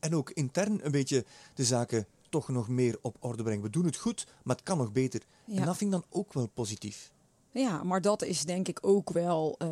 en 0.00 0.14
ook 0.14 0.30
intern 0.30 0.84
een 0.84 0.90
beetje 0.90 1.24
de 1.54 1.64
zaken 1.64 2.06
toch 2.28 2.48
nog 2.48 2.68
meer 2.68 2.98
op 3.02 3.16
orde 3.20 3.42
brengen. 3.42 3.62
We 3.62 3.70
doen 3.70 3.84
het 3.84 3.96
goed, 3.96 4.26
maar 4.42 4.56
het 4.56 4.64
kan 4.64 4.78
nog 4.78 4.92
beter. 4.92 5.22
Ja. 5.44 5.60
En 5.60 5.64
dat 5.64 5.76
vind 5.76 5.94
ik 5.94 6.00
dan 6.00 6.20
ook 6.20 6.32
wel 6.32 6.46
positief. 6.46 7.12
Ja, 7.50 7.82
maar 7.82 8.00
dat 8.00 8.22
is 8.22 8.44
denk 8.44 8.68
ik 8.68 8.78
ook 8.80 9.10
wel 9.10 9.56
uh, 9.62 9.68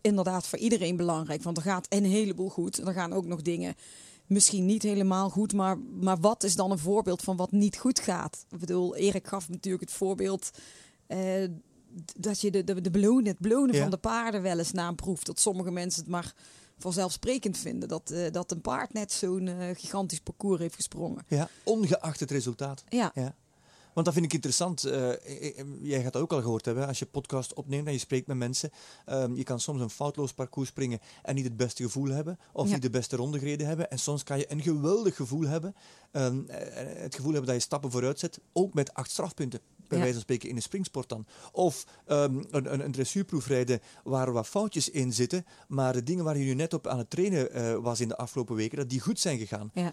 inderdaad 0.00 0.46
voor 0.46 0.58
iedereen 0.58 0.96
belangrijk. 0.96 1.42
Want 1.42 1.56
er 1.56 1.62
gaat 1.62 1.86
een 1.88 2.04
heleboel 2.04 2.48
goed. 2.48 2.78
Er 2.78 2.92
gaan 2.92 3.12
ook 3.12 3.26
nog 3.26 3.42
dingen 3.42 3.74
misschien 4.26 4.66
niet 4.66 4.82
helemaal 4.82 5.30
goed. 5.30 5.52
Maar, 5.52 5.78
maar 5.78 6.20
wat 6.20 6.42
is 6.42 6.56
dan 6.56 6.70
een 6.70 6.78
voorbeeld 6.78 7.22
van 7.22 7.36
wat 7.36 7.52
niet 7.52 7.78
goed 7.78 8.00
gaat? 8.00 8.46
Ik 8.50 8.58
bedoel, 8.58 8.96
Erik 8.96 9.26
gaf 9.26 9.48
natuurlijk 9.48 9.84
het 9.84 9.92
voorbeeld... 9.92 10.50
Uh, 11.08 11.48
dat 12.16 12.40
je 12.40 12.50
de, 12.50 12.64
de, 12.64 12.80
de 12.80 12.90
belonen, 12.90 13.26
het 13.26 13.38
belonen 13.38 13.74
ja. 13.74 13.80
van 13.80 13.90
de 13.90 13.96
paarden 13.96 14.42
wel 14.42 14.58
eens 14.58 14.72
naproeft. 14.72 15.26
Dat 15.26 15.40
sommige 15.40 15.70
mensen 15.70 16.00
het 16.02 16.10
maar 16.10 16.34
vanzelfsprekend 16.82 17.58
vinden 17.58 17.88
dat, 17.88 18.10
uh, 18.12 18.30
dat 18.30 18.50
een 18.50 18.60
paard 18.60 18.92
net 18.92 19.12
zo'n 19.12 19.46
uh, 19.46 19.54
gigantisch 19.74 20.20
parcours 20.20 20.60
heeft 20.60 20.74
gesprongen. 20.74 21.24
Ja, 21.28 21.48
ongeacht 21.64 22.20
het 22.20 22.30
resultaat. 22.30 22.84
Ja. 22.88 23.10
ja. 23.14 23.34
Want 23.92 24.06
dat 24.06 24.14
vind 24.14 24.26
ik 24.26 24.32
interessant. 24.32 24.86
Uh, 24.86 25.10
jij 25.82 26.02
gaat 26.02 26.12
dat 26.12 26.22
ook 26.22 26.32
al 26.32 26.40
gehoord 26.40 26.64
hebben. 26.64 26.86
Als 26.86 26.98
je 26.98 27.06
podcast 27.06 27.54
opneemt 27.54 27.86
en 27.86 27.92
je 27.92 27.98
spreekt 27.98 28.26
met 28.26 28.36
mensen. 28.36 28.70
Um, 29.06 29.36
je 29.36 29.42
kan 29.42 29.60
soms 29.60 29.80
een 29.80 29.90
foutloos 29.90 30.32
parcours 30.32 30.68
springen 30.68 31.00
en 31.22 31.34
niet 31.34 31.44
het 31.44 31.56
beste 31.56 31.82
gevoel 31.82 32.08
hebben. 32.08 32.38
Of 32.52 32.66
ja. 32.66 32.72
niet 32.72 32.82
de 32.82 32.90
beste 32.90 33.16
ronde 33.16 33.38
gereden 33.38 33.66
hebben. 33.66 33.90
En 33.90 33.98
soms 33.98 34.22
kan 34.22 34.38
je 34.38 34.52
een 34.52 34.62
geweldig 34.62 35.16
gevoel 35.16 35.46
hebben. 35.46 35.74
Um, 36.12 36.44
het 36.48 37.14
gevoel 37.14 37.32
hebben 37.32 37.50
dat 37.50 37.56
je 37.56 37.66
stappen 37.66 37.90
vooruit 37.90 38.18
zet. 38.18 38.40
Ook 38.52 38.74
met 38.74 38.94
acht 38.94 39.10
strafpunten 39.10 39.60
bij 39.92 39.98
ja. 39.98 40.04
wijze 40.04 40.12
van 40.12 40.22
spreken 40.22 40.48
in 40.48 40.56
een 40.56 40.62
springsport 40.62 41.08
dan. 41.08 41.26
Of 41.52 41.86
um, 42.08 42.44
een, 42.50 42.72
een, 42.72 42.84
een 42.84 42.92
dressuurproef 42.92 43.46
rijden 43.46 43.80
waar 44.04 44.32
wat 44.32 44.46
foutjes 44.46 44.90
in 44.90 45.12
zitten, 45.12 45.44
maar 45.68 45.92
de 45.92 46.02
dingen 46.02 46.24
waar 46.24 46.38
je 46.38 46.44
nu 46.44 46.54
net 46.54 46.74
op 46.74 46.86
aan 46.86 46.98
het 46.98 47.10
trainen 47.10 47.56
uh, 47.56 47.74
was 47.74 48.00
in 48.00 48.08
de 48.08 48.16
afgelopen 48.16 48.56
weken, 48.56 48.78
dat 48.78 48.90
die 48.90 49.00
goed 49.00 49.20
zijn 49.20 49.38
gegaan. 49.38 49.70
Ja. 49.74 49.92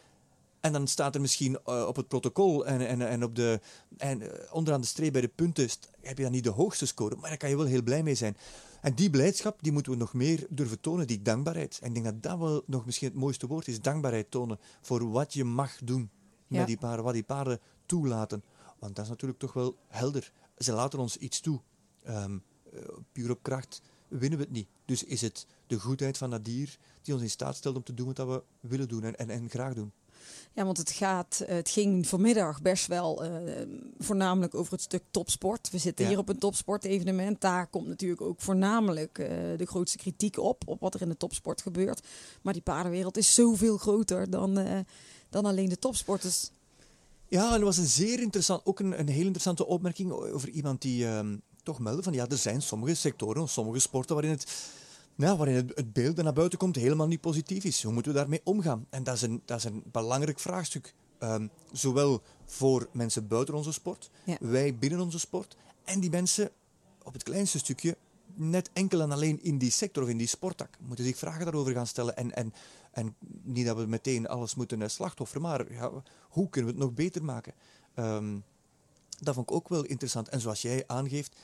En 0.59 0.71
dan 0.71 0.87
staat 0.87 1.15
er 1.15 1.21
misschien 1.21 1.59
uh, 1.65 1.85
op 1.87 1.95
het 1.95 2.07
protocol 2.07 2.65
en, 2.65 2.87
en, 2.87 3.07
en, 3.07 3.23
op 3.23 3.35
de, 3.35 3.59
en 3.97 4.21
uh, 4.21 4.27
onderaan 4.51 4.81
de 4.81 4.87
streep 4.87 5.11
bij 5.11 5.21
de 5.21 5.27
punten 5.27 5.69
heb 6.01 6.17
je 6.17 6.23
dan 6.23 6.31
niet 6.31 6.43
de 6.43 6.49
hoogste 6.49 6.85
score, 6.85 7.15
maar 7.15 7.29
daar 7.29 7.37
kan 7.37 7.49
je 7.49 7.57
wel 7.57 7.65
heel 7.65 7.83
blij 7.83 8.03
mee 8.03 8.15
zijn. 8.15 8.37
En 8.81 8.93
die 8.93 9.09
blijdschap 9.09 9.57
die 9.61 9.71
moeten 9.71 9.91
we 9.91 9.97
nog 9.97 10.13
meer 10.13 10.45
durven 10.49 10.79
tonen, 10.79 11.07
die 11.07 11.21
dankbaarheid. 11.21 11.79
En 11.81 11.87
ik 11.87 11.93
denk 11.93 12.05
dat 12.05 12.23
dat 12.23 12.39
wel 12.39 12.63
nog 12.65 12.85
misschien 12.85 13.07
het 13.07 13.17
mooiste 13.17 13.47
woord 13.47 13.67
is, 13.67 13.81
dankbaarheid 13.81 14.31
tonen 14.31 14.59
voor 14.81 15.11
wat 15.11 15.33
je 15.33 15.43
mag 15.43 15.77
doen 15.83 16.09
met 16.47 16.59
Ja. 16.59 16.65
die 16.65 16.77
paarden, 16.77 17.05
wat 17.05 17.13
die 17.13 17.23
paarden 17.23 17.59
toelaten. 17.85 18.43
Want 18.79 18.95
dat 18.95 19.03
is 19.03 19.09
natuurlijk 19.09 19.39
toch 19.39 19.53
wel 19.53 19.77
helder. 19.87 20.31
Ze 20.57 20.71
laten 20.73 20.99
ons 20.99 21.17
iets 21.17 21.39
toe. 21.39 21.59
Ehm, 22.03 22.37
eh, 22.73 22.79
puur 23.11 23.31
op 23.31 23.43
kracht 23.43 23.81
winnen 24.07 24.37
we 24.37 24.43
het 24.43 24.53
niet. 24.53 24.67
Dus 24.85 25.03
is 25.03 25.21
het 25.21 25.45
de 25.67 25.79
goedheid 25.79 26.17
van 26.17 26.29
dat 26.29 26.45
dier 26.45 26.77
die 27.01 27.13
ons 27.13 27.23
in 27.23 27.29
staat 27.29 27.55
stelt 27.55 27.75
om 27.75 27.83
te 27.83 27.93
doen 27.93 28.13
wat 28.13 28.27
we 28.27 28.43
willen 28.59 28.87
doen 28.87 29.03
en, 29.03 29.15
en, 29.17 29.29
en 29.29 29.49
graag 29.49 29.73
doen. 29.73 29.91
Ja, 30.53 30.65
want 30.65 30.77
het, 30.77 30.91
gaat, 30.91 31.43
eh, 31.47 31.55
het 31.55 31.69
ging 31.69 32.07
vanmiddag 32.07 32.61
best 32.61 32.87
wel 32.87 33.23
eh, 33.23 33.67
voornamelijk 33.97 34.55
over 34.55 34.71
het 34.73 34.81
stuk 34.81 35.03
topsport. 35.11 35.69
We 35.69 35.77
zitten 35.77 36.05
Ja. 36.05 36.11
hier 36.11 36.19
op 36.19 36.29
een 36.29 36.37
topsportevenement. 36.37 37.41
Daar 37.41 37.67
komt 37.67 37.87
natuurlijk 37.87 38.21
ook 38.21 38.41
voornamelijk 38.41 39.15
de 39.57 39.65
grootste 39.65 39.97
kritiek 39.97 40.37
op, 40.37 40.63
op 40.65 40.79
wat 40.79 40.93
er 40.93 41.01
in 41.01 41.09
de 41.09 41.17
topsport 41.17 41.61
gebeurt. 41.61 42.07
Maar 42.41 42.53
die 42.53 42.61
paardenwereld 42.61 43.17
is 43.17 43.33
zoveel 43.33 43.77
groter 43.77 44.29
dan, 44.29 44.85
dan 45.29 45.45
alleen 45.45 45.69
de 45.69 45.79
topsporters. 45.79 46.51
Ja, 47.29 47.45
en 47.45 47.51
dat 47.51 47.61
was 47.61 47.77
een 47.77 47.85
zeer 47.85 48.19
interessant, 48.19 48.65
ook 48.65 48.79
een, 48.79 48.99
een 48.99 49.07
heel 49.07 49.21
interessante 49.21 49.65
opmerking 49.65 50.11
over 50.11 50.49
iemand 50.49 50.81
die 50.81 51.05
ehm, 51.07 51.37
toch 51.63 51.79
meldde 51.79 52.03
van 52.03 52.13
ja, 52.13 52.27
er 52.27 52.37
zijn 52.37 52.61
sommige 52.61 52.93
sectoren, 52.95 53.47
sommige 53.47 53.79
sporten 53.79 54.15
waarin 54.15 54.33
het, 54.33 54.71
ja, 55.15 55.37
waarin 55.37 55.55
het, 55.55 55.71
het 55.75 55.93
beeld 55.93 56.15
dat 56.15 56.25
naar 56.25 56.33
buiten 56.33 56.59
komt 56.59 56.75
helemaal 56.75 57.07
niet 57.07 57.21
positief 57.21 57.63
is. 57.63 57.83
Hoe 57.83 57.93
moeten 57.93 58.11
we 58.11 58.17
daarmee 58.17 58.41
omgaan? 58.43 58.85
En 58.89 59.03
dat 59.03 59.15
is 59.15 59.21
een, 59.21 59.41
dat 59.45 59.57
is 59.57 59.63
een 59.63 59.83
belangrijk 59.91 60.39
vraagstuk. 60.39 60.93
Ehm, 61.19 61.47
zowel 61.71 62.21
voor 62.45 62.87
mensen 62.91 63.27
buiten 63.27 63.53
onze 63.53 63.73
sport, 63.73 64.09
Ja. 64.23 64.37
wij 64.39 64.75
binnen 64.77 64.99
onze 64.99 65.19
sport 65.19 65.55
en 65.83 65.99
die 65.99 66.09
mensen 66.09 66.51
op 67.03 67.13
het 67.13 67.23
kleinste 67.23 67.57
stukje 67.57 67.97
net 68.35 68.69
enkel 68.73 69.01
en 69.01 69.11
alleen 69.11 69.43
in 69.43 69.57
die 69.57 69.71
sector 69.71 70.03
of 70.03 70.09
in 70.09 70.17
die 70.17 70.27
sporttak 70.27 70.69
moeten 70.87 71.05
zich 71.05 71.17
vragen 71.17 71.45
daarover 71.45 71.73
gaan 71.73 71.87
stellen. 71.87 72.17
En, 72.17 72.35
en, 72.35 72.53
en 72.91 73.15
niet 73.41 73.65
dat 73.65 73.77
we 73.77 73.85
meteen 73.85 74.27
alles 74.27 74.55
moeten 74.55 74.81
uh, 74.81 74.87
slachtofferen, 74.87 75.41
maar 75.41 75.73
ja, 75.73 75.91
hoe 76.29 76.49
kunnen 76.49 76.71
we 76.71 76.77
het 76.77 76.85
nog 76.85 76.95
beter 76.95 77.23
maken? 77.23 77.53
Ehm, 77.93 78.39
dat 79.19 79.33
vond 79.35 79.49
ik 79.49 79.55
ook 79.55 79.69
wel 79.69 79.83
interessant. 79.83 80.29
En 80.29 80.41
zoals 80.41 80.61
jij 80.61 80.83
aangeeft, 80.87 81.35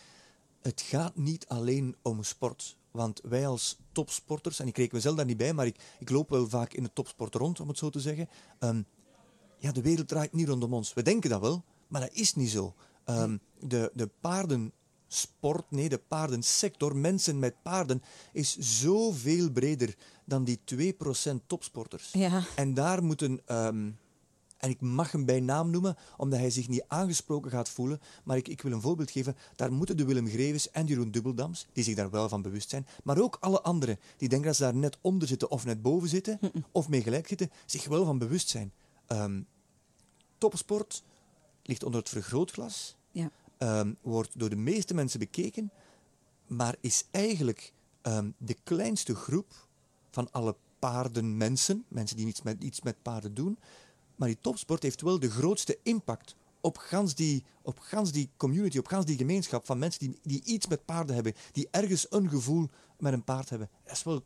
het 0.62 0.82
gaat 0.82 1.16
niet 1.16 1.48
alleen 1.48 1.96
om 2.02 2.24
sport. 2.24 2.78
Want 2.92 3.22
wij 3.24 3.48
als 3.48 3.78
topsporters, 3.92 4.60
en 4.60 4.68
ik 4.68 4.78
reken 4.78 4.96
mezelf 4.96 5.16
daar 5.16 5.26
niet 5.26 5.38
bij, 5.38 5.54
maar 5.54 5.66
ik, 5.66 5.80
ik 6.00 6.10
loop 6.10 6.30
wel 6.30 6.50
vaak 6.50 6.74
in 6.74 6.84
de 6.84 6.94
topsport 6.94 7.36
rond, 7.36 7.60
om 7.60 7.68
het 7.68 7.78
zo 7.78 7.90
te 7.90 8.00
zeggen. 8.00 8.30
Ehm, 8.60 8.82
ja, 9.58 9.72
de 9.72 9.82
wereld 9.82 10.08
draait 10.08 10.34
niet 10.34 10.48
rondom 10.48 10.74
ons. 10.74 10.94
We 10.94 11.02
denken 11.02 11.30
dat 11.30 11.42
wel, 11.42 11.64
maar 11.88 12.02
dat 12.02 12.14
is 12.14 12.36
niet 12.36 12.50
zo. 12.50 12.74
Ehm, 13.04 13.38
de, 13.60 13.92
de 13.94 14.10
paardensport, 15.08 15.72
nee, 15.72 15.90
de 15.90 15.98
paardensector, 15.98 16.96
mensen 16.96 17.40
met 17.40 17.62
paarden, 17.62 18.02
is 18.34 18.58
zoveel 18.58 19.52
breder 19.52 19.96
dan 20.26 20.44
die 20.44 20.60
2% 20.66 21.46
topsporters. 21.48 22.12
Ja. 22.12 22.44
En 22.56 22.74
daar 22.74 23.04
moeten, 23.04 23.42
ehm, 23.46 23.92
En 24.58 24.72
ik 24.72 24.82
mag 24.82 25.12
hem 25.12 25.26
bij 25.26 25.40
naam 25.40 25.70
noemen, 25.70 25.96
omdat 26.18 26.40
hij 26.40 26.50
zich 26.50 26.68
niet 26.68 26.84
aangesproken 26.88 27.52
gaat 27.52 27.70
voelen. 27.70 28.00
Maar 28.24 28.38
ik, 28.38 28.48
ik 28.48 28.62
wil 28.62 28.72
een 28.72 28.82
voorbeeld 28.82 29.12
geven. 29.12 29.36
Daar 29.56 29.72
moeten 29.72 29.98
de 29.98 30.06
Willem 30.06 30.28
Grevens 30.28 30.72
en 30.72 30.86
Jeroen 30.86 31.12
Dubbeldams, 31.12 31.68
die 31.74 31.84
zich 31.84 31.96
daar 31.96 32.10
wel 32.10 32.30
van 32.30 32.42
bewust 32.42 32.70
zijn, 32.70 32.88
maar 33.04 33.20
ook 33.20 33.38
alle 33.40 33.62
anderen 33.62 34.00
die 34.18 34.30
denken 34.30 34.48
dat 34.48 34.56
ze 34.56 34.64
daar 34.64 34.76
net 34.76 34.98
onder 35.02 35.28
zitten 35.28 35.52
of 35.52 35.66
net 35.66 35.82
boven 35.82 36.10
zitten, 36.10 36.40
of 36.72 36.90
mee 36.90 37.02
gelijk 37.02 37.28
zitten, 37.28 37.52
zich 37.66 37.86
wel 37.88 38.06
van 38.06 38.18
bewust 38.18 38.50
zijn. 38.50 38.74
Ehm, 39.08 39.42
topsport 40.38 41.04
ligt 41.64 41.84
onder 41.84 42.00
het 42.00 42.10
vergrootglas, 42.10 42.96
Ja. 43.12 43.32
Ehm, 43.58 43.94
wordt 44.02 44.40
door 44.40 44.50
de 44.50 44.56
meeste 44.56 44.94
mensen 44.94 45.20
bekeken, 45.20 45.72
maar 46.48 46.76
is 46.82 47.06
eigenlijk 47.12 47.74
ehm, 48.02 48.30
de 48.38 48.56
kleinste 48.64 49.16
groep 49.16 49.68
van 50.12 50.32
alle 50.32 50.56
paardenmensen, 50.80 51.86
mensen 51.88 52.18
die 52.18 52.28
iets 52.28 52.42
met, 52.42 52.64
iets 52.64 52.82
met 52.82 53.02
paarden 53.02 53.34
doen. 53.34 53.58
Maar 54.16 54.28
die 54.28 54.38
topsport 54.42 54.84
heeft 54.84 55.02
wel 55.02 55.20
de 55.20 55.30
grootste 55.30 55.80
impact 55.84 56.36
op 56.62 56.78
gans 56.78 57.16
die, 57.16 57.44
op 57.62 57.80
gans 57.80 58.12
die 58.12 58.30
community, 58.38 58.78
op 58.78 58.88
gans 58.88 59.06
die 59.06 59.18
gemeenschap 59.18 59.66
van 59.66 59.80
mensen 59.80 60.00
die, 60.00 60.20
die 60.22 60.44
iets 60.44 60.68
met 60.68 60.86
paarden 60.86 61.16
hebben, 61.16 61.34
die 61.52 61.68
ergens 61.72 62.06
een 62.10 62.30
gevoel 62.30 62.70
met 63.00 63.14
een 63.14 63.24
paard 63.24 63.50
hebben. 63.50 63.70
Dat 63.84 63.96
is 63.96 64.04
wel 64.04 64.24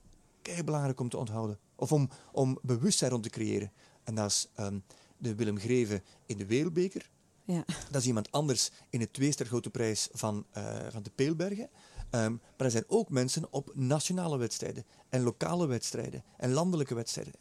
belangrijk 0.66 1.00
om 1.00 1.10
te 1.10 1.18
onthouden. 1.18 1.60
Of 1.76 1.92
om, 1.92 2.10
om 2.32 2.60
bewustzijn 2.62 3.12
rond 3.12 3.24
te 3.24 3.30
creëren. 3.30 3.72
En 4.04 4.16
dat 4.16 4.30
is 4.30 4.50
ehm, 4.56 4.80
de 5.18 5.36
Willem 5.36 5.58
Greven 5.58 6.04
in 6.26 6.38
de 6.38 6.46
Wereldbeker. 6.46 7.10
Ja. 7.54 7.64
Dat 7.91 8.02
is 8.02 8.08
iemand 8.08 8.32
anders 8.32 8.72
in 8.89 9.00
de 9.00 9.12
tweester 9.12 9.45
grote 9.45 9.70
prijs 9.70 10.10
van, 10.12 10.45
eh, 10.52 10.88
van 10.89 11.04
de 11.04 11.12
Peelbergen. 11.16 11.70
Ehm, 12.10 12.32
maar 12.32 12.66
er 12.68 12.72
zijn 12.72 12.84
ook 12.88 13.10
mensen 13.10 13.47
op 13.50 13.72
nationale 13.76 14.38
wedstrijden 14.38 14.86
en 15.10 15.22
lokale 15.22 15.68
wedstrijden 15.68 16.24
en 16.38 16.52
landelijke 16.52 16.95
wedstrijden. 16.95 17.34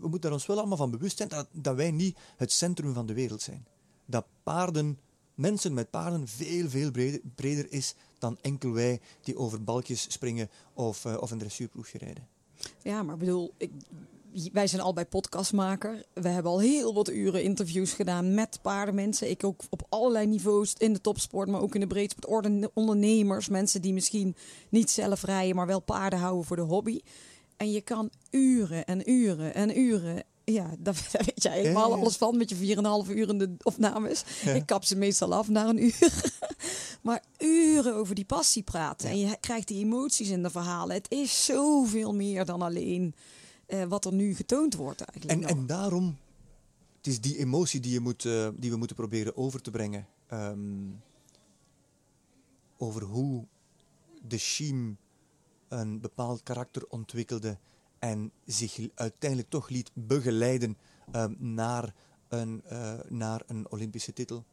We 0.00 0.08
moeten 0.08 0.28
er 0.28 0.34
ons 0.34 0.46
wel 0.46 0.58
allemaal 0.58 0.76
van 0.76 0.90
bewust 0.90 1.16
zijn 1.16 1.28
dat, 1.28 1.48
dat 1.52 1.76
wij 1.76 1.90
niet 1.90 2.18
het 2.36 2.52
centrum 2.52 2.94
van 2.94 3.06
de 3.06 3.14
wereld 3.14 3.42
zijn. 3.42 3.66
Dat 4.04 4.26
paarden, 4.42 4.98
mensen 5.34 5.74
met 5.74 5.90
paarden, 5.90 6.28
veel, 6.28 6.68
veel 6.68 6.90
breder, 6.90 7.20
breder 7.34 7.72
is 7.72 7.94
dan 8.18 8.38
enkel 8.40 8.72
wij 8.72 9.00
die 9.22 9.36
over 9.36 9.64
balkjes 9.64 10.12
springen 10.12 10.50
of, 10.72 11.04
eh, 11.04 11.16
of 11.20 11.30
een 11.30 11.38
dressuurploegje 11.38 11.98
rijden. 11.98 12.28
Ja, 12.82 13.02
maar 13.02 13.14
ik 13.14 13.20
bedoel, 13.20 13.54
ik, 13.56 13.70
wij 14.52 14.66
zijn 14.66 14.82
al 14.82 14.92
bij 14.92 15.06
podcastmaker. 15.06 16.04
We 16.12 16.28
hebben 16.28 16.52
al 16.52 16.60
heel 16.60 16.94
wat 16.94 17.10
uren 17.10 17.42
interviews 17.42 17.92
gedaan 17.92 18.34
met 18.34 18.58
paardenmensen. 18.62 19.30
Ik 19.30 19.44
ook 19.44 19.62
op 19.70 19.86
allerlei 19.88 20.26
niveaus 20.26 20.74
in 20.78 20.92
de 20.92 21.00
topsport, 21.00 21.48
maar 21.48 21.60
ook 21.60 21.74
in 21.74 21.80
de 21.80 21.86
breedsport. 21.86 22.46
Ondernemers, 22.74 23.48
mensen 23.48 23.82
die 23.82 23.92
misschien 23.92 24.36
niet 24.68 24.90
zelf 24.90 25.22
rijden, 25.22 25.56
maar 25.56 25.66
wel 25.66 25.80
paarden 25.80 26.18
houden 26.18 26.44
voor 26.44 26.56
de 26.56 26.62
hobby. 26.62 27.00
En 27.56 27.70
je 27.70 27.80
kan 27.80 28.10
uren 28.30 28.84
en 28.84 29.10
uren 29.10 29.54
en 29.54 29.78
uren. 29.78 30.24
Ja, 30.44 30.70
daar 30.78 31.08
daar 31.12 31.24
weet 31.24 31.42
jij 31.42 31.58
helemaal 31.60 31.90
Ja, 31.90 31.96
alles 31.96 32.16
van 32.16 32.36
met 32.36 32.50
je 32.50 32.76
4,5 33.06 33.10
uur 33.10 33.28
in 33.28 33.38
de 33.38 33.54
opnames. 33.62 34.24
Ik 34.54 34.66
kap 34.66 34.84
ze 34.84 34.96
meestal 34.96 35.34
af 35.34 35.48
na 35.48 35.68
een 35.68 35.84
uur. 35.84 36.32
maar 37.02 37.22
uren 37.38 37.94
over 37.94 38.14
die 38.14 38.24
passie 38.24 38.62
praten. 38.62 39.08
En 39.08 39.18
je 39.18 39.36
krijgt 39.40 39.68
die 39.68 39.84
emoties 39.84 40.28
in 40.28 40.42
de 40.42 40.50
verhalen. 40.50 40.96
Het 40.96 41.10
is 41.10 41.44
zoveel 41.44 42.14
meer 42.14 42.44
dan 42.44 42.62
alleen 42.62 43.14
eh, 43.66 43.84
wat 43.84 44.04
er 44.04 44.12
nu 44.12 44.34
getoond 44.34 44.74
wordt 44.74 45.00
eigenlijk. 45.00 45.30
En, 45.30 45.40
nog. 45.40 45.50
en 45.50 45.66
daarom, 45.66 46.16
het 46.96 47.06
is 47.06 47.20
die 47.20 47.38
emotie 47.38 47.80
die, 47.80 47.92
je 47.92 48.00
moet, 48.00 48.24
eh, 48.24 48.48
die 48.56 48.70
we 48.70 48.76
moeten 48.76 48.96
proberen 48.96 49.36
over 49.36 49.62
te 49.62 49.70
brengen. 49.70 50.06
ehm, 50.26 50.60
over 52.78 53.02
hoe 53.02 53.46
de 54.22 54.38
Shim 54.38 54.96
een 55.68 56.00
bepaald 56.00 56.42
karakter 56.42 56.86
ontwikkelde 56.88 57.58
en 57.98 58.32
zich 58.44 58.88
uiteindelijk 58.94 59.50
toch 59.50 59.68
liet 59.68 59.90
begeleiden 59.94 60.76
ehm, 61.12 61.34
naar, 61.38 61.94
een, 62.28 62.62
eh, 62.64 62.98
naar 63.08 63.42
een 63.46 63.70
Olympische 63.70 64.12
titel. 64.12 64.44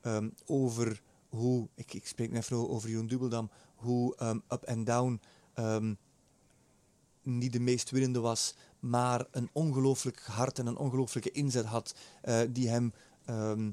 Ehm, 0.00 0.28
over 0.46 1.02
hoe, 1.28 1.68
ik, 1.74 1.94
ik 1.94 2.06
spreek 2.06 2.30
net 2.30 2.42
even 2.42 2.68
over 2.68 2.88
Jeroen 2.88 3.06
Dubbeldam, 3.06 3.50
hoe 3.74 4.16
up 4.48 4.62
en 4.62 4.84
down 4.84 5.20
niet 7.26 7.52
de 7.52 7.60
meest 7.60 7.90
winnende 7.90 8.20
was, 8.20 8.54
maar 8.80 9.26
een 9.30 9.48
ongelooflijk 9.52 10.20
hart 10.24 10.58
en 10.58 10.66
een 10.66 10.76
ongelooflijke 10.76 11.30
inzet 11.30 11.64
had, 11.64 11.94
eh, 12.22 12.40
die 12.50 12.68
hem 12.68 12.92
ehm, 13.24 13.70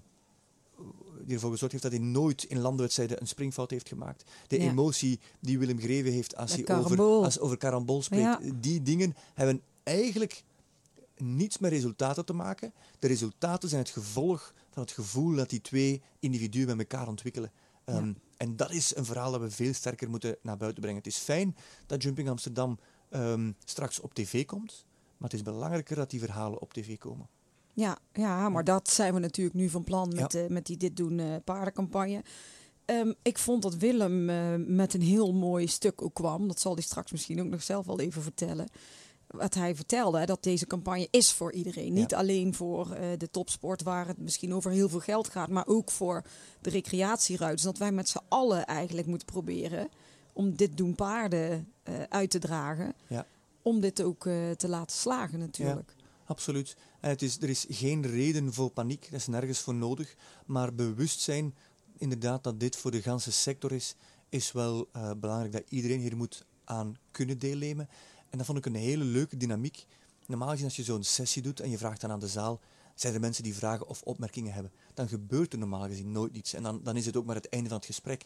die 1.26 1.34
ervoor 1.34 1.52
gezorgd 1.52 1.72
heeft 1.72 1.84
dat 1.84 1.92
hij 1.94 2.02
nooit 2.02 2.44
in 2.44 2.60
landenwedstrijden 2.60 3.22
een 3.22 3.28
springfout 3.28 3.72
heeft 3.72 3.88
gemaakt. 3.88 4.24
De 4.48 4.62
Ja. 4.62 4.70
emotie 4.70 5.20
die 5.40 5.60
Willem 5.60 5.80
Greven 5.80 6.12
heeft 6.12 6.36
als 6.36 6.52
hij 6.56 6.68
over, 6.78 7.00
als 7.02 7.40
over 7.40 7.58
carambol 7.58 8.02
spreekt, 8.02 8.24
Ja. 8.24 8.40
die 8.56 8.82
dingen 8.82 9.16
hebben 9.34 9.62
eigenlijk 9.84 10.44
niets 11.18 11.58
met 11.58 11.72
resultaten 11.72 12.26
te 12.26 12.34
maken. 12.34 12.74
De 13.00 13.08
resultaten 13.08 13.70
zijn 13.70 13.82
het 13.82 13.92
gevolg 13.92 14.54
van 14.70 14.82
het 14.84 14.92
gevoel 14.92 15.36
dat 15.36 15.50
die 15.50 15.62
twee 15.62 16.02
individuen 16.20 16.68
met 16.78 16.92
elkaar 16.92 17.08
ontwikkelen. 17.08 17.52
Ehm, 17.86 18.06
Ja. 18.08 18.14
En 18.38 18.56
dat 18.56 18.72
is 18.72 18.96
een 18.96 19.06
verhaal 19.06 19.32
dat 19.32 19.42
we 19.42 19.52
veel 19.52 19.74
sterker 19.74 20.10
moeten 20.10 20.36
naar 20.42 20.58
buiten 20.58 20.82
brengen. 20.82 20.98
Het 21.04 21.08
is 21.14 21.18
fijn 21.18 21.56
dat 21.86 22.04
Jumping 22.04 22.30
Amsterdam 22.30 22.80
ehm, 23.14 23.52
straks 23.66 24.00
op 24.00 24.14
tv 24.14 24.46
komt, 24.46 24.86
maar 25.18 25.30
het 25.30 25.34
is 25.40 25.42
belangrijker 25.46 25.96
dat 25.96 26.10
die 26.10 26.20
verhalen 26.20 26.62
op 26.62 26.74
tv 26.74 26.98
komen. 26.98 27.28
Ja, 27.74 27.98
ja, 28.14 28.50
maar 28.50 28.64
dat 28.64 28.90
zijn 28.90 29.14
we 29.14 29.20
natuurlijk 29.20 29.56
nu 29.56 29.70
van 29.70 29.84
plan 29.84 30.10
met, 30.16 30.34
Ja. 30.34 30.40
eh, 30.44 30.50
met 30.50 30.66
die 30.66 30.78
Dit 30.78 30.98
Doen 30.98 31.20
eh, 31.20 31.36
paardencampagne. 31.44 32.24
Ehm, 32.86 33.14
ik 33.22 33.38
vond 33.38 33.62
dat 33.62 33.76
Willem 33.76 34.30
eh, 34.30 34.54
met 34.58 34.94
een 34.94 35.02
heel 35.02 35.34
mooi 35.34 35.68
stuk 35.68 36.02
ook 36.02 36.14
kwam. 36.14 36.48
Dat 36.48 36.60
zal 36.60 36.74
hij 36.74 36.84
straks 36.84 37.12
misschien 37.12 37.42
ook 37.42 37.48
nog 37.48 37.64
zelf 37.64 37.86
wel 37.86 38.00
even 38.00 38.22
vertellen. 38.22 38.68
Wat 39.28 39.54
hij 39.54 39.76
vertelde, 39.76 40.20
hè, 40.20 40.26
dat 40.26 40.44
deze 40.44 40.68
campagne 40.68 41.08
is 41.12 41.32
voor 41.32 41.54
iedereen. 41.54 41.94
Niet 41.94 42.14
alleen 42.16 42.54
voor 42.54 42.88
de 43.18 43.30
topsport, 43.32 43.84
waar 43.84 44.08
het 44.08 44.18
misschien 44.18 44.54
over 44.54 44.72
heel 44.72 44.90
veel 44.90 45.00
geld 45.00 45.30
gaat, 45.30 45.50
maar 45.50 45.68
ook 45.68 45.92
voor 45.92 46.24
de 46.62 46.70
recreatieruiters. 46.70 47.64
Dat 47.64 47.78
wij 47.78 47.92
met 47.92 48.10
z'n 48.10 48.20
allen 48.28 48.66
eigenlijk 48.66 49.08
moeten 49.08 49.28
proberen 49.28 49.90
om 50.34 50.56
dit 50.56 50.78
doen 50.78 50.96
paarden 50.96 51.68
eh, 51.84 52.02
uit 52.10 52.30
te 52.30 52.40
dragen. 52.40 52.94
Ja. 53.08 53.26
Om 53.62 53.80
dit 53.80 54.02
ook 54.02 54.26
eh, 54.26 54.52
te 54.52 54.68
laten 54.68 54.98
slagen 54.98 55.40
natuurlijk. 55.40 55.96
Absoluut. 56.26 56.76
En 57.00 57.10
het 57.10 57.22
is, 57.22 57.42
er 57.42 57.50
is 57.50 57.66
geen 57.70 58.08
reden 58.08 58.54
voor 58.54 58.70
paniek, 58.70 59.08
dat 59.12 59.20
is 59.20 59.28
nergens 59.28 59.60
voor 59.60 59.76
nodig. 59.76 60.16
Maar 60.46 60.74
bewustzijn, 60.74 61.56
inderdaad, 61.98 62.44
dat 62.44 62.60
dit 62.60 62.76
voor 62.76 62.92
de 62.92 63.02
ganse 63.02 63.32
sector 63.32 63.72
is, 63.72 63.96
is 64.30 64.52
wel 64.52 64.90
eh, 64.92 65.12
belangrijk 65.18 65.52
dat 65.52 65.64
iedereen 65.70 66.00
hier 66.00 66.18
moet 66.18 66.46
aan 66.64 66.98
kunnen 67.12 67.40
deelnemen. 67.40 67.90
En 68.30 68.38
dat 68.38 68.46
vond 68.46 68.58
ik 68.58 68.66
een 68.66 68.76
hele 68.76 69.04
leuke 69.04 69.38
dynamiek. 69.38 69.86
Normaal 70.26 70.50
gezien, 70.50 70.66
als 70.66 70.76
je 70.76 70.84
zo'n 70.84 71.04
sessie 71.04 71.42
doet 71.42 71.60
en 71.60 71.70
je 71.70 71.78
vraagt 71.78 72.02
dan 72.02 72.12
aan 72.12 72.20
de 72.20 72.28
zaal, 72.28 72.60
zijn 72.96 73.14
er 73.14 73.20
mensen 73.20 73.44
die 73.44 73.56
vragen 73.56 73.88
of 73.88 74.02
opmerkingen 74.02 74.54
hebben. 74.54 74.72
Dan 74.94 75.08
gebeurt 75.08 75.54
er 75.54 75.60
normaal 75.60 75.88
gezien 75.88 76.12
nooit 76.12 76.36
iets. 76.36 76.54
En 76.54 76.64
dan, 76.64 76.80
dan 76.84 76.96
is 76.96 77.06
het 77.06 77.18
ook 77.18 77.26
maar 77.26 77.36
het 77.36 77.50
einde 77.50 77.70
van 77.70 77.78
het 77.78 77.86
gesprek. 77.86 78.26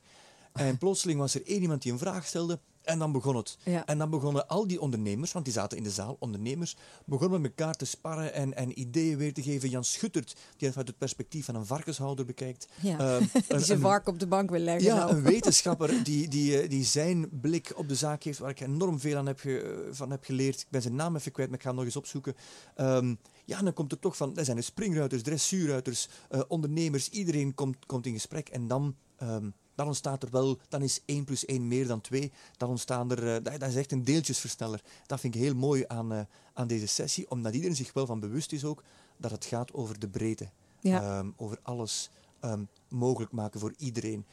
En 0.58 0.78
plotseling 0.78 1.20
was 1.20 1.36
er 1.36 1.46
één 1.48 1.62
iemand 1.62 1.82
die 1.82 1.92
een 1.92 1.98
vraag 1.98 2.26
stelde 2.26 2.60
en 2.82 3.00
dan 3.00 3.12
begon 3.12 3.36
het. 3.36 3.58
Ja. 3.64 3.86
En 3.86 3.98
dan 3.98 4.10
begonnen 4.10 4.48
al 4.48 4.68
die 4.68 4.82
ondernemers, 4.82 5.32
want 5.32 5.46
die 5.46 5.54
zaten 5.54 5.78
in 5.78 5.84
de 5.84 5.90
zaal, 5.92 6.16
ondernemers, 6.20 6.76
begonnen 7.06 7.42
met 7.42 7.52
elkaar 7.56 7.74
te 7.76 7.86
sparren 7.86 8.34
en, 8.34 8.54
en 8.56 8.80
ideeën 8.80 9.18
weer 9.18 9.34
te 9.34 9.42
geven. 9.44 9.70
Jan 9.70 9.84
Schuttert, 9.84 10.36
die 10.58 10.68
het 10.68 10.78
uit 10.78 10.88
het 10.88 10.98
perspectief 10.98 11.46
van 11.46 11.56
een 11.56 11.66
varkenshouder 11.66 12.26
bekijkt. 12.26 12.68
Ja. 12.82 13.00
Ehm, 13.00 13.24
Die 13.58 13.60
zijn 13.66 13.80
vark 13.80 14.08
op 14.08 14.20
de 14.20 14.28
bank 14.28 14.50
wil 14.50 14.60
leggen. 14.60 14.84
ja, 14.84 14.96
nou. 14.96 15.12
een 15.16 15.22
wetenschapper 15.24 15.94
die, 16.04 16.28
die, 16.28 16.60
eh, 16.62 16.70
die 16.70 16.84
zijn 16.84 17.30
blik 17.42 17.74
op 17.76 17.88
de 17.88 17.96
zaak 17.96 18.24
heeft, 18.24 18.40
waar 18.40 18.50
ik 18.50 18.60
enorm 18.60 19.00
veel 19.00 19.18
aan 19.18 19.26
heb 19.28 19.40
ge- 19.40 19.60
eh, 19.62 19.94
van 19.96 20.12
heb 20.12 20.24
geleerd. 20.24 20.60
Ik 20.62 20.68
ben 20.70 20.82
zijn 20.82 20.96
naam 20.96 21.16
even 21.16 21.32
kwijt, 21.32 21.50
maar 21.50 21.58
ik 21.58 21.64
ga 21.64 21.70
hem 21.70 21.78
nog 21.78 21.88
eens 21.88 21.98
opzoeken. 21.98 22.36
Ehm, 22.76 23.16
ja, 23.46 23.62
dan 23.62 23.74
komt 23.74 23.92
er 23.92 24.00
toch 24.00 24.18
van, 24.18 24.38
er 24.38 24.46
zijn 24.46 24.58
er 24.58 24.64
springruiters, 24.64 25.22
dressuurruiters, 25.24 26.10
eh, 26.30 26.42
ondernemers, 26.48 27.10
iedereen 27.10 27.54
komt, 27.54 27.86
komt 27.86 28.06
in 28.06 28.14
gesprek. 28.14 28.50
En 28.50 28.68
dan, 28.68 28.96
ehm, 29.18 29.50
dan 29.78 29.88
ontstaat 29.88 30.24
er 30.24 30.30
wel, 30.30 30.58
dan 30.70 30.82
is 30.82 31.02
1 31.06 31.24
plus 31.24 31.46
1 31.46 31.68
meer 31.68 31.88
dan 31.88 32.02
2. 32.02 32.32
Dan 32.58 32.70
ontstaan 32.70 33.12
er, 33.12 33.36
eh, 33.36 33.60
dat, 33.60 33.70
is 33.70 33.76
echt 33.76 33.92
een 33.92 34.04
deeltjesversteller. 34.04 34.82
Dat 35.06 35.20
vind 35.20 35.36
ik 35.36 35.42
heel 35.42 35.56
mooi 35.56 35.84
aan, 35.88 36.12
eh, 36.14 36.22
aan 36.54 36.68
deze 36.68 36.88
sessie, 36.88 37.30
omdat 37.30 37.54
iedereen 37.54 37.76
zich 37.76 37.94
wel 37.94 38.06
van 38.06 38.20
bewust 38.20 38.52
is 38.52 38.66
ook 38.66 38.84
dat 39.18 39.32
het 39.32 39.46
gaat 39.46 39.74
over 39.74 40.00
de 40.00 40.08
breedte. 40.08 40.50
Ja. 40.80 41.02
Ehm, 41.02 41.32
over 41.36 41.60
alles 41.62 42.10
ehm, 42.40 42.64
mogelijk 42.88 43.32
maken 43.32 43.60
voor 43.60 43.74
iedereen. 43.78 44.26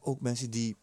Ook 0.00 0.20
mensen 0.20 0.50
die 0.50 0.76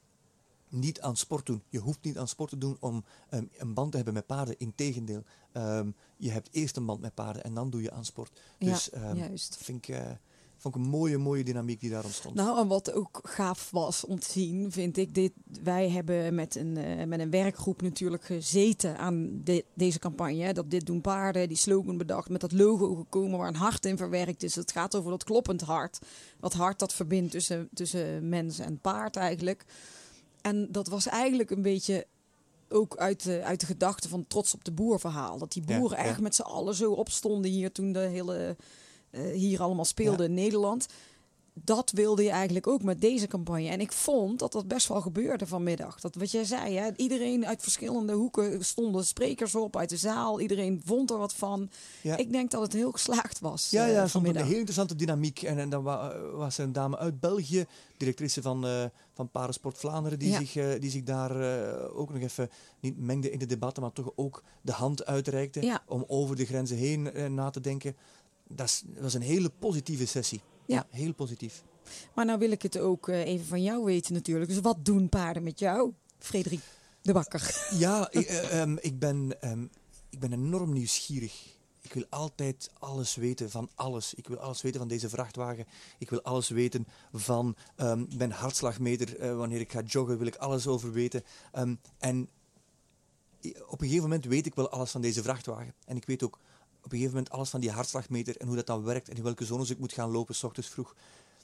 niet 0.69 1.01
aan 1.01 1.15
sport 1.17 1.45
doen. 1.45 1.63
Je 1.69 1.79
hoeft 1.79 2.03
niet 2.03 2.17
aan 2.17 2.27
sport 2.27 2.49
te 2.49 2.57
doen 2.57 2.77
om 2.79 3.03
ehm, 3.29 3.45
een 3.57 3.73
band 3.73 3.89
te 3.89 3.95
hebben 3.95 4.13
met 4.13 4.25
paarden. 4.25 4.59
Integendeel, 4.59 5.23
je 6.17 6.31
hebt 6.31 6.49
eerst 6.51 6.77
een 6.77 6.85
band 6.85 7.01
met 7.01 7.13
paarden 7.13 7.43
en 7.43 7.53
dan 7.53 7.69
doe 7.69 7.81
je 7.81 7.91
aan 7.91 8.05
sport. 8.05 8.41
Ja, 8.57 8.71
Dus 8.71 8.89
ehm, 8.89 9.15
juist. 9.15 9.49
dat 9.49 9.63
vind 9.63 9.87
ik, 9.87 9.95
eh, 9.95 10.11
vond 10.57 10.75
ik 10.75 10.81
een 10.81 10.89
mooie, 10.89 11.17
mooie 11.17 11.43
dynamiek 11.43 11.79
die 11.79 11.89
daar 11.89 12.03
ontstond. 12.03 12.35
Nou, 12.35 12.59
en 12.59 12.67
wat 12.67 12.91
ook 12.91 13.19
gaaf 13.23 13.71
was 13.71 14.05
om 14.05 14.19
te 14.19 14.31
zien, 14.31 14.71
vind 14.71 14.97
ik 14.97 15.13
dit. 15.13 15.31
Wij 15.63 15.89
hebben 15.89 16.35
met 16.35 16.55
een, 16.55 16.77
eh, 16.77 17.05
met 17.05 17.19
een 17.19 17.29
werkgroep 17.29 17.81
natuurlijk 17.81 18.23
gezeten 18.23 18.97
aan 18.97 19.41
de- 19.43 19.65
deze 19.73 19.99
campagne. 19.99 20.53
Dat 20.53 20.69
dit 20.69 20.85
doen 20.85 21.01
paarden, 21.01 21.47
die 21.47 21.57
slogan 21.57 21.97
bedacht, 21.97 22.29
met 22.29 22.41
dat 22.41 22.51
logo 22.51 22.95
gekomen 22.95 23.37
waar 23.39 23.47
een 23.47 23.55
hart 23.55 23.85
in 23.85 23.97
verwerkt 23.97 24.43
is. 24.43 24.55
Het 24.55 24.71
gaat 24.71 24.95
over 24.95 25.09
dat 25.11 25.23
kloppend 25.23 25.61
hart. 25.61 25.99
Dat 26.39 26.53
hart 26.53 26.79
dat 26.79 26.93
verbindt 26.93 27.31
tussen, 27.31 27.69
tussen 27.73 28.29
mens 28.29 28.59
en 28.59 28.79
paard 28.79 29.15
eigenlijk. 29.15 29.65
En 30.41 30.67
dat 30.71 30.87
was 30.87 31.07
eigenlijk 31.07 31.49
een 31.49 31.61
beetje 31.61 32.05
ook 32.69 32.97
uit 32.97 33.23
de, 33.23 33.43
uit 33.43 33.59
de 33.59 33.65
gedachte 33.65 34.09
van 34.09 34.27
trots 34.27 34.53
op 34.53 34.63
de 34.63 34.71
boer 34.71 34.99
verhaal. 34.99 35.37
Dat 35.37 35.51
die 35.51 35.63
boeren 35.63 35.97
ja. 35.97 36.03
echt 36.03 36.19
met 36.19 36.35
z'n 36.35 36.41
allen 36.41 36.75
zo 36.75 36.91
opstonden 36.91 37.51
hier 37.51 37.71
toen 37.71 37.91
de 37.91 37.99
hele 37.99 38.55
hier 39.33 39.61
allemaal 39.61 39.85
speelde 39.85 40.23
in 40.23 40.33
Nederland. 40.33 40.85
Dat 41.63 41.91
wilde 41.91 42.23
je 42.23 42.29
eigenlijk 42.29 42.67
ook 42.67 42.83
met 42.83 43.01
deze 43.01 43.27
campagne. 43.27 43.67
En 43.69 43.79
ik 43.81 43.91
vond 43.91 44.39
dat 44.39 44.51
dat 44.51 44.67
best 44.67 44.87
wel 44.87 45.01
gebeurde 45.01 45.47
vanmiddag. 45.47 45.99
Dat 45.99 46.15
wat 46.15 46.31
jij 46.31 46.43
zei, 46.43 46.75
hè? 46.75 46.89
iedereen 46.95 47.45
uit 47.45 47.61
verschillende 47.61 48.13
hoeken 48.13 48.65
stonden 48.65 49.05
sprekers 49.05 49.55
op 49.55 49.75
uit 49.77 49.89
de 49.89 49.97
zaal. 49.97 50.39
Iedereen 50.41 50.81
vond 50.85 51.11
er 51.11 51.17
wat 51.17 51.33
van. 51.33 51.69
Ja. 52.01 52.17
Ik 52.17 52.31
denk 52.31 52.51
dat 52.51 52.61
het 52.61 52.73
heel 52.73 52.91
geslaagd 52.91 53.39
was 53.39 53.69
Ja, 53.69 53.85
eh, 53.87 53.91
ja, 53.93 53.93
vond 53.93 54.03
het 54.03 54.05
een 54.05 54.21
vanmiddag. 54.21 54.47
heel 54.47 54.57
interessante 54.57 54.95
dynamiek. 54.95 55.41
En, 55.41 55.57
en 55.59 55.69
dan 55.69 55.83
wa- 55.83 56.19
was 56.31 56.57
er 56.57 56.63
een 56.63 56.73
dame 56.73 56.97
uit 56.97 57.19
België, 57.19 57.65
directrice 57.97 58.41
van, 58.41 58.65
eh 58.65 58.83
van 59.13 59.29
Parensport 59.31 59.77
Vlaanderen, 59.77 60.19
die, 60.19 60.29
Ja. 60.29 60.37
zich, 60.39 60.55
eh, 60.55 60.79
die 60.79 60.89
zich 60.89 61.03
daar 61.03 61.41
eh, 61.41 61.97
ook 61.99 62.13
nog 62.13 62.21
even 62.21 62.49
niet 62.79 62.97
mengde 62.97 63.31
in 63.31 63.39
de 63.39 63.45
debatten, 63.45 63.83
maar 63.83 63.91
toch 63.91 64.11
ook 64.15 64.43
de 64.61 64.71
hand 64.71 65.05
uitreikte 65.05 65.61
Ja. 65.61 65.83
om 65.87 66.03
over 66.07 66.35
de 66.35 66.45
grenzen 66.45 66.77
heen 66.77 67.11
eh, 67.13 67.27
na 67.29 67.49
te 67.49 67.59
denken. 67.61 67.95
Dat 68.47 68.83
was 68.99 69.13
een 69.13 69.21
hele 69.21 69.49
positieve 69.49 70.05
sessie. 70.05 70.41
Ja. 70.65 70.87
heel 70.89 71.13
positief. 71.13 71.63
Maar 72.15 72.25
nou 72.25 72.39
wil 72.39 72.51
ik 72.51 72.61
het 72.61 72.77
ook 72.79 73.07
eh, 73.09 73.25
even 73.25 73.45
van 73.45 73.63
jou 73.63 73.83
weten 73.85 74.13
natuurlijk. 74.13 74.49
Dus 74.49 74.59
wat 74.59 74.85
doen 74.85 75.09
paarden 75.09 75.43
met 75.43 75.59
jou, 75.59 75.93
Frederik 76.19 76.59
de 77.01 77.13
Bakker? 77.13 77.67
Ja, 77.77 78.11
ik, 78.11 78.25
eh, 78.25 78.61
ehm, 78.61 78.77
ik, 78.79 78.99
ben, 78.99 79.41
ehm, 79.41 79.65
ik 80.09 80.19
ben 80.19 80.33
enorm 80.33 80.73
nieuwsgierig. 80.73 81.55
Ik 81.81 81.93
wil 81.93 82.05
altijd 82.09 82.71
alles 82.79 83.15
weten 83.15 83.49
van 83.49 83.69
alles. 83.75 84.13
Ik 84.13 84.27
wil 84.27 84.37
alles 84.37 84.61
weten 84.61 84.79
van 84.79 84.87
deze 84.87 85.09
vrachtwagen. 85.09 85.65
Ik 85.97 86.09
wil 86.09 86.21
alles 86.21 86.49
weten 86.49 86.87
van 87.13 87.55
ehm, 87.75 88.05
mijn 88.17 88.31
hartslagmeter. 88.31 89.19
eh, 89.19 89.35
wanneer 89.35 89.59
ik 89.59 89.71
ga 89.71 89.81
joggen, 89.81 90.17
wil 90.17 90.27
ik 90.27 90.35
alles 90.35 90.67
over 90.67 90.91
weten. 90.91 91.23
En 91.51 92.29
op 93.67 93.81
een 93.81 93.87
gegeven 93.87 94.01
moment 94.01 94.25
weet 94.25 94.45
ik 94.45 94.55
wel 94.55 94.69
alles 94.69 94.91
van 94.91 95.01
deze 95.01 95.21
vrachtwagen. 95.21 95.73
En 95.85 95.95
ik 95.95 96.05
weet 96.05 96.23
ook 96.23 96.39
op 96.87 96.93
een 96.93 96.99
gegeven 96.99 97.17
moment 97.17 97.33
alles 97.33 97.49
van 97.49 97.59
die 97.59 97.71
hartslagmeter 97.71 98.37
en 98.37 98.47
hoe 98.47 98.55
dat 98.55 98.65
dan 98.65 98.83
werkt 98.83 99.09
en 99.09 99.15
in 99.15 99.23
welke 99.23 99.45
zones 99.45 99.69
ik 99.69 99.79
moet 99.79 99.93
gaan 99.93 100.11
lopen, 100.11 100.35
s 100.35 100.43
ochtends 100.43 100.69
vroeg. 100.69 100.95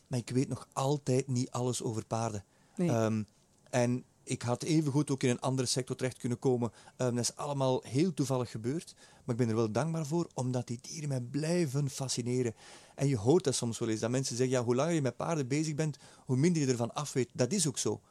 Maar 0.07 0.19
ik 0.19 0.29
weet 0.29 0.47
nog 0.47 0.67
altijd 0.73 1.27
niet 1.27 1.51
alles 1.51 1.83
over 1.83 2.05
paarden. 2.05 2.43
Nee. 2.75 2.89
Ehm, 2.89 3.23
en 3.69 4.03
ik 4.23 4.41
had 4.41 4.63
evengoed 4.63 5.11
ook 5.11 5.23
in 5.23 5.29
een 5.29 5.39
andere 5.39 5.67
sector 5.67 5.95
terecht 5.95 6.17
kunnen 6.17 6.39
komen. 6.39 6.71
Ehm, 6.97 7.15
dat 7.15 7.23
is 7.23 7.35
allemaal 7.35 7.81
heel 7.83 8.13
toevallig 8.13 8.51
gebeurd. 8.51 8.93
Maar 8.95 9.35
ik 9.35 9.41
ben 9.41 9.49
er 9.49 9.55
wel 9.55 9.71
dankbaar 9.71 10.05
voor, 10.05 10.27
omdat 10.33 10.67
die 10.67 10.79
dieren 10.81 11.09
mij 11.09 11.21
blijven 11.21 11.89
fascineren. 11.89 12.55
En 12.95 13.07
je 13.07 13.17
hoort 13.17 13.43
dat 13.43 13.55
soms 13.55 13.79
wel 13.79 13.89
eens, 13.89 13.99
dat 13.99 14.09
mensen 14.09 14.35
zeggen, 14.35 14.55
ja, 14.55 14.63
hoe 14.63 14.75
langer 14.75 14.93
je 14.93 15.01
met 15.01 15.15
paarden 15.15 15.47
bezig 15.47 15.75
bent, 15.75 15.97
hoe 16.25 16.37
minder 16.37 16.61
je 16.61 16.67
ervan 16.67 16.93
af 16.93 17.13
weet. 17.13 17.29
Dat 17.33 17.51
is 17.51 17.67
ook 17.67 17.77
zo. 17.77 18.01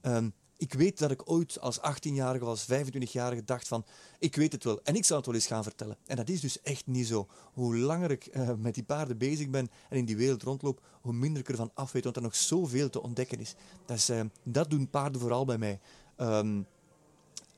Ehm, 0.00 0.30
ik 0.56 0.72
weet 0.72 0.98
dat 0.98 1.10
ik 1.10 1.30
ooit 1.30 1.60
als 1.60 1.78
18-jarige 1.78 2.44
of 2.44 2.50
als 2.50 2.66
25-jarige 2.72 3.44
dacht 3.44 3.68
van, 3.68 3.84
ik 4.18 4.36
weet 4.36 4.52
het 4.52 4.64
wel 4.64 4.80
en 4.82 4.94
ik 4.94 5.04
zal 5.04 5.16
het 5.16 5.26
wel 5.26 5.34
eens 5.34 5.46
gaan 5.46 5.62
vertellen. 5.62 5.96
En 6.06 6.16
dat 6.16 6.28
is 6.28 6.40
dus 6.40 6.62
echt 6.62 6.86
niet 6.86 7.06
zo. 7.06 7.28
Hoe 7.52 7.76
langer 7.76 8.10
ik 8.10 8.26
eh, 8.26 8.50
met 8.54 8.74
die 8.74 8.84
paarden 8.84 9.18
bezig 9.18 9.50
ben 9.50 9.70
en 9.88 9.96
in 9.96 10.04
die 10.04 10.16
wereld 10.16 10.42
rondloop, 10.42 10.80
hoe 11.00 11.12
minder 11.12 11.42
ik 11.42 11.48
ervan 11.48 11.70
af 11.74 11.92
weet, 11.92 12.04
want 12.04 12.16
er 12.16 12.22
nog 12.22 12.36
zoveel 12.36 12.90
te 12.90 13.02
ontdekken 13.02 13.40
is. 13.40 13.54
Dat, 13.86 13.96
is, 13.96 14.08
eh, 14.08 14.20
dat 14.42 14.70
doen 14.70 14.90
paarden 14.90 15.20
vooral 15.20 15.44
bij 15.44 15.58
mij. 15.58 15.80
Ehm, 16.16 16.62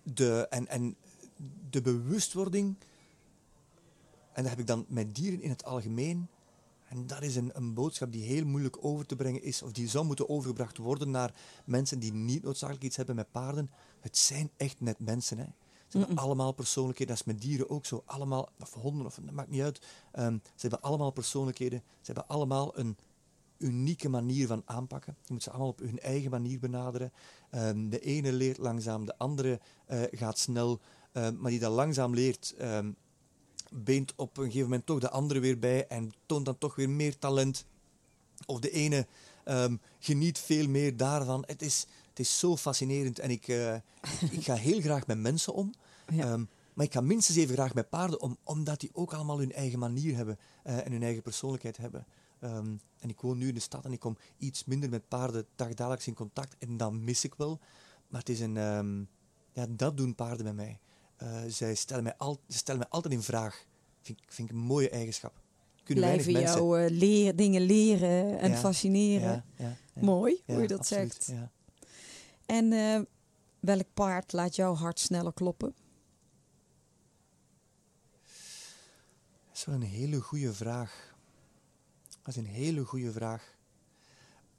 de, 0.03 0.47
en, 0.51 0.69
en 0.69 0.97
de 1.71 1.81
bewustwording, 1.81 2.77
en 4.33 4.43
dat 4.43 4.51
heb 4.51 4.59
ik 4.59 4.67
dan 4.67 4.85
met 4.89 5.15
dieren 5.15 5.43
in 5.43 5.51
het 5.51 5.65
algemeen, 5.65 6.29
en 6.89 7.07
dat 7.07 7.22
is 7.22 7.36
een, 7.36 7.51
een 7.55 7.74
boodschap 7.74 8.12
die 8.12 8.24
heel 8.24 8.45
moeilijk 8.45 8.84
over 8.84 9.07
te 9.07 9.16
brengen 9.16 9.43
is, 9.43 9.62
of 9.62 9.72
die 9.72 9.89
zou 9.89 10.05
moeten 10.05 10.28
overgebracht 10.28 10.76
worden 10.76 11.11
naar 11.11 11.34
mensen 11.64 11.99
die 11.99 12.12
niet 12.12 12.43
noodzakelijk 12.43 12.84
iets 12.84 12.97
hebben 12.97 13.14
met 13.14 13.30
paarden. 13.30 13.70
Het 14.01 14.16
zijn 14.16 14.51
echt 14.57 14.80
net 14.80 14.99
mensen. 14.99 15.39
Hè. 15.39 15.47
Ze 15.89 15.99
hebben 15.99 16.16
allemaal 16.16 16.53
persoonlijkheden. 16.53 17.14
Dat 17.14 17.26
is 17.26 17.32
met 17.32 17.43
dieren 17.43 17.70
ook 17.70 17.86
zo. 17.86 18.03
Allemaal, 18.07 18.49
of 18.61 18.74
honden, 18.74 19.07
of, 19.07 19.14
dat 19.14 19.34
maakt 19.34 19.51
niet 19.51 19.62
uit. 19.62 19.86
Ehm, 20.12 20.32
ze 20.32 20.61
hebben 20.61 20.80
allemaal 20.80 21.11
persoonlijkheden. 21.11 21.82
Ze 22.01 22.12
hebben 22.12 22.28
allemaal 22.28 22.78
een 22.78 22.97
unieke 23.59 24.09
manier 24.09 24.47
van 24.47 24.62
aanpakken. 24.64 25.16
Je 25.24 25.32
moet 25.32 25.43
ze 25.43 25.51
allemaal 25.51 25.68
op 25.68 25.78
hun 25.78 25.99
eigen 25.99 26.30
manier 26.30 26.59
benaderen. 26.59 27.12
Ehm, 27.51 27.89
de 27.89 28.01
ene 28.01 28.32
leert 28.32 28.59
langzaam, 28.59 29.05
de 29.05 29.18
andere 29.18 29.61
eh, 29.86 30.03
gaat 30.11 30.39
snel. 30.39 30.80
Ehm, 31.12 31.36
maar 31.39 31.51
die 31.51 31.61
dat 31.61 31.72
langzaam 31.72 32.14
leert, 32.14 32.55
beent 33.73 34.12
op 34.16 34.37
een 34.37 34.45
gegeven 34.45 34.69
moment 34.69 34.87
toch 34.87 34.99
de 34.99 35.11
andere 35.11 35.41
weer 35.41 35.59
bij 35.59 35.87
en 35.87 36.12
toont 36.27 36.45
dan 36.45 36.59
toch 36.59 36.75
weer 36.75 36.91
meer 36.91 37.19
talent. 37.19 37.64
Of 38.47 38.61
de 38.61 38.71
ene 38.71 39.07
ehm, 39.45 39.77
geniet 39.99 40.39
veel 40.39 40.69
meer 40.69 40.97
daarvan. 40.97 41.45
Het 41.47 41.62
is, 41.62 41.87
het 42.09 42.19
is 42.19 42.39
zo 42.39 42.57
fascinerend 42.57 43.19
en 43.19 43.31
ik, 43.31 43.49
eh, 43.49 43.75
ik 44.31 44.45
ga 44.45 44.55
heel 44.55 44.81
graag 44.81 45.07
met 45.07 45.19
mensen 45.19 45.55
om. 45.55 45.73
Ja. 46.12 46.25
Ehm, 46.25 46.45
maar 46.75 46.87
ik 46.87 46.93
ga 46.93 47.01
minstens 47.01 47.39
even 47.39 47.55
graag 47.55 47.75
met 47.75 47.89
paarden 47.89 48.21
om, 48.21 48.37
omdat 48.43 48.81
die 48.81 48.91
ook 48.93 49.12
allemaal 49.12 49.39
hun 49.39 49.53
eigen 49.53 49.79
manier 49.79 50.16
hebben 50.16 50.39
eh, 50.62 50.87
en 50.87 50.93
hun 50.93 51.03
eigen 51.03 51.23
persoonlijkheid 51.23 51.77
hebben. 51.77 52.07
Ehm, 52.41 52.77
en 52.99 53.09
ik 53.09 53.21
woon 53.21 53.39
nu 53.39 53.49
in 53.49 53.55
de 53.55 53.61
stad 53.61 53.85
en 53.85 53.93
ik 53.93 54.01
kom 54.01 54.16
iets 54.39 54.64
minder 54.64 54.89
met 54.89 55.09
paarden 55.09 55.47
dagdagelijks 55.57 56.07
in 56.07 56.14
contact 56.14 56.57
en 56.59 56.77
dan 56.77 57.05
mis 57.05 57.25
ik 57.25 57.35
wel. 57.35 57.59
Maar 58.09 58.21
het 58.21 58.29
is 58.29 58.41
een, 58.41 58.55
ja, 59.53 59.66
dat 59.69 59.97
doen 59.97 60.14
paarden 60.14 60.45
bij 60.45 60.55
mij. 60.55 60.79
Eh, 61.19 61.41
zij 61.49 61.75
stellen 61.75 62.03
mij, 62.05 62.16
al, 62.16 62.41
ze 62.49 62.57
stellen 62.57 62.81
mij 62.81 62.89
altijd 62.91 63.14
in 63.14 63.23
vraag. 63.23 63.64
Vind, 64.03 64.19
ik- 64.21 64.33
vind 64.33 64.51
ik 64.51 64.55
een 64.55 64.62
mooie 64.62 64.91
eigenschap. 64.91 65.41
Kunnen 65.85 66.05
Blijven 66.05 66.33
mensen. 66.33 66.57
jou 66.57 66.83
eh, 66.85 66.91
leer, 66.91 67.37
dingen 67.37 67.62
leren 67.62 68.39
en 68.39 68.51
Ja, 68.51 68.57
fascineren. 68.57 69.45
Ja, 69.57 69.64
ja, 69.64 69.77
ja. 69.95 70.03
Mooi, 70.03 70.43
hoe 70.47 70.61
je 70.61 70.66
dat 70.69 70.79
absoluut, 70.79 71.14
zegt. 71.14 71.27
Ja. 71.27 71.51
En 72.47 72.73
eh, 72.73 73.01
welk 73.61 73.87
paard 73.95 74.33
laat 74.33 74.57
jouw 74.57 74.75
hart 74.75 74.99
sneller 75.01 75.33
kloppen? 75.33 75.75
Dat 79.49 79.57
is 79.57 79.64
wel 79.64 79.75
een 79.75 79.83
hele 79.83 80.21
goede 80.21 80.53
vraag. 80.53 81.14
Dat 82.23 82.37
is 82.37 82.37
een 82.37 82.47
hele 82.47 82.85
goede 82.85 83.12
vraag. 83.12 83.57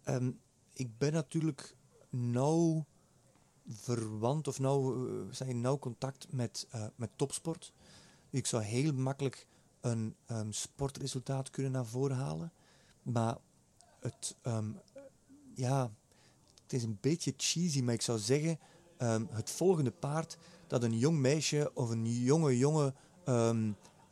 Ehm, 0.04 0.32
ik 0.74 0.98
ben 0.98 1.14
natuurlijk 1.14 1.76
nauw 2.10 2.86
verwant 3.70 4.48
of 4.48 4.60
nauw, 4.60 5.08
eh, 5.08 5.14
zijn 5.32 5.62
nauw 5.62 5.80
contact 5.80 6.28
met, 6.32 6.68
eh, 6.70 6.86
met 6.96 7.10
topsport. 7.16 7.74
Ik 8.30 8.46
zou 8.46 8.64
heel 8.64 8.94
makkelijk 8.94 9.48
een 9.82 10.16
ehm, 10.26 10.52
sportresultaat 10.52 11.50
kunnen 11.50 11.72
naar 11.72 11.86
voren 11.86 12.16
halen. 12.16 12.52
Maar 13.04 13.38
het, 14.00 14.36
ehm, 14.42 14.72
ja, 15.56 15.92
het 16.64 16.74
is 16.74 16.84
een 16.84 16.98
beetje 17.02 17.34
cheesy, 17.38 17.82
maar 17.82 17.94
ik 17.94 18.02
zou 18.02 18.20
zeggen, 18.20 18.60
ehm, 18.98 19.26
het 19.30 19.50
volgende 19.50 19.92
paard 19.92 20.38
dat 20.68 20.84
een 20.84 20.98
jong 20.98 21.18
meisje 21.18 21.72
of 21.74 21.90
een 21.90 22.06
jonge 22.24 22.58
jongen 22.58 22.96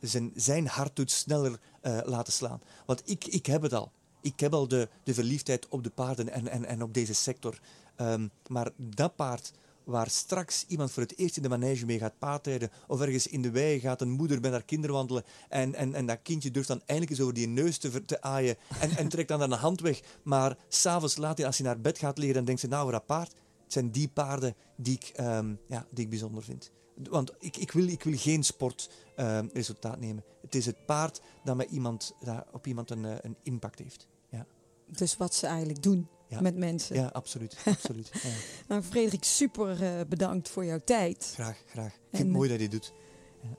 zijn, 0.00 0.32
zijn 0.34 0.66
hart 0.66 0.96
doet 0.96 1.10
sneller 1.10 1.60
eh, 1.80 1.98
laten 2.04 2.32
slaan. 2.32 2.60
Want 2.86 3.02
ik, 3.04 3.24
ik 3.24 3.46
heb 3.46 3.62
het 3.62 3.72
al. 3.72 3.92
Ik 4.20 4.40
heb 4.40 4.54
al 4.54 4.68
de, 4.68 4.88
de 5.02 5.14
verliefdheid 5.14 5.68
op 5.68 5.82
de 5.82 5.90
paarden 5.90 6.28
en, 6.28 6.48
en, 6.48 6.64
en 6.64 6.82
op 6.82 6.94
deze 6.94 7.14
sector. 7.14 7.60
Ehm, 7.98 8.28
maar 8.46 8.70
dat 8.76 9.16
paard 9.16 9.52
waar 9.84 10.10
straks 10.10 10.64
iemand 10.66 10.90
voor 10.90 11.02
het 11.02 11.18
eerst 11.18 11.36
in 11.36 11.42
de 11.42 11.48
manege 11.48 11.86
mee 11.86 11.98
gaat 11.98 12.18
paardrijden 12.18 12.70
of 12.86 13.00
ergens 13.00 13.26
in 13.26 13.42
de 13.42 13.50
wei 13.50 13.80
gaat 13.80 14.00
een 14.00 14.10
moeder 14.10 14.40
met 14.40 14.50
haar 14.50 14.64
kinderen 14.64 14.96
wandelen 14.96 15.22
en, 15.48 15.74
en, 15.74 15.94
en 15.94 16.06
dat 16.06 16.18
kindje 16.22 16.50
durft 16.50 16.68
dan 16.68 16.82
eindelijk 16.86 17.10
eens 17.10 17.20
over 17.20 17.34
die 17.34 17.48
neus 17.48 17.78
te, 17.78 18.04
te 18.04 18.20
aaien 18.20 18.56
en, 18.80 18.90
en 18.90 19.08
trekt 19.08 19.28
dan 19.28 19.40
een 19.40 19.52
hand 19.52 19.80
weg. 19.80 20.00
Maar 20.22 20.56
s'avonds 20.68 21.16
laat 21.16 21.44
als 21.44 21.58
hij 21.58 21.66
naar 21.66 21.80
bed 21.80 21.98
gaat 21.98 22.18
liggen, 22.18 22.36
dan 22.36 22.44
denkt 22.44 22.60
ze, 22.60 22.66
nou, 22.66 22.90
dat 22.90 23.06
paard, 23.06 23.32
het 23.62 23.72
zijn 23.72 23.90
die 23.90 24.08
paarden 24.08 24.54
die 24.76 24.94
ik, 24.94 25.12
ehm, 25.14 25.54
ja, 25.68 25.86
die 25.90 26.04
ik 26.04 26.10
bijzonder 26.10 26.42
vind. 26.42 26.70
Want 27.10 27.32
ik, 27.38 27.56
ik, 27.56 27.72
wil, 27.72 27.86
ik 27.86 28.02
wil 28.02 28.16
geen 28.16 28.44
sportresultaat 28.44 30.00
nemen. 30.00 30.24
Het 30.42 30.54
is 30.54 30.66
het 30.66 30.86
paard 30.86 31.20
dat, 31.44 31.56
met 31.56 31.70
iemand, 31.70 32.14
dat 32.20 32.46
op 32.52 32.66
iemand 32.66 32.90
een, 32.90 33.04
eh, 33.04 33.16
een 33.20 33.36
impact 33.42 33.78
heeft. 33.78 34.06
Ja, 34.30 34.46
Dus 34.86 35.16
wat 35.16 35.34
ze 35.34 35.46
eigenlijk 35.46 35.82
doen 35.82 36.08
Ja. 36.28 36.40
met 36.40 36.56
mensen. 36.56 36.96
ja 36.96 37.06
absoluut. 37.12 37.56
absoluut. 37.64 38.10
Ja. 38.12 38.28
Nou, 38.68 38.82
Frederik, 38.82 39.24
super 39.24 39.82
eh, 39.82 39.90
bedankt 40.08 40.48
voor 40.48 40.64
jouw 40.64 40.80
tijd. 40.84 41.30
Graag, 41.34 41.62
graag. 41.66 41.86
Ik 41.92 41.92
vind 42.10 42.22
En, 42.22 42.26
het 42.28 42.36
mooi 42.36 42.48
dat 42.48 42.60
je 42.60 42.68
dit 42.68 42.80
doet. 42.80 42.92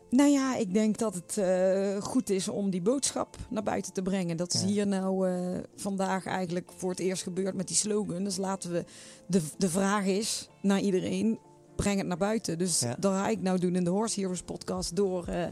Nou 0.10 0.30
ja, 0.30 0.56
ik 0.56 0.74
denk 0.74 0.98
dat 0.98 1.14
het 1.14 1.38
eh, 1.38 2.02
goed 2.02 2.30
is 2.30 2.48
om 2.48 2.70
die 2.70 2.82
boodschap 2.82 3.36
naar 3.50 3.64
buiten 3.64 3.94
te 3.94 4.02
brengen. 4.02 4.38
Dat 4.38 4.54
is 4.54 4.64
hier 4.64 4.88
nou 4.88 5.30
eh, 5.30 5.58
vandaag 5.76 6.26
eigenlijk 6.26 6.72
voor 6.76 6.90
het 6.90 7.00
eerst 7.00 7.24
gebeurd 7.24 7.56
met 7.56 7.68
die 7.68 7.78
slogan. 7.78 8.24
Dus 8.24 8.38
laten 8.38 8.72
we, 8.72 8.86
de, 9.28 9.42
de 9.58 9.70
vraag 9.70 10.06
is 10.06 10.50
naar 10.62 10.80
iedereen, 10.80 11.40
breng 11.76 11.98
het 11.98 12.08
naar 12.08 12.18
buiten. 12.18 12.58
Dus 12.58 12.80
Ja. 12.80 12.96
dat 13.00 13.14
ga 13.14 13.28
ik 13.28 13.42
nou 13.42 13.60
doen 13.60 13.76
in 13.76 13.84
de 13.84 13.90
Horse 13.90 14.20
Heroes 14.20 14.42
podcast 14.42 14.96
door 14.96 15.28
eh, 15.28 15.36
Ja. 15.44 15.52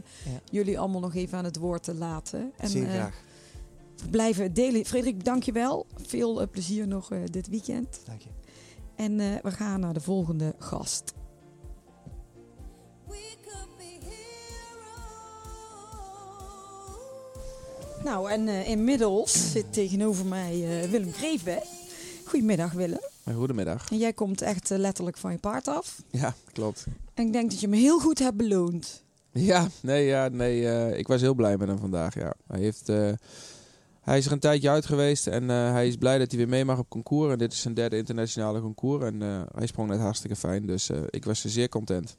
jullie 0.50 0.78
allemaal 0.78 1.00
nog 1.00 1.14
even 1.14 1.38
aan 1.38 1.44
het 1.44 1.56
woord 1.56 1.82
te 1.82 1.94
laten. 1.94 2.52
En, 2.56 2.68
Zeer 2.68 2.84
eh, 2.86 2.90
graag. 2.92 3.22
Blijven 4.10 4.54
delen. 4.54 4.84
Frederik, 4.84 5.24
dank 5.24 5.42
je 5.42 5.52
wel. 5.52 5.86
Veel 6.06 6.40
eh, 6.40 6.46
plezier 6.50 6.86
nog 6.88 7.12
eh, 7.12 7.18
dit 7.30 7.48
weekend. 7.48 8.00
Dank 8.04 8.20
je. 8.20 8.28
En 8.96 9.20
eh, 9.20 9.26
we 9.42 9.50
gaan 9.50 9.80
naar 9.80 9.94
de 9.94 10.00
volgende 10.00 10.54
gast. 10.58 11.12
Nou, 18.04 18.30
en 18.30 18.48
eh, 18.48 18.68
inmiddels 18.68 19.50
zit 19.52 19.72
tegenover 19.72 20.26
mij 20.26 20.82
eh, 20.82 20.90
Willem 20.90 21.12
Greven. 21.12 21.62
Goedemiddag 22.24 22.72
Willem. 22.72 23.00
Goedemiddag. 23.34 23.90
En 23.90 23.98
jij 23.98 24.12
komt 24.12 24.42
echt 24.42 24.68
letterlijk 24.70 25.16
van 25.16 25.32
je 25.32 25.38
paard 25.38 25.68
af. 25.68 26.02
Ja, 26.10 26.34
klopt. 26.52 26.86
En 27.14 27.26
ik 27.26 27.32
denk 27.32 27.50
dat 27.50 27.60
je 27.60 27.68
me 27.68 27.76
heel 27.76 27.98
goed 28.00 28.18
hebt 28.18 28.36
beloond. 28.36 29.04
Ja, 29.32 29.68
nee, 29.82 30.06
ja, 30.06 30.28
nee 30.28 30.68
eh, 30.68 30.98
ik 30.98 31.06
was 31.06 31.20
heel 31.20 31.34
blij 31.34 31.56
met 31.56 31.68
hem 31.68 31.78
vandaag. 31.78 32.14
Ja. 32.14 32.34
Hij 32.46 32.60
heeft 32.60 32.88
eh, 32.88 33.10
Hij 34.08 34.18
is 34.18 34.26
er 34.26 34.32
een 34.32 34.38
tijdje 34.38 34.70
uit 34.70 34.86
geweest 34.86 35.26
en 35.26 35.50
eh, 35.50 35.72
hij 35.72 35.86
is 35.86 35.96
blij 35.96 36.18
dat 36.18 36.28
hij 36.28 36.38
weer 36.38 36.48
mee 36.48 36.64
mag 36.64 36.78
op 36.78 36.88
concours. 36.88 37.32
En 37.32 37.38
dit 37.38 37.52
is 37.52 37.60
zijn 37.60 37.74
derde 37.74 37.96
internationale 37.96 38.60
concours. 38.60 39.04
En 39.04 39.22
eh, 39.22 39.40
hij 39.54 39.66
sprong 39.66 39.88
net 39.88 40.00
hartstikke 40.00 40.36
fijn, 40.36 40.66
dus 40.66 40.90
eh, 40.90 41.00
ik 41.10 41.24
was 41.24 41.44
zeer 41.44 41.68
content. 41.68 42.16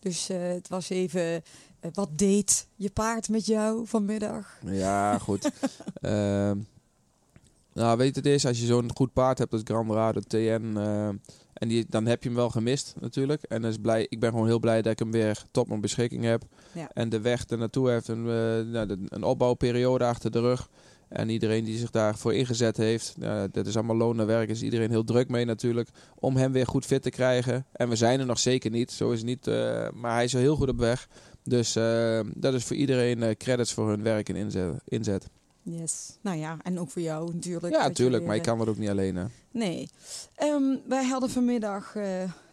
Dus 0.00 0.28
het 0.28 0.68
was 0.68 0.88
even, 0.88 1.42
wat 1.92 2.08
deed 2.12 2.66
je 2.76 2.90
paard 2.90 3.28
met 3.28 3.46
jou 3.46 3.86
vanmiddag? 3.86 4.58
Ja, 4.64 5.18
goed. 5.18 5.50
Ehm, 6.00 6.58
nou, 7.72 7.96
weet 7.96 8.14
je, 8.14 8.20
het 8.20 8.26
is, 8.26 8.46
als 8.46 8.60
je 8.60 8.66
zo'n 8.66 8.90
goed 8.94 9.12
paard 9.12 9.38
hebt 9.38 9.52
als 9.52 9.62
Grand 9.64 9.90
Rado 9.90 10.20
TN, 10.20 10.76
en 11.52 11.68
die, 11.68 11.86
dan 11.88 12.06
heb 12.06 12.22
je 12.22 12.28
hem 12.28 12.38
wel 12.38 12.50
gemist 12.50 12.94
natuurlijk. 13.00 13.42
En 13.42 13.62
dus 13.62 13.76
blij, 13.76 14.06
ik 14.08 14.20
ben 14.20 14.30
gewoon 14.30 14.46
heel 14.46 14.58
blij 14.58 14.82
dat 14.82 14.92
ik 14.92 14.98
hem 14.98 15.10
weer 15.10 15.44
tot 15.50 15.68
mijn 15.68 15.80
beschikking 15.80 16.24
heb. 16.24 16.42
Ja. 16.72 16.90
En 16.92 17.08
de 17.08 17.20
weg 17.20 17.48
er 17.48 17.58
naartoe 17.58 17.90
heeft 17.90 18.08
een, 18.08 18.22
nou, 18.70 19.06
een 19.08 19.22
opbouwperiode 19.22 20.04
achter 20.04 20.30
de 20.30 20.40
rug. 20.40 20.68
En 21.08 21.28
iedereen 21.28 21.64
die 21.64 21.78
zich 21.78 21.90
daarvoor 21.90 22.34
ingezet 22.34 22.76
heeft, 22.76 23.14
nou, 23.16 23.48
dat 23.52 23.66
is 23.66 23.76
allemaal 23.76 23.96
loon 23.96 24.16
naar 24.16 24.26
werk, 24.26 24.48
is 24.48 24.62
iedereen 24.62 24.90
heel 24.90 25.04
druk 25.04 25.28
mee 25.28 25.44
natuurlijk. 25.44 25.88
Om 26.18 26.36
hem 26.36 26.52
weer 26.52 26.66
goed 26.66 26.86
fit 26.86 27.02
te 27.02 27.10
krijgen. 27.10 27.66
En 27.72 27.88
we 27.88 27.96
zijn 27.96 28.20
er 28.20 28.26
nog 28.26 28.38
zeker 28.38 28.70
niet, 28.70 28.90
zo 28.92 29.10
is 29.10 29.18
het 29.18 29.26
niet. 29.26 29.46
eh, 29.46 29.88
maar 29.94 30.14
hij 30.14 30.24
is 30.24 30.32
wel 30.32 30.42
heel 30.42 30.56
goed 30.56 30.68
op 30.68 30.78
weg. 30.78 31.08
Dus 31.44 31.76
eh, 31.76 32.20
dat 32.34 32.54
is 32.54 32.64
voor 32.64 32.76
iedereen 32.76 33.22
eh, 33.22 33.36
credits 33.36 33.72
voor 33.72 33.88
hun 33.88 34.02
werk 34.02 34.28
en 34.28 34.36
inzet. 34.36 34.80
inzet. 34.84 35.26
Yes. 35.62 36.18
Nou 36.22 36.36
ja, 36.38 36.56
en 36.62 36.78
ook 36.80 36.90
voor 36.90 37.02
jou 37.02 37.34
natuurlijk. 37.34 37.74
Ja, 37.74 37.82
natuurlijk, 37.88 38.24
maar 38.24 38.34
ik 38.36 38.40
eh, 38.42 38.48
kan 38.48 38.58
dat 38.58 38.68
ook 38.68 38.78
niet 38.78 38.88
alleen. 38.88 39.16
Hè. 39.16 39.24
Nee. 39.50 39.88
Ehm, 40.34 40.76
wij 40.88 41.04
hadden 41.04 41.30
vanmiddag 41.30 41.96
eh, 41.96 42.04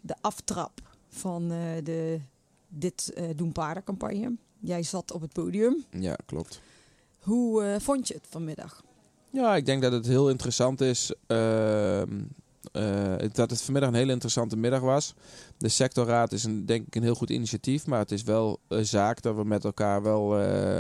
de 0.02 0.16
aftrap 0.22 0.82
van 1.10 1.52
eh, 1.52 1.58
de 1.84 2.20
Dit 2.68 3.12
eh, 3.14 3.24
Doen 3.36 3.52
Paardencampagne. 3.52 4.36
Jij 4.60 4.84
zat 4.84 5.12
op 5.12 5.22
het 5.22 5.34
podium. 5.34 5.84
Ja, 5.90 6.18
klopt. 6.26 6.62
Hoe 7.26 7.64
eh, 7.64 7.80
vond 7.80 8.08
je 8.08 8.14
het 8.14 8.28
vanmiddag? 8.30 8.84
Ja, 9.30 9.56
ik 9.56 9.66
denk 9.66 9.82
dat 9.82 9.92
het 9.92 10.06
heel 10.06 10.30
interessant 10.30 10.82
is. 10.82 11.14
ehm, 11.28 12.22
eh, 12.72 13.16
dat 13.32 13.50
het 13.50 13.62
vanmiddag 13.62 13.90
een 13.90 13.96
hele 13.96 14.12
interessante 14.12 14.58
middag 14.58 14.82
was. 14.82 15.14
De 15.58 15.70
sectorraad 15.70 16.32
is 16.32 16.44
een, 16.44 16.66
denk 16.66 16.88
ik 16.88 16.96
een 16.96 17.04
heel 17.04 17.16
goed 17.16 17.30
initiatief. 17.30 17.86
Maar 17.86 18.00
het 18.00 18.12
is 18.12 18.24
wel 18.24 18.60
een 18.68 18.86
zaak 18.86 19.22
dat 19.22 19.36
we 19.36 19.44
met 19.44 19.64
elkaar 19.64 20.04
wel 20.04 20.40
eh, 20.40 20.80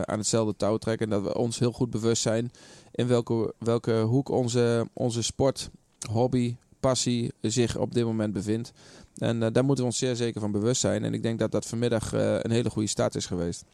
aan 0.00 0.18
hetzelfde 0.18 0.56
touw 0.56 0.76
trekken. 0.76 1.10
En 1.10 1.22
dat 1.22 1.32
we 1.32 1.38
ons 1.38 1.58
heel 1.58 1.72
goed 1.72 1.90
bewust 1.90 2.22
zijn 2.22 2.50
in 2.92 3.06
welke, 3.06 3.54
welke 3.58 4.00
hoek 4.00 4.28
onze, 4.28 4.88
onze 4.92 5.22
sport, 5.22 5.70
hobby, 6.10 6.56
passie 6.80 7.32
zich 7.40 7.76
op 7.76 7.94
dit 7.94 8.04
moment 8.04 8.32
bevindt. 8.32 8.72
En 9.16 9.38
daar 9.38 9.64
moeten 9.64 9.84
we 9.84 9.90
ons 9.90 9.98
zeer 9.98 10.16
zeker 10.16 10.40
van 10.40 10.52
bewust 10.52 10.80
zijn. 10.80 11.04
En 11.04 11.14
ik 11.14 11.22
denk 11.22 11.38
dat 11.38 11.52
dat 11.52 11.66
vanmiddag 11.66 12.12
een 12.12 12.50
hele 12.50 12.70
goede 12.70 12.88
start 12.88 13.14
is 13.14 13.26
geweest. 13.26 13.64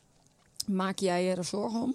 Maak 0.67 0.99
jij 0.99 1.25
je 1.25 1.35
er 1.35 1.45
zorgen 1.45 1.81
om? 1.81 1.95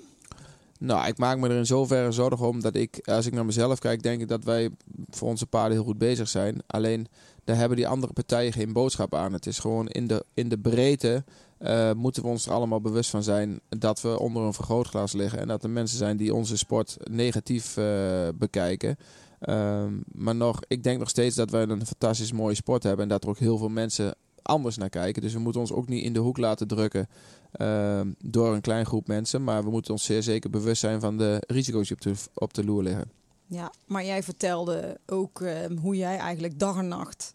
Nou, 0.84 1.08
ik 1.08 1.18
maak 1.18 1.38
me 1.38 1.50
er 1.50 1.58
in 1.58 1.66
zoverre 1.66 2.12
zorgen 2.12 2.48
om 2.48 2.62
dat 2.62 2.76
ik, 2.76 3.08
als 3.08 3.26
ik 3.26 3.34
naar 3.34 3.46
mezelf 3.46 3.80
kijk, 3.80 4.04
denk 4.04 4.22
ik 4.22 4.28
dat 4.28 4.44
wij 4.44 4.70
voor 5.10 5.28
onze 5.28 5.46
paarden 5.46 5.72
heel 5.78 5.86
goed 5.86 5.98
bezig 5.98 6.28
zijn. 6.28 6.62
Alleen, 6.68 7.08
daar 7.44 7.56
hebben 7.56 7.78
die 7.78 7.88
andere 7.88 8.14
partijen 8.14 8.54
geen 8.54 8.74
boodschap 8.74 9.16
aan. 9.16 9.34
Het 9.34 9.46
is 9.46 9.60
gewoon 9.60 9.88
in 9.88 10.08
de, 10.08 10.26
in 10.34 10.50
de 10.50 10.58
breedte 10.58 11.24
eh, 11.58 11.92
moeten 11.94 12.24
we 12.24 12.30
ons 12.30 12.46
er 12.46 12.52
allemaal 12.52 12.82
bewust 12.82 13.10
van 13.10 13.24
zijn 13.24 13.60
dat 13.70 14.02
we 14.02 14.20
onder 14.20 14.44
een 14.44 14.54
vergrootglas 14.54 15.14
liggen. 15.14 15.40
En 15.40 15.48
dat 15.48 15.64
er 15.64 15.70
mensen 15.70 15.98
zijn 15.98 16.18
die 16.18 16.34
onze 16.34 16.58
sport 16.58 16.98
negatief 17.04 17.78
eh, 17.78 18.28
bekijken. 18.36 18.98
Ehm, 19.40 19.94
maar 20.12 20.36
nog, 20.36 20.60
ik 20.68 20.84
denk 20.84 21.00
nog 21.00 21.10
steeds 21.10 21.36
dat 21.36 21.50
wij 21.50 21.62
een 21.62 21.86
fantastisch 21.86 22.32
mooie 22.32 22.56
sport 22.56 22.84
hebben. 22.84 23.04
En 23.04 23.10
dat 23.10 23.24
er 23.24 23.30
ook 23.30 23.40
heel 23.40 23.58
veel 23.58 23.70
mensen 23.70 24.16
anders 24.44 24.78
naar 24.78 24.90
kijken. 24.90 25.22
Dus 25.22 25.34
we 25.34 25.40
moeten 25.40 25.62
ons 25.62 25.72
ook 25.72 25.88
niet 25.88 26.04
in 26.04 26.14
de 26.14 26.20
hoek 26.20 26.38
laten 26.38 26.68
drukken 26.68 27.08
ehm, 27.52 28.12
door 28.20 28.54
een 28.54 28.62
klein 28.62 28.86
groep 28.86 29.08
mensen. 29.08 29.44
Maar 29.44 29.64
we 29.64 29.70
moeten 29.70 29.92
ons 29.92 30.04
zeer 30.04 30.24
zeker 30.24 30.50
bewust 30.50 30.80
zijn 30.80 31.00
van 31.00 31.18
de 31.18 31.44
risico's 31.48 31.88
die 31.88 32.16
op 32.34 32.54
de, 32.54 32.64
loer 32.64 32.84
liggen. 32.84 33.12
Ja, 33.46 33.72
maar 33.86 34.06
jij 34.06 34.24
vertelde 34.24 35.00
ook 35.06 35.42
ehm, 35.42 35.78
hoe 35.78 35.96
jij 35.96 36.18
eigenlijk 36.18 36.60
dag 36.60 36.78
en 36.78 36.88
nacht 36.88 37.34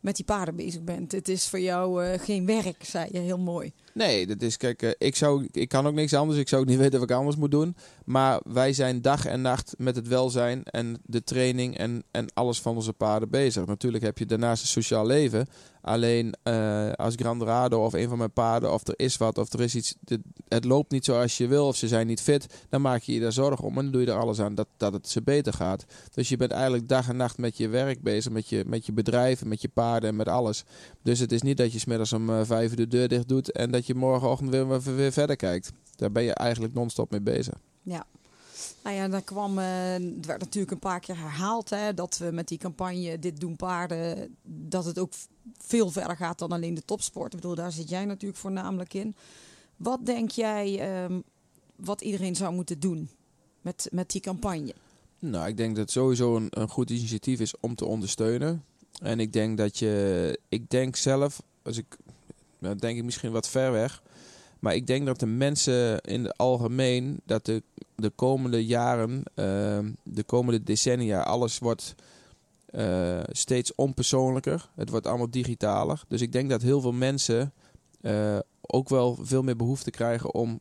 met 0.00 0.16
die 0.16 0.24
paarden 0.24 0.56
bezig 0.56 0.82
bent. 0.82 1.12
Het 1.12 1.28
is 1.28 1.48
voor 1.48 1.60
jou 1.60 2.04
eh, 2.04 2.20
geen 2.20 2.46
werk, 2.46 2.84
zei 2.84 3.08
je 3.12 3.18
heel 3.18 3.38
mooi. 3.38 3.72
Nee, 3.94 4.26
dat 4.26 4.42
is, 4.42 4.56
kijk, 4.56 4.82
eh, 4.82 4.90
ik, 4.98 5.16
zou, 5.16 5.48
ik 5.50 5.68
kan 5.68 5.86
ook 5.86 5.94
niks 5.94 6.14
anders. 6.14 6.38
Ik 6.38 6.48
zou 6.48 6.62
ook 6.62 6.68
niet 6.68 6.78
weten 6.84 7.00
wat 7.00 7.10
ik 7.10 7.16
anders 7.16 7.36
moet 7.36 7.50
doen. 7.50 7.76
Maar 8.04 8.40
wij 8.44 8.72
zijn 8.72 9.02
dag 9.02 9.26
en 9.26 9.40
nacht 9.40 9.74
met 9.78 9.96
het 9.96 10.08
welzijn 10.08 10.64
en 10.64 11.00
de 11.06 11.24
training 11.24 11.78
en, 11.78 12.04
en 12.10 12.26
alles 12.34 12.60
van 12.60 12.74
onze 12.74 12.92
paarden 12.92 13.30
bezig. 13.30 13.66
Natuurlijk 13.66 14.04
heb 14.04 14.18
je 14.18 14.26
daarnaast 14.26 14.62
een 14.62 14.68
sociaal 14.68 15.06
leven. 15.06 15.46
Alleen 15.84 16.34
eh, 16.42 16.92
als 16.92 17.14
Grandorado 17.14 17.84
of 17.84 17.92
een 17.92 18.08
van 18.08 18.18
mijn 18.18 18.32
paarden, 18.32 18.72
of 18.72 18.86
er 18.86 18.94
is 18.96 19.16
wat, 19.16 19.38
of 19.38 19.52
er 19.52 19.60
is 19.60 19.74
iets, 19.74 19.94
het 20.48 20.64
loopt 20.64 20.90
niet 20.90 21.04
zoals 21.04 21.36
je 21.36 21.46
wil, 21.46 21.66
of 21.66 21.76
ze 21.76 21.88
zijn 21.88 22.06
niet 22.06 22.20
fit, 22.20 22.46
dan 22.68 22.80
maak 22.80 23.02
je 23.02 23.12
je 23.12 23.20
daar 23.20 23.32
zorgen 23.32 23.64
om. 23.64 23.78
En 23.78 23.82
dan 23.82 23.92
doe 23.92 24.00
je 24.00 24.06
er 24.06 24.18
alles 24.18 24.40
aan 24.40 24.54
dat, 24.54 24.68
dat 24.76 24.92
het 24.92 25.08
ze 25.08 25.22
beter 25.22 25.52
gaat. 25.52 25.84
Dus 26.14 26.28
je 26.28 26.36
bent 26.36 26.50
eigenlijk 26.50 26.88
dag 26.88 27.08
en 27.08 27.16
nacht 27.16 27.38
met 27.38 27.56
je 27.56 27.68
werk 27.68 28.02
bezig, 28.02 28.32
met 28.32 28.48
je, 28.48 28.64
met 28.66 28.86
je 28.86 28.92
bedrijven, 28.92 29.48
met 29.48 29.62
je 29.62 29.68
paarden 29.68 30.08
en 30.08 30.16
met 30.16 30.28
alles. 30.28 30.64
Dus 31.02 31.18
het 31.18 31.32
is 31.32 31.42
niet 31.42 31.56
dat 31.56 31.72
je 31.72 31.78
smiddags 31.78 32.12
om 32.12 32.30
eh, 32.30 32.40
vijf 32.42 32.70
uur 32.70 32.76
de 32.76 32.88
deur 32.88 33.08
dicht 33.08 33.28
doet 33.28 33.52
en 33.52 33.70
dat 33.70 33.83
je 33.86 33.94
morgenochtend 33.94 34.50
weer, 34.50 34.68
weer, 34.68 34.96
weer 34.96 35.12
verder 35.12 35.36
kijkt. 35.36 35.72
Daar 35.96 36.12
ben 36.12 36.22
je 36.22 36.34
eigenlijk 36.34 36.74
non-stop 36.74 37.10
mee 37.10 37.20
bezig. 37.20 37.54
Ja. 37.82 38.06
Nou 38.82 38.96
ja, 38.96 39.08
daar 39.08 39.22
kwam, 39.22 39.58
eh, 39.58 39.66
het 39.92 40.26
werd 40.26 40.40
natuurlijk 40.40 40.72
een 40.72 40.78
paar 40.78 41.00
keer 41.00 41.16
herhaald 41.16 41.70
hè, 41.70 41.94
dat 41.94 42.18
we 42.18 42.30
met 42.30 42.48
die 42.48 42.58
campagne 42.58 43.18
Dit 43.18 43.40
Doen 43.40 43.56
Paarden, 43.56 44.36
dat 44.42 44.84
het 44.84 44.98
ook 44.98 45.12
veel 45.58 45.90
verder 45.90 46.16
gaat 46.16 46.38
dan 46.38 46.52
alleen 46.52 46.74
de 46.74 46.84
topsport. 46.84 47.32
Ik 47.32 47.40
bedoel, 47.40 47.54
daar 47.54 47.72
zit 47.72 47.88
jij 47.88 48.04
natuurlijk 48.04 48.40
voornamelijk 48.40 48.94
in. 48.94 49.14
Wat 49.76 50.06
denk 50.06 50.30
jij 50.30 50.78
ehm, 50.78 51.20
wat 51.76 52.00
iedereen 52.00 52.36
zou 52.36 52.54
moeten 52.54 52.80
doen 52.80 53.10
met, 53.60 53.88
met 53.92 54.10
die 54.10 54.20
campagne? 54.20 54.74
Nou, 55.18 55.48
ik 55.48 55.56
denk 55.56 55.70
dat 55.70 55.84
het 55.84 55.90
sowieso 55.90 56.36
een, 56.36 56.48
een 56.50 56.68
goed 56.68 56.90
initiatief 56.90 57.40
is 57.40 57.60
om 57.60 57.74
te 57.74 57.84
ondersteunen. 57.84 58.64
En 59.02 59.20
ik 59.20 59.32
denk 59.32 59.58
dat 59.58 59.78
je, 59.78 60.38
ik 60.48 60.70
denk 60.70 60.96
zelf, 60.96 61.42
als 61.62 61.76
ik, 61.76 61.96
denk 62.78 62.96
ik 62.96 63.04
misschien 63.04 63.32
wat 63.32 63.48
ver 63.48 63.72
weg, 63.72 64.02
maar 64.58 64.74
ik 64.74 64.86
denk 64.86 65.06
dat 65.06 65.20
de 65.20 65.26
mensen 65.26 66.00
in 66.00 66.24
het 66.24 66.38
algemeen, 66.38 67.20
dat 67.24 67.44
de, 67.44 67.62
de 67.96 68.10
komende 68.10 68.66
jaren, 68.66 69.22
ehm, 69.34 69.90
de 70.02 70.22
komende 70.22 70.62
decennia, 70.62 71.22
alles 71.22 71.58
wordt 71.58 71.94
eh, 72.66 73.20
steeds 73.28 73.74
onpersoonlijker. 73.74 74.68
Het 74.74 74.90
wordt 74.90 75.06
allemaal 75.06 75.30
digitaler. 75.30 76.02
Dus 76.08 76.20
ik 76.20 76.32
denk 76.32 76.50
dat 76.50 76.62
heel 76.62 76.80
veel 76.80 76.92
mensen 76.92 77.52
eh, 78.00 78.38
ook 78.60 78.88
wel 78.88 79.18
veel 79.22 79.42
meer 79.42 79.56
behoefte 79.56 79.90
krijgen 79.90 80.34
om 80.34 80.60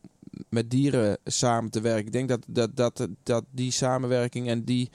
met 0.49 0.71
dieren 0.71 1.17
samen 1.25 1.71
te 1.71 1.81
werken. 1.81 2.05
Ik 2.05 2.11
denk 2.11 2.29
dat, 2.29 2.45
dat, 2.47 2.75
dat, 2.75 3.07
dat 3.23 3.43
die 3.51 3.71
samenwerking 3.71 4.47
en 4.47 4.63
die 4.63 4.89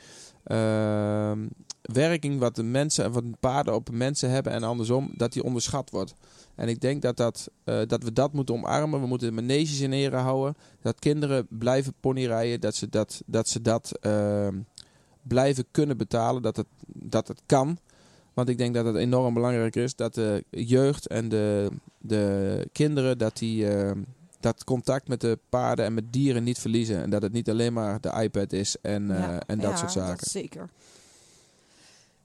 ehm, 0.44 1.46
werking 1.93 2.39
wat 2.39 2.57
de 2.57 2.62
mensen 2.62 3.05
en 3.05 3.12
wat 3.12 3.22
de 3.22 3.36
paarden 3.41 3.74
op 3.74 3.91
mensen 3.91 4.30
hebben 4.30 4.53
en 4.53 4.62
andersom, 4.62 5.11
dat 5.16 5.32
die 5.32 5.43
onderschat 5.43 5.91
wordt. 5.91 6.14
En 6.55 6.68
ik 6.68 6.80
denk 6.80 7.03
dat, 7.03 7.16
dat, 7.16 7.51
eh, 7.64 7.80
dat 7.86 8.03
we 8.03 8.12
dat 8.12 8.32
moeten 8.32 8.55
omarmen. 8.55 9.01
We 9.01 9.07
moeten 9.07 9.28
de 9.28 9.34
maneges 9.43 9.80
in 9.80 9.93
ere 9.93 10.16
houden. 10.16 10.57
Dat 10.82 10.99
kinderen 10.99 11.47
blijven 11.51 11.95
ponyrijden. 12.01 12.61
Dat 12.61 12.74
ze 12.74 12.89
dat, 12.89 13.22
dat, 13.26 13.49
ze 13.49 13.62
dat 13.62 13.99
ehm, 14.01 14.57
blijven 15.22 15.64
kunnen 15.70 15.97
betalen. 15.97 16.43
Dat 16.43 16.57
het, 16.57 16.66
dat 16.86 17.28
het 17.28 17.43
kan. 17.47 17.78
Want 18.34 18.49
ik 18.49 18.59
denk 18.59 18.74
dat 18.74 18.84
het 18.84 18.97
enorm 18.97 19.34
belangrijk 19.34 19.76
is 19.76 19.95
dat 19.95 20.14
de 20.14 20.45
jeugd 20.51 21.07
en 21.07 21.28
de, 21.28 21.70
de 21.99 22.68
kinderen 22.72 23.18
dat 23.18 23.36
die 23.36 23.68
ehm, 23.68 24.01
dat 24.41 24.64
contact 24.64 25.09
met 25.09 25.20
de 25.20 25.39
paarden 25.49 25.84
en 25.84 25.95
met 25.95 26.12
dieren 26.12 26.45
niet 26.45 26.59
verliezen. 26.59 27.03
En 27.03 27.11
dat 27.11 27.22
het 27.22 27.32
niet 27.32 27.51
alleen 27.51 27.72
maar 27.72 28.01
de 28.01 28.20
iPad 28.22 28.53
is 28.53 28.76
en, 28.82 29.11
eh, 29.11 29.18
Ja, 29.18 29.41
en 29.47 29.59
dat 29.59 29.70
ja, 29.70 29.76
soort 29.76 29.93
zaken. 29.93 30.30
zeker. 30.30 30.68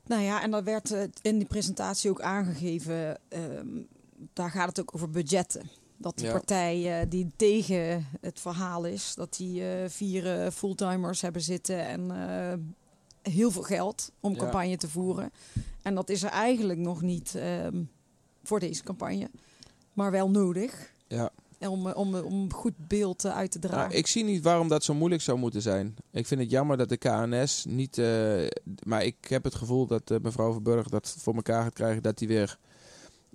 Nou 0.05 0.21
ja, 0.21 0.41
en 0.41 0.51
dat 0.51 0.63
werd 0.63 0.91
eh, 0.91 1.03
in 1.21 1.37
die 1.37 1.47
presentatie 1.47 2.09
ook 2.09 2.21
aangegeven. 2.21 3.17
ehm, 3.29 3.67
daar 4.33 4.49
gaat 4.51 4.67
het 4.67 4.79
ook 4.79 4.95
over 4.95 5.09
budgetten. 5.09 5.69
Dat 5.97 6.17
de 6.17 6.25
Ja. 6.25 6.31
partij 6.31 7.01
eh, 7.01 7.09
die 7.09 7.31
tegen 7.35 8.05
het 8.21 8.39
verhaal 8.39 8.85
is, 8.85 9.15
dat 9.15 9.35
die 9.37 9.71
eh, 9.71 9.89
vier 9.89 10.51
fulltimers 10.51 11.21
hebben 11.21 11.41
zitten 11.41 11.85
en 11.87 12.11
heel 13.21 13.51
veel 13.51 13.61
geld 13.61 14.11
om 14.19 14.31
Ja. 14.33 14.37
campagne 14.37 14.77
te 14.77 14.89
voeren. 14.89 15.31
En 15.81 15.95
dat 15.95 16.09
is 16.09 16.23
er 16.23 16.29
eigenlijk 16.29 16.79
nog 16.79 17.01
niet 17.01 17.35
ehm, 17.35 17.83
voor 18.43 18.59
deze 18.59 18.83
campagne, 18.83 19.29
maar 19.93 20.11
wel 20.11 20.29
nodig. 20.29 20.93
Ja. 21.07 21.29
Om, 21.67 21.87
eh, 21.87 21.97
om, 21.97 22.15
om 22.15 22.33
een 22.33 22.53
goed 22.53 22.73
beeld 22.87 23.25
eh, 23.25 23.35
uit 23.35 23.51
te 23.51 23.59
dragen. 23.59 23.79
Nou, 23.87 23.93
ik 23.93 24.07
zie 24.07 24.23
niet 24.23 24.43
waarom 24.43 24.67
dat 24.67 24.83
zo 24.83 24.93
moeilijk 24.93 25.21
zou 25.21 25.37
moeten 25.37 25.61
zijn. 25.61 25.95
Ik 26.11 26.27
vind 26.27 26.41
het 26.41 26.49
jammer 26.51 26.77
dat 26.77 26.89
de 26.89 26.97
KNS 26.97 27.65
niet. 27.67 27.97
eh, 27.97 28.47
maar 28.85 29.03
ik 29.03 29.15
heb 29.27 29.43
het 29.43 29.55
gevoel 29.55 29.85
dat 29.87 30.11
eh, 30.11 30.17
mevrouw 30.21 30.51
Verburg 30.51 30.87
dat 30.89 31.15
voor 31.19 31.35
elkaar 31.35 31.63
gaat 31.63 31.73
krijgen. 31.73 32.03
Dat 32.03 32.17
die 32.17 32.27
weer 32.27 32.57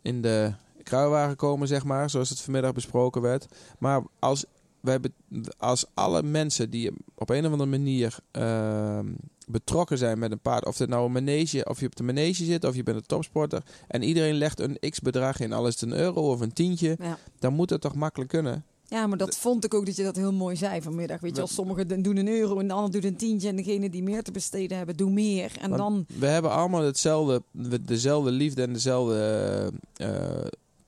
in 0.02 0.22
de 0.22 0.52
kruiwagen 0.82 1.36
komen, 1.36 1.68
zeg 1.68 1.84
maar. 1.84 2.10
Zoals 2.10 2.28
het 2.30 2.40
vanmiddag 2.40 2.72
besproken 2.72 3.22
werd. 3.22 3.46
Maar 3.78 4.02
als, 4.18 4.44
wij 4.80 5.00
be- 5.00 5.12
als 5.58 5.86
alle 5.94 6.22
mensen 6.22 6.70
die 6.70 6.90
op 7.14 7.30
een 7.30 7.46
of 7.46 7.52
andere 7.52 7.70
manier 7.70 8.16
ehm, 8.30 9.06
betrokken 9.48 9.98
zijn 9.98 10.18
met 10.18 10.32
een 10.32 10.40
paard. 10.40 10.66
Of 10.66 10.78
het 10.78 10.88
nou 10.88 11.06
een 11.06 11.12
manege, 11.12 11.64
of 11.64 11.80
je 11.80 11.86
op 11.86 11.96
de 11.96 12.02
manege 12.02 12.44
zit, 12.44 12.64
of 12.64 12.74
je 12.74 12.82
bent 12.82 12.96
een 12.96 13.06
topsporter. 13.06 13.62
En 13.88 14.02
iedereen 14.02 14.34
legt 14.34 14.60
een 14.60 14.78
x 14.90 15.00
bedrag 15.00 15.40
in. 15.40 15.52
Al 15.52 15.66
is 15.66 15.80
het 15.80 15.90
een 15.90 15.98
euro 15.98 16.30
of 16.30 16.40
een 16.40 16.52
tientje 16.52 16.96
ja. 17.00 17.18
dan 17.38 17.54
moet 17.54 17.70
het 17.70 17.80
toch 17.80 17.94
makkelijk 17.94 18.30
kunnen. 18.30 18.64
Ja, 18.88 19.06
maar 19.06 19.18
dat 19.18 19.36
vond 19.36 19.64
ik 19.64 19.74
ook 19.74 19.86
dat 19.86 19.96
je 19.96 20.02
dat 20.02 20.16
heel 20.16 20.32
mooi 20.32 20.56
zei 20.56 20.82
vanmiddag. 20.82 21.20
Weet 21.20 21.36
je, 21.36 21.42
als 21.42 21.54
sommigen 21.54 22.02
doen 22.02 22.16
een 22.16 22.28
euro 22.28 22.58
en 22.58 22.68
de 22.68 22.74
ander 22.74 22.90
doet 22.90 23.04
een 23.04 23.16
tientje... 23.16 23.48
en 23.48 23.56
degene 23.56 23.90
die 23.90 24.02
meer 24.02 24.22
te 24.22 24.32
besteden 24.32 24.76
hebben, 24.76 24.96
doe 24.96 25.10
meer. 25.10 25.52
En 25.60 25.70
Want 25.70 25.80
dan... 25.80 26.06
We 26.18 26.26
hebben 26.26 26.50
allemaal 26.50 26.82
hetzelfde, 26.82 27.42
dezelfde 27.80 28.30
liefde 28.30 28.62
en 28.62 28.72
dezelfde 28.72 29.72
eh, 29.94 30.10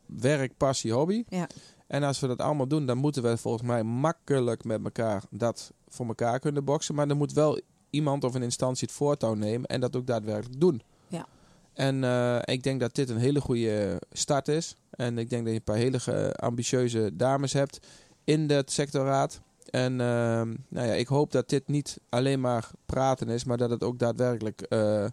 werk, 0.07 0.57
passie, 0.57 0.93
hobby. 0.93 1.25
Ja. 1.29 1.47
En 1.87 2.03
als 2.03 2.21
we 2.21 2.27
dat 2.27 2.41
allemaal 2.41 2.67
doen, 2.67 2.87
dan 2.87 2.99
moeten 2.99 3.23
we 3.23 3.37
volgens 3.37 3.63
mij 3.63 3.83
makkelijk 3.83 4.65
met 4.65 4.85
elkaar 4.85 5.23
dat 5.31 5.73
voor 5.89 6.07
elkaar 6.07 6.39
kunnen 6.39 6.65
boksen. 6.65 6.95
Maar 6.95 7.09
dan 7.09 7.17
moet 7.17 7.33
wel 7.33 7.61
iemand 7.91 8.25
of 8.25 8.35
een 8.35 8.43
instantie 8.43 8.87
het 8.87 8.97
voortouw 8.97 9.35
nemen 9.35 9.69
en 9.69 9.81
dat 9.81 9.97
ook 9.97 10.07
daadwerkelijk 10.07 10.61
doen. 10.61 10.83
Ja. 11.09 11.27
En 11.73 12.05
eh, 12.05 12.39
ik 12.45 12.63
denk 12.63 12.81
dat 12.81 12.95
dit 12.95 13.09
een 13.09 13.17
hele 13.19 13.41
goede 13.41 14.01
start 14.13 14.49
is. 14.49 14.77
En 14.91 15.19
ik 15.19 15.31
denk 15.31 15.43
dat 15.43 15.53
je 15.53 15.59
een 15.59 15.65
paar 15.65 15.77
hele 15.77 16.37
ambitieuze 16.37 17.11
dames 17.17 17.53
hebt 17.53 17.79
in 18.25 18.47
dat 18.47 18.71
sectorraad. 18.71 19.41
En 19.71 20.01
ehm, 20.01 20.55
nou 20.69 20.87
ja, 20.87 20.93
ik 20.93 21.07
hoop 21.07 21.33
dat 21.33 21.49
dit 21.49 21.69
niet 21.69 21.99
alleen 22.09 22.41
maar 22.41 22.71
praten 22.87 23.29
is, 23.29 23.45
maar 23.45 23.57
dat 23.57 23.71
het 23.71 23.83
ook 23.83 23.99
daadwerkelijk 23.99 24.61
eh, 24.61 25.05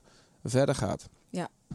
verder 0.43 0.75
gaat. 0.75 1.09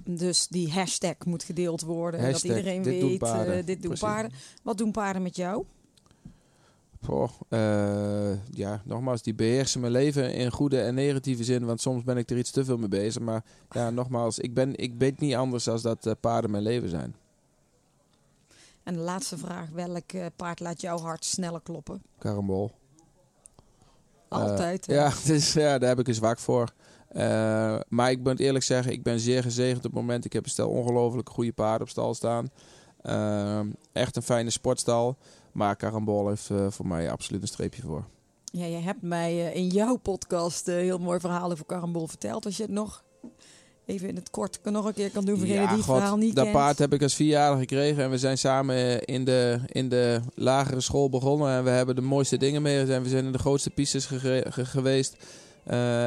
Dus 0.05 0.49
die 0.49 0.71
hashtag 0.73 1.15
moet 1.25 1.43
gedeeld 1.43 1.81
worden. 1.81 2.21
dat 2.21 2.31
Hashtag, 2.31 2.57
iedereen 2.57 2.83
dit 2.83 3.03
weet, 3.03 3.19
paarden. 3.19 3.55
eh, 3.59 3.67
dit 3.67 3.83
doen 3.83 3.91
Precies. 3.91 4.01
paarden. 4.01 4.33
Wat 4.63 4.79
doen 4.79 4.91
paarden 4.91 5.23
met 5.23 5.37
jou? 5.37 5.65
Eh, 7.49 8.33
ja, 8.51 8.83
nogmaals, 8.85 9.23
die 9.23 9.35
beheersen 9.35 9.81
mijn 9.81 9.93
leven 9.93 10.35
in 10.35 10.51
goede 10.51 10.81
en 10.81 10.95
negatieve 10.95 11.45
zin. 11.45 11.65
Want 11.65 11.81
soms 11.81 12.05
ben 12.05 12.17
ik 12.17 12.31
er 12.31 12.39
iets 12.39 12.51
te 12.51 12.65
veel 12.65 12.79
mee 12.79 12.89
bezig. 12.89 13.23
Maar 13.23 13.45
ja, 13.71 13.91
nogmaals, 13.91 14.39
ik, 14.39 14.55
ben, 14.55 14.77
ik 14.77 14.95
weet 14.99 15.21
niet 15.21 15.35
anders 15.35 15.65
dan 15.65 15.79
dat 15.83 16.07
eh, 16.07 16.13
paarden 16.21 16.51
mijn 16.51 16.63
leven 16.63 16.89
zijn. 16.89 17.15
En 18.83 18.95
de 18.95 19.01
laatste 19.01 19.39
vraag. 19.39 19.69
Welk 19.71 20.13
eh, 20.13 20.27
paard 20.37 20.61
laat 20.61 20.81
jouw 20.81 20.99
hart 20.99 21.25
sneller 21.25 21.61
kloppen? 21.63 22.03
Karambol. 22.19 22.71
Altijd. 24.29 24.87
ja, 24.87 25.13
dus, 25.27 25.53
ja, 25.53 25.79
daar 25.79 25.89
heb 25.89 25.99
ik 25.99 26.09
een 26.09 26.15
zwak 26.15 26.39
voor. 26.39 26.73
Maar 27.89 28.11
ik 28.11 28.23
moet 28.23 28.41
eerlijk 28.41 28.65
zeggen, 28.65 28.93
ik 28.93 29.03
ben 29.03 29.21
zeer 29.21 29.43
gezegend 29.43 29.77
op 29.77 29.83
het 29.83 29.93
moment. 29.93 30.25
Ik 30.25 30.33
heb 30.33 30.45
een 30.45 30.51
stel 30.51 30.71
ongelooflijk 30.71 31.29
goede 31.29 31.53
paarden 31.53 31.83
op 31.83 31.89
stal 31.89 32.15
staan. 32.15 32.51
Ehm, 33.03 33.67
echt 33.93 34.17
een 34.17 34.23
fijne 34.23 34.51
sportstal. 34.51 35.17
Maar 35.53 35.77
Karambol 35.77 36.29
heeft 36.29 36.51
eh, 36.51 36.67
voor 36.71 36.87
mij 36.87 37.11
absoluut 37.11 37.43
een 37.43 37.49
streepje 37.49 37.83
voor. 37.83 38.05
Ja, 38.45 38.65
je 38.65 38.77
hebt 38.77 39.03
mij 39.03 39.47
eh, 39.51 39.57
in 39.57 39.67
jouw 39.69 39.97
podcast 39.97 40.69
eh, 40.69 40.75
heel 40.75 40.99
mooi 40.99 41.21
verhaal 41.21 41.51
over 41.51 41.65
Karambol 41.65 42.07
verteld. 42.07 42.45
Als 42.45 42.57
je 42.57 42.63
het 42.63 42.73
nog 42.73 43.05
even 43.87 44.09
in 44.09 44.15
het 44.17 44.31
kort 44.31 44.59
nog 44.65 44.85
een 44.85 44.93
keer 44.95 45.11
kan 45.11 45.25
doen 45.25 45.37
voor 45.37 45.47
die 45.47 45.57
het 45.59 45.85
verhaal 45.85 46.17
niet 46.17 46.35
dat 46.35 46.45
kent. 46.45 46.57
paard 46.57 46.79
heb 46.79 46.93
ik 46.93 47.03
als 47.03 47.15
vierjarige 47.15 47.61
gekregen. 47.61 48.03
En 48.05 48.11
we 48.11 48.19
zijn 48.19 48.39
samen 48.39 49.05
in 49.05 49.25
de, 49.25 49.59
in 49.67 49.89
de 49.89 50.21
lagere 50.35 50.81
school 50.81 51.09
begonnen. 51.11 51.49
En 51.57 51.65
we 51.65 51.71
hebben 51.71 51.95
de 51.95 52.01
mooiste 52.01 52.37
dingen 52.37 52.63
mee. 52.63 52.85
We 52.85 53.09
zijn 53.09 53.25
in 53.25 53.33
de 53.33 53.39
grootste 53.39 53.71
pistes 53.71 54.07
ge- 54.07 54.47
geweest. 54.51 55.17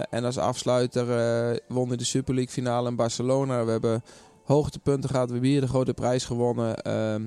En 0.09 0.23
als 0.23 0.37
afsluiter 0.37 1.11
eh 1.51 1.57
won 1.67 1.87
hij 1.87 1.97
de 1.97 2.05
Super 2.05 2.33
League 2.33 2.53
finale 2.53 2.89
in 2.89 2.95
Barcelona. 2.95 3.65
We 3.65 3.71
hebben 3.71 4.03
hoogtepunten 4.43 5.09
gehad. 5.09 5.25
We 5.27 5.31
hebben 5.33 5.49
hier 5.51 5.61
de 5.61 5.67
grote 5.67 5.93
prijs 5.93 6.25
gewonnen. 6.25 6.77
Ehm, 6.81 7.21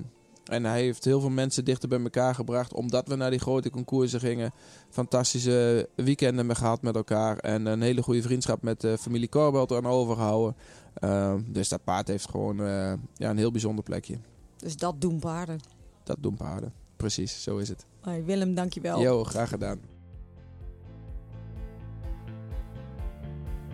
en 0.49 0.64
hij 0.64 0.80
heeft 0.80 1.05
heel 1.05 1.20
veel 1.20 1.30
mensen 1.30 1.64
dichter 1.64 1.88
bij 1.88 2.01
elkaar 2.03 2.34
gebracht. 2.34 2.74
Omdat 2.74 3.09
we 3.09 3.16
naar 3.16 3.30
die 3.30 3.38
grote 3.38 3.70
concoursen 3.70 4.20
gingen. 4.20 4.53
Fantastische 4.90 5.88
weekenden 5.94 6.46
mee 6.46 6.57
gehad 6.57 6.82
met 6.82 6.96
elkaar. 6.96 7.38
En 7.38 7.66
een 7.66 7.82
hele 7.82 8.03
goede 8.03 8.22
vriendschap 8.22 8.62
met 8.62 8.80
de 8.80 8.99
familie 8.99 9.28
Corbelt 9.28 9.72
aan 9.72 9.86
overgehouden. 9.86 10.57
Ehm, 10.94 11.40
dus 11.46 11.68
dat 11.68 11.84
paard 11.84 12.09
heeft 12.09 12.28
gewoon 12.30 12.61
eh, 12.61 12.92
ja, 13.14 13.30
een 13.30 13.38
heel 13.38 13.51
bijzonder 13.51 13.84
plekje. 13.84 14.18
Dus 14.57 14.76
dat 14.76 15.01
doen 15.01 15.18
paarden. 15.18 15.61
Dat 16.03 16.16
doen 16.20 16.36
paarden. 16.36 16.72
Precies, 16.96 17.42
zo 17.42 17.57
is 17.57 17.68
het. 17.68 17.86
Hey, 18.01 18.24
Willem, 18.24 18.55
dankjewel. 18.55 19.01
Jo, 19.01 19.24
graag 19.24 19.49
gedaan. 19.49 19.80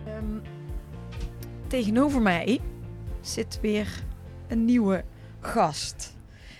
Ehm, 0.05 0.39
tegenover 1.67 2.21
mij 2.21 2.61
zit 3.21 3.59
weer 3.61 4.03
een 4.47 4.65
nieuwe 4.65 5.03
gast. 5.39 6.14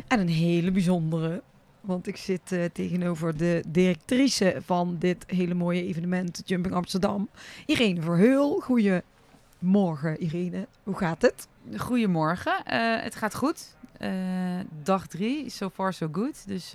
En 0.08 0.20
een 0.20 0.28
hele 0.28 0.72
bijzondere. 0.72 1.41
Want 1.82 2.08
ik 2.08 2.18
zit 2.18 2.51
eh, 2.51 2.64
tegenover 2.74 3.38
de 3.38 3.64
directrice 3.68 4.58
van 4.66 4.95
dit 4.99 5.24
hele 5.28 5.53
mooie 5.53 5.84
evenement 5.84 6.41
Jumping 6.45 6.76
Amsterdam. 6.76 7.30
Irene 7.66 8.01
Verheul. 8.01 8.60
Goedemorgen 8.60 10.22
Irene. 10.22 10.68
Hoe 10.84 10.97
gaat 10.97 11.22
het? 11.22 11.47
Goedemorgen, 11.78 12.66
Eh, 12.66 13.01
het 13.01 13.16
gaat 13.16 13.36
goed. 13.36 13.76
Eh, 13.97 14.12
dag 14.84 15.08
drie, 15.08 15.49
so 15.49 15.70
far 15.70 15.93
so 15.93 16.10
good. 16.12 16.47
Dus 16.47 16.74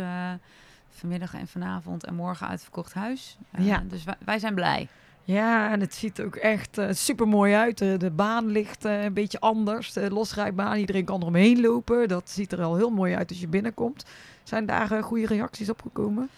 vanmiddag 0.91 1.35
en 1.35 1.49
vanavond 1.49 2.05
en 2.05 2.15
morgen 2.15 2.47
uitverkocht 2.49 2.95
huis. 2.95 3.37
Ja. 3.59 3.85
Dus 3.89 4.05
wij, 4.05 4.17
wij 4.25 4.39
zijn 4.39 4.55
blij. 4.55 4.89
Ja, 5.25 5.71
en 5.73 5.81
het 5.81 5.95
ziet 5.95 6.21
ook 6.23 6.37
echt 6.37 6.79
super 6.91 7.29
mooi 7.29 7.55
uit. 7.55 7.79
De, 7.79 7.97
de 7.97 8.11
baan 8.11 8.47
ligt 8.47 8.85
eh, 8.85 9.03
een 9.05 9.13
beetje 9.13 9.41
anders. 9.41 9.93
De 9.93 10.11
losrijbaan, 10.11 10.77
iedereen 10.77 11.05
kan 11.05 11.21
eromheen 11.21 11.61
lopen. 11.61 12.09
Dat 12.09 12.31
ziet 12.31 12.53
er 12.53 12.63
al 12.63 12.77
heel 12.77 12.91
mooi 12.91 13.15
uit 13.15 13.31
als 13.31 13.41
je 13.41 13.49
binnenkomt. 13.49 14.05
Zijn 14.43 14.67
daar 14.67 14.93
eh, 14.93 15.03
goede 15.03 15.27
reacties 15.27 15.71
op 15.71 15.83
gekomen? 15.83 16.29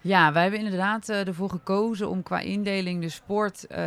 Ja, 0.00 0.32
wij 0.32 0.42
hebben 0.42 0.60
inderdaad 0.60 1.08
eh, 1.08 1.26
ervoor 1.26 1.50
gekozen 1.50 2.08
om 2.08 2.22
qua 2.22 2.40
indeling 2.40 3.02
de 3.02 3.08
sport 3.08 3.66
eh, 3.66 3.78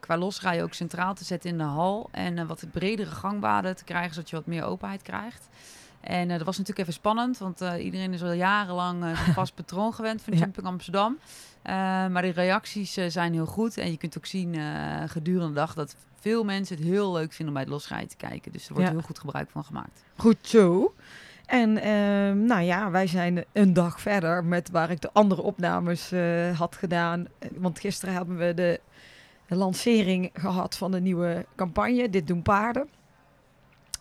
qua 0.00 0.18
losrijden 0.18 0.64
ook 0.64 0.74
centraal 0.74 1.14
te 1.14 1.24
zetten 1.24 1.50
in 1.50 1.58
de 1.58 1.64
hal. 1.64 2.08
En 2.10 2.38
eh, 2.38 2.46
wat 2.46 2.64
bredere 2.72 3.10
gangbaden 3.10 3.76
te 3.76 3.84
krijgen, 3.84 4.14
zodat 4.14 4.30
je 4.30 4.36
wat 4.36 4.46
meer 4.46 4.64
openheid 4.64 5.02
krijgt. 5.02 5.48
En 6.00 6.30
eh, 6.30 6.36
dat 6.36 6.46
was 6.46 6.58
natuurlijk 6.58 6.78
even 6.78 7.00
spannend, 7.00 7.38
want 7.38 7.60
eh, 7.60 7.84
iedereen 7.84 8.12
is 8.12 8.22
al 8.22 8.32
jarenlang 8.32 9.04
eh, 9.04 9.24
zo'n 9.24 9.34
vast 9.42 9.54
patroon 9.54 9.94
gewend 9.94 10.22
van 10.22 10.32
Ja. 10.32 10.38
Jumping 10.38 10.66
Amsterdam. 10.66 11.18
Eh, 11.64 11.72
maar 12.06 12.22
de 12.22 12.28
reacties 12.28 12.96
eh, 12.96 13.08
zijn 13.08 13.32
heel 13.32 13.46
goed. 13.46 13.78
En 13.78 13.90
je 13.90 13.96
kunt 13.96 14.16
ook 14.18 14.26
zien 14.26 14.54
eh, 14.54 15.02
gedurende 15.06 15.48
de 15.48 15.54
dag 15.54 15.74
dat 15.74 15.96
veel 16.20 16.44
mensen 16.44 16.76
het 16.76 16.84
heel 16.84 17.12
leuk 17.12 17.28
vinden 17.32 17.46
om 17.46 17.52
bij 17.52 17.62
het 17.62 17.70
losrijden 17.72 18.08
te 18.08 18.16
kijken. 18.16 18.52
Dus 18.52 18.66
er 18.68 18.72
wordt 18.74 18.88
Ja. 18.88 18.94
heel 18.94 19.02
goed 19.04 19.18
gebruik 19.18 19.50
van 19.50 19.64
gemaakt. 19.64 20.04
Goed 20.16 20.36
zo. 20.40 20.94
En 21.46 21.78
ehm, 21.78 22.44
nou 22.44 22.62
ja, 22.62 22.90
wij 22.90 23.06
zijn 23.06 23.44
een 23.52 23.72
dag 23.72 24.00
verder 24.00 24.44
met 24.44 24.70
waar 24.70 24.90
ik 24.90 25.00
de 25.00 25.10
andere 25.12 25.42
opnames 25.42 26.12
had 26.56 26.76
gedaan. 26.76 27.26
Want 27.56 27.78
gisteren 27.80 28.14
hebben 28.14 28.36
we 28.36 28.54
de, 28.54 28.80
lancering 29.48 30.30
gehad 30.34 30.76
van 30.76 30.90
de 30.90 31.00
nieuwe 31.00 31.46
campagne 31.54 32.10
Dit 32.10 32.26
doen 32.26 32.42
paarden. 32.42 32.88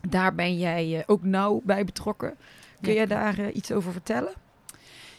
Daar 0.10 0.36
ben 0.36 0.58
jij 0.58 1.04
ook 1.08 1.24
nauw 1.24 1.62
bij 1.64 1.86
betrokken. 1.86 2.36
Kun 2.82 2.94
Ja. 2.94 3.02
je 3.02 3.08
daar 3.08 3.50
iets 3.52 3.72
over 3.72 3.92
vertellen? 3.92 4.34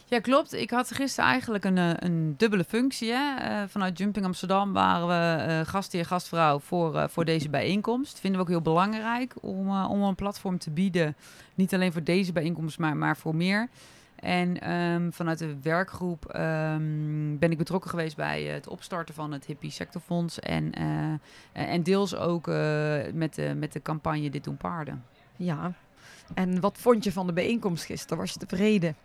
Ja, 0.06 0.20
klopt. 0.20 0.52
Ik 0.52 0.70
had 0.70 0.92
gisteren 0.92 1.30
eigenlijk 1.30 1.64
een, 1.64 1.78
eh, 1.78 1.90
een 1.96 2.34
dubbele 2.36 2.64
functie. 2.64 3.12
Hè. 3.12 3.36
Eh, 3.36 3.68
vanuit 3.68 3.98
Jumping 3.98 4.24
Amsterdam 4.24 4.72
waren 4.72 5.08
we 5.08 5.42
eh 5.42 5.60
gastheer, 5.66 6.04
gastvrouw 6.06 6.58
voor, 6.58 7.10
voor 7.10 7.24
deze 7.24 7.48
bijeenkomst. 7.48 8.20
Vinden 8.20 8.40
we 8.40 8.46
ook 8.46 8.52
heel 8.52 8.62
belangrijk 8.62 9.34
om, 9.40 9.84
om 9.84 10.02
een 10.02 10.14
platform 10.14 10.58
te 10.58 10.70
bieden. 10.70 11.16
Niet 11.54 11.74
alleen 11.74 11.92
voor 11.92 12.02
deze 12.02 12.32
bijeenkomst, 12.32 12.78
maar, 12.78 12.96
maar 12.96 13.16
voor 13.16 13.34
meer. 13.34 13.68
En 14.14 14.60
ehm, 14.60 15.10
vanuit 15.10 15.38
de 15.38 15.56
werkgroep 15.62 16.26
ehm, 16.26 17.38
ben 17.38 17.50
ik 17.50 17.58
betrokken 17.58 17.90
geweest 17.90 18.16
bij 18.16 18.42
het 18.42 18.68
opstarten 18.68 19.14
van 19.14 19.32
het 19.32 19.46
Hippie 19.46 19.70
Sectorfonds. 19.70 20.40
En, 20.40 20.72
en 21.52 21.82
deels 21.82 22.16
ook 22.16 22.46
met, 23.12 23.34
de, 23.34 23.54
met 23.56 23.72
de 23.72 23.82
campagne 23.82 24.30
Dit 24.30 24.44
doen 24.44 24.56
paarden. 24.56 25.04
Ja. 25.36 25.72
En 26.34 26.60
wat 26.60 26.78
vond 26.78 27.04
je 27.04 27.12
van 27.12 27.26
de 27.26 27.32
bijeenkomst 27.32 27.84
gisteren? 27.84 28.18
Was 28.18 28.32
je 28.32 28.38
tevreden? 28.38 28.96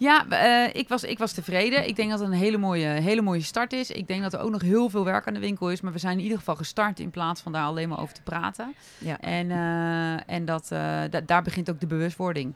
Ja, 0.00 0.28
eh, 0.28 0.74
ik, 0.80 0.88
was, 0.88 1.04
ik 1.04 1.18
was 1.18 1.32
tevreden. 1.32 1.88
Ik 1.88 1.96
denk 1.96 2.10
dat 2.10 2.18
het 2.18 2.28
een 2.28 2.34
hele 2.34 2.58
mooie, 2.58 2.86
hele 2.86 3.22
mooie 3.22 3.42
start 3.42 3.72
is. 3.72 3.90
Ik 3.90 4.06
denk 4.08 4.22
dat 4.22 4.32
er 4.32 4.40
ook 4.40 4.50
nog 4.50 4.62
heel 4.62 4.88
veel 4.88 5.04
werk 5.04 5.26
aan 5.26 5.34
de 5.34 5.40
winkel 5.40 5.70
is. 5.70 5.80
Maar 5.80 5.92
we 5.92 5.98
zijn 5.98 6.16
in 6.16 6.22
ieder 6.22 6.38
geval 6.38 6.56
gestart 6.56 7.00
in 7.00 7.10
plaats 7.10 7.40
van 7.40 7.52
daar 7.52 7.64
alleen 7.64 7.88
maar 7.88 8.00
over 8.00 8.14
te 8.14 8.22
praten. 8.22 8.74
Ja. 8.98 9.20
En, 9.20 9.50
eh, 9.50 10.34
en 10.34 10.44
dat, 10.44 10.62
eh, 10.72 10.78
da- 11.10 11.20
daar 11.26 11.42
begint 11.42 11.70
ook 11.70 11.80
de 11.80 11.86
bewustwording. 11.86 12.54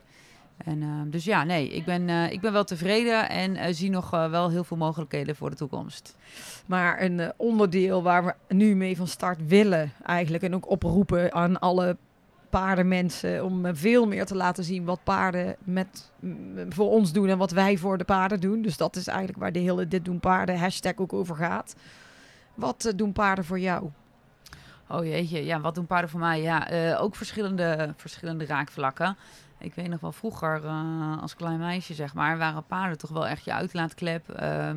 En, 0.65 1.07
dus 1.11 1.25
ja, 1.25 1.45
nee, 1.45 1.69
ik 1.69 1.85
ben, 1.85 2.09
ik 2.09 2.41
ben 2.41 2.53
wel 2.53 2.65
tevreden 2.65 3.29
en 3.29 3.75
zie 3.75 3.91
nog 3.91 4.11
wel 4.11 4.51
heel 4.51 4.65
veel 4.65 4.77
mogelijkheden 4.77 5.37
voor 5.37 5.51
de 5.51 5.57
toekomst. 5.57 6.17
Maar 6.67 7.03
een 7.03 7.33
onderdeel 7.37 8.03
waar 8.03 8.25
we 8.25 8.35
nu 8.55 8.77
mee 8.77 8.97
van 8.97 9.07
start 9.07 9.47
willen 9.47 9.93
eigenlijk. 10.05 10.43
En 10.45 10.55
ook 10.55 10.71
oproepen 10.71 11.33
aan 11.35 11.59
alle 11.61 11.97
paardenmensen 12.61 13.45
om 13.45 13.67
eh, 13.67 13.73
veel 13.75 14.07
meer 14.07 14.27
te 14.27 14.35
laten 14.35 14.65
zien 14.65 14.85
wat 14.85 15.01
paarden 15.05 15.57
met, 15.59 16.11
m, 16.21 16.31
voor 16.69 16.91
ons 16.91 17.13
doen 17.13 17.29
en 17.29 17.39
wat 17.39 17.51
wij 17.51 17.77
voor 17.77 17.99
de 17.99 18.05
paarden 18.05 18.41
doen. 18.41 18.63
Dus 18.63 18.77
dat 18.77 18.97
is 18.97 19.07
eigenlijk 19.07 19.39
waar 19.39 19.53
de 19.53 19.59
hele 19.59 19.89
Dit 19.89 20.05
Doen 20.05 20.21
Paarden 20.21 20.59
hashtag 20.59 20.97
ook 20.97 21.13
over 21.13 21.37
gaat. 21.37 21.77
Wat 22.55 22.85
eh, 22.85 22.93
doen 22.97 23.13
paarden 23.13 23.45
voor 23.45 23.59
jou? 23.59 23.91
Oh 24.89 25.05
jeetje, 25.05 25.45
ja, 25.45 25.61
wat 25.61 25.75
doen 25.75 25.87
paarden 25.87 26.11
voor 26.11 26.21
mij? 26.21 26.43
Ja, 26.43 26.69
eh, 26.69 27.03
ook 27.03 27.17
verschillende, 27.17 27.95
verschillende 27.97 28.47
raakvlakken. 28.47 29.17
Ik 29.59 29.75
weet 29.75 29.89
nog 29.89 30.01
wel 30.01 30.13
vroeger, 30.13 30.61
als 31.21 31.37
klein 31.37 31.59
meisje 31.59 31.95
zeg 31.95 32.15
maar, 32.15 32.39
waren 32.39 32.65
paarden 32.67 32.99
toch 32.99 33.11
wel 33.11 33.27
echt 33.27 33.45
je 33.45 33.53
uitlaatklep. 33.53 34.29
Ehm, 34.29 34.77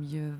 je 0.00 0.32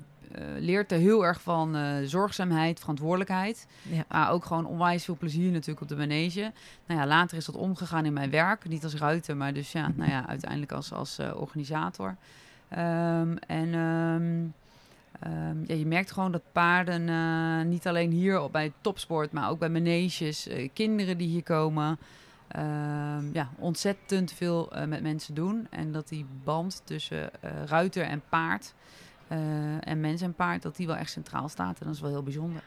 leert 0.59 0.91
er 0.91 0.97
heel 0.97 1.25
erg 1.25 1.41
van 1.41 1.75
eh, 1.75 1.83
zorgzaamheid, 2.03 2.79
verantwoordelijkheid. 2.79 3.67
Ja. 3.81 4.05
Maar 4.09 4.31
ook 4.31 4.45
gewoon 4.45 4.65
onwijs 4.65 5.05
veel 5.05 5.17
plezier 5.17 5.51
natuurlijk 5.51 5.81
op 5.81 5.87
de 5.87 5.95
manege. 5.95 6.51
Nou 6.85 6.99
ja, 6.99 7.07
later 7.07 7.37
is 7.37 7.45
dat 7.45 7.55
omgegaan 7.55 8.05
in 8.05 8.13
mijn 8.13 8.29
werk. 8.29 8.67
Niet 8.67 8.83
als 8.83 8.95
ruiter, 8.95 9.37
maar 9.37 9.53
dus 9.53 9.71
ja, 9.71 9.91
nou 9.95 10.11
ja, 10.11 10.27
uiteindelijk 10.27 10.71
als, 10.71 10.93
als 10.93 11.17
eh, 11.17 11.31
organisator. 11.35 12.15
Ehm, 12.69 13.35
en 13.47 13.73
ehm, 13.73 14.45
ehm, 15.19 15.63
ja, 15.65 15.75
je 15.75 15.85
merkt 15.85 16.11
gewoon 16.11 16.31
dat 16.31 16.51
paarden 16.51 17.09
eh, 17.09 17.61
niet 17.65 17.87
alleen 17.87 18.11
hier 18.11 18.41
op- 18.41 18.51
bij 18.51 18.71
topsport, 18.81 19.31
maar 19.31 19.49
ook 19.49 19.59
bij 19.59 19.69
maneges, 19.69 20.47
eh, 20.47 20.69
kinderen 20.73 21.17
die 21.17 21.27
hier 21.27 21.43
komen, 21.43 21.97
ja, 23.33 23.49
ontzettend 23.57 24.31
veel 24.31 24.71
eh, 24.71 24.85
met 24.85 25.01
mensen 25.01 25.33
doen. 25.33 25.67
En 25.69 25.91
dat 25.91 26.07
die 26.07 26.25
band 26.43 26.81
tussen 26.83 27.41
eh, 27.41 27.51
ruiter 27.65 28.03
en 28.03 28.21
paard 28.29 28.73
eh, 28.73 29.04
en 29.79 29.99
mens 29.99 30.21
en 30.21 30.33
paard, 30.33 30.61
dat 30.61 30.75
die 30.75 30.87
wel 30.87 30.95
echt 30.95 31.11
centraal 31.11 31.49
staat. 31.49 31.79
En 31.79 31.85
dat 31.85 31.95
is 31.95 32.01
wel 32.01 32.09
heel 32.09 32.23
bijzonder. 32.23 32.63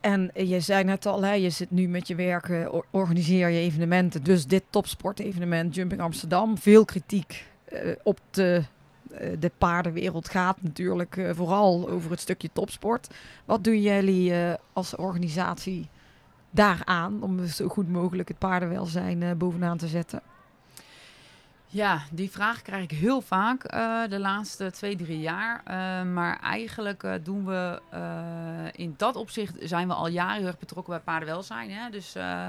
En 0.00 0.30
je 0.34 0.60
zei 0.60 0.84
net 0.84 1.06
al, 1.06 1.24
je 1.26 1.50
zit 1.50 1.70
nu 1.70 1.88
met 1.88 2.08
je 2.08 2.14
werk, 2.14 2.48
eh, 2.48 2.72
or- 2.74 2.86
organiseer 2.90 3.48
je 3.48 3.58
evenementen. 3.58 4.22
Dus 4.24 4.46
dit 4.46 4.62
topsportevenement, 4.70 5.74
Jumping 5.74 6.00
Amsterdam, 6.00 6.58
veel 6.58 6.84
kritiek 6.84 7.46
eh, 7.64 7.90
op 8.02 8.20
de, 8.30 8.62
eh, 9.10 9.30
de 9.38 9.50
paardenwereld 9.58 10.28
gaat 10.28 10.62
natuurlijk 10.62 11.16
eh, 11.16 11.30
vooral 11.34 11.88
over 11.88 12.10
het 12.10 12.20
stukje 12.20 12.50
topsport. 12.52 13.08
Wat 13.44 13.64
doen 13.64 13.80
jullie 13.82 14.32
eh, 14.34 14.54
als 14.72 14.96
organisatie 14.96 15.88
daaraan 16.50 17.22
om 17.22 17.46
zo 17.46 17.68
goed 17.68 17.88
mogelijk 17.88 18.28
het 18.28 18.38
paardenwelzijn 18.38 19.22
eh, 19.22 19.32
bovenaan 19.36 19.76
te 19.78 19.88
zetten? 19.88 20.20
Ja, 21.70 22.02
die 22.10 22.30
vraag 22.30 22.62
krijg 22.62 22.82
ik 22.82 22.90
heel 22.90 23.20
vaak 23.20 23.64
eh, 23.64 24.02
de 24.08 24.18
laatste 24.18 24.70
twee, 24.70 24.96
drie 24.96 25.20
jaar. 25.20 25.62
Eh, 25.64 25.74
maar 26.12 26.40
eigenlijk 26.40 27.02
eh, 27.02 27.14
doen 27.22 27.44
we 27.44 27.80
in 28.72 28.94
dat 28.96 29.16
opzicht 29.16 29.54
zijn 29.60 29.88
we 29.88 29.94
al 29.94 30.08
jaren 30.08 30.36
heel 30.36 30.46
erg 30.46 30.58
betrokken 30.58 30.92
bij 30.92 31.02
paardenwelzijn. 31.02 31.70
Hè? 31.70 31.90
Dus 31.90 32.14
eh, 32.14 32.48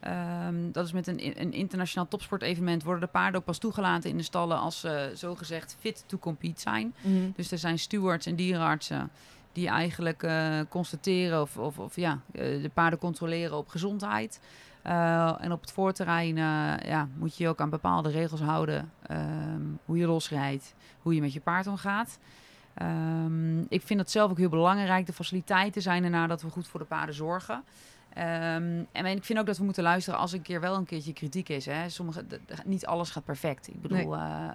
ehm, 0.00 0.54
dat 0.72 0.86
is 0.86 0.92
met 0.92 1.06
een, 1.06 1.40
een 1.40 1.52
internationaal 1.52 2.08
topsportevenement 2.08 2.82
worden 2.82 3.00
de 3.00 3.06
paarden 3.06 3.40
ook 3.40 3.46
pas 3.46 3.58
toegelaten 3.58 4.10
in 4.10 4.16
de 4.16 4.22
stallen 4.22 4.58
als 4.58 4.80
ze 4.80 5.10
zogezegd 5.14 5.76
fit 5.80 6.04
to 6.06 6.18
compete 6.18 6.60
zijn. 6.60 6.94
Dus 7.36 7.50
er 7.50 7.58
zijn 7.58 7.78
stewards 7.78 8.26
en 8.26 8.36
dierenartsen 8.36 9.10
die 9.52 9.68
eigenlijk 9.68 10.28
constateren 10.68 11.40
of, 11.40 11.56
of, 11.56 11.78
of 11.78 11.96
ja, 11.96 12.20
de 12.32 12.70
paarden 12.74 12.98
controleren 12.98 13.56
op 13.56 13.68
gezondheid. 13.68 14.40
Eh, 14.86 15.34
en 15.40 15.52
op 15.52 15.60
het 15.60 15.72
voorterrein 15.72 16.38
eh, 16.38 16.88
ja, 16.88 17.08
moet 17.14 17.36
je 17.36 17.42
je 17.42 17.48
ook 17.48 17.60
aan 17.60 17.70
bepaalde 17.70 18.10
regels 18.10 18.40
houden. 18.40 18.92
ehm, 19.06 19.60
hoe 19.84 19.96
je 19.96 20.06
losrijdt, 20.06 20.74
hoe 21.02 21.14
je 21.14 21.20
met 21.20 21.32
je 21.32 21.40
paard 21.40 21.66
omgaat. 21.66 22.18
Ehm, 22.74 23.60
ik 23.60 23.82
vind 23.82 23.98
dat 23.98 24.10
zelf 24.10 24.30
ook 24.30 24.38
heel 24.38 24.48
belangrijk. 24.48 25.06
De 25.06 25.12
faciliteiten 25.12 25.82
zijn 25.82 26.04
ernaar 26.04 26.28
dat 26.28 26.42
we 26.42 26.50
goed 26.50 26.68
voor 26.68 26.80
de 26.80 26.86
paarden 26.86 27.14
zorgen. 27.14 27.64
Ehm, 28.12 28.82
en 28.92 29.06
ik 29.06 29.24
vind 29.24 29.38
ook 29.38 29.46
dat 29.46 29.58
we 29.58 29.64
moeten 29.64 29.82
luisteren 29.82 30.20
als 30.20 30.32
een 30.32 30.42
keer 30.42 30.60
wel 30.60 30.74
een 30.74 30.84
keertje 30.84 31.12
kritiek 31.12 31.48
is. 31.48 31.66
Hè. 31.66 31.88
Sommige, 31.88 32.24
niet 32.64 32.86
alles 32.86 33.10
gaat 33.10 33.24
perfect. 33.24 33.68
Ik 33.68 33.80
bedoel, 33.80 34.16
eh, 34.16 34.48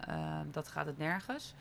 dat 0.51 0.67
gaat 0.67 0.85
het 0.85 0.97
nergens. 0.97 1.53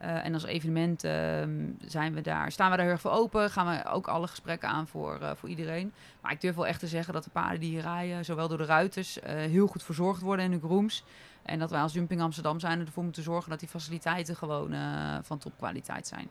Eh, 0.00 0.24
en 0.24 0.34
als 0.34 0.44
evenement 0.44 1.04
ehm, 1.04 1.70
zijn 1.84 2.14
we 2.14 2.20
daar, 2.20 2.52
staan 2.52 2.70
we 2.70 2.76
daar 2.76 2.84
heel 2.84 2.94
erg 2.94 3.00
voor 3.00 3.10
open. 3.10 3.50
Gaan 3.50 3.76
we 3.76 3.90
ook 3.90 4.08
alle 4.08 4.26
gesprekken 4.26 4.68
aan 4.68 4.86
voor, 4.86 5.20
eh, 5.20 5.30
voor 5.34 5.48
iedereen. 5.48 5.92
Maar 6.20 6.32
ik 6.32 6.40
durf 6.40 6.54
wel 6.54 6.66
echt 6.66 6.80
te 6.80 6.86
zeggen 6.86 7.14
dat 7.14 7.24
de 7.24 7.30
paarden 7.30 7.60
die 7.60 7.70
hier 7.70 7.80
rijden, 7.80 8.24
zowel 8.24 8.48
door 8.48 8.58
de 8.58 8.64
ruiters, 8.64 9.20
eh, 9.20 9.34
heel 9.34 9.66
goed 9.66 9.82
verzorgd 9.82 10.20
worden 10.20 10.44
in 10.44 10.50
hun 10.50 10.60
grooms. 10.60 11.04
En 11.42 11.58
dat 11.58 11.70
wij 11.70 11.80
als 11.80 11.92
Jumping 11.92 12.20
Amsterdam 12.20 12.60
zijn 12.60 12.80
ervoor 12.80 13.04
moeten 13.04 13.22
zorgen 13.22 13.50
dat 13.50 13.60
die 13.60 13.68
faciliteiten 13.68 14.36
gewoon 14.36 14.74
van 15.22 15.38
topkwaliteit 15.38 16.06
zijn. 16.06 16.28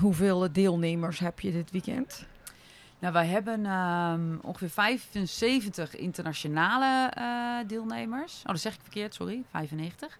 Hoeveel 0.00 0.52
deelnemers 0.52 1.18
heb 1.18 1.40
je 1.40 1.52
dit 1.52 1.70
weekend? 1.70 2.26
Nou, 2.98 3.12
wij 3.12 3.26
hebben 3.26 3.66
ehm, 3.66 4.36
ongeveer 4.42 4.70
75 4.70 5.96
internationale 5.96 7.12
deelnemers. 7.66 8.38
Oh, 8.38 8.46
dat 8.46 8.60
zeg 8.60 8.74
ik 8.74 8.80
verkeerd, 8.82 9.14
sorry. 9.14 9.42
95. 9.50 10.18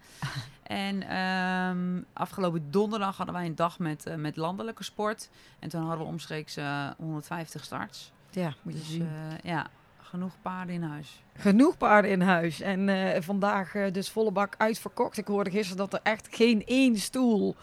En 0.66 1.02
ehm, 1.08 2.02
afgelopen 2.12 2.70
donderdag 2.70 3.16
hadden 3.16 3.34
wij 3.34 3.46
een 3.46 3.54
dag 3.54 3.78
met, 3.78 4.06
eh, 4.06 4.14
met 4.14 4.36
landelijke 4.36 4.84
sport. 4.84 5.28
En 5.58 5.68
toen 5.68 5.80
hadden 5.80 5.98
we 5.98 6.04
omstreeks 6.12 6.56
eh, 6.56 6.88
150 6.98 7.64
starts. 7.64 8.12
Ja, 8.30 8.54
moet 8.62 8.72
je 8.72 8.78
Dus 8.78 8.88
zien. 8.88 9.02
eh, 9.02 9.50
ja, 9.50 9.66
genoeg 10.00 10.32
paarden 10.42 10.74
in 10.74 10.82
huis. 10.82 11.22
Genoeg 11.36 11.76
paarden 11.76 12.10
in 12.10 12.20
huis. 12.20 12.60
En 12.60 12.88
eh, 12.88 13.22
vandaag 13.22 13.74
eh, 13.74 13.92
dus 13.92 14.10
volle 14.10 14.30
bak 14.30 14.54
uitverkocht. 14.58 15.18
Ik 15.18 15.26
hoorde 15.26 15.50
gisteren 15.50 15.76
dat 15.76 15.92
er 15.92 16.00
echt 16.02 16.28
geen 16.30 16.62
één 16.66 16.96
stoel 16.96 17.56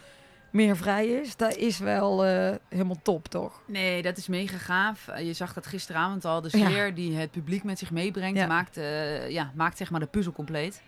meer 0.52 0.78
vrij 0.78 1.08
is. 1.08 1.36
Dat 1.36 1.56
is 1.56 1.78
wel 1.80 2.26
eh, 2.26 2.56
helemaal 2.70 3.00
top, 3.04 3.28
toch? 3.28 3.62
Nee, 3.66 4.02
dat 4.02 4.18
is 4.18 4.28
mega 4.28 4.58
gaaf. 4.58 5.08
Eh, 5.08 5.26
je 5.26 5.34
zag 5.34 5.54
dat 5.54 5.68
gisteravond 5.68 6.26
al. 6.26 6.42
De 6.42 6.58
Ja. 6.58 6.66
sfeer 6.70 6.94
die 6.96 7.16
het 7.18 7.32
publiek 7.32 7.64
met 7.64 7.80
zich 7.80 7.92
meebrengt, 7.92 8.40
Ja. 8.40 8.48
maakt, 8.48 8.78
eh, 8.78 9.30
ja, 9.30 9.52
maakt 9.56 9.78
zeg 9.78 9.92
maar 9.92 10.00
de 10.00 10.06
puzzel 10.06 10.32
compleet. 10.34 10.82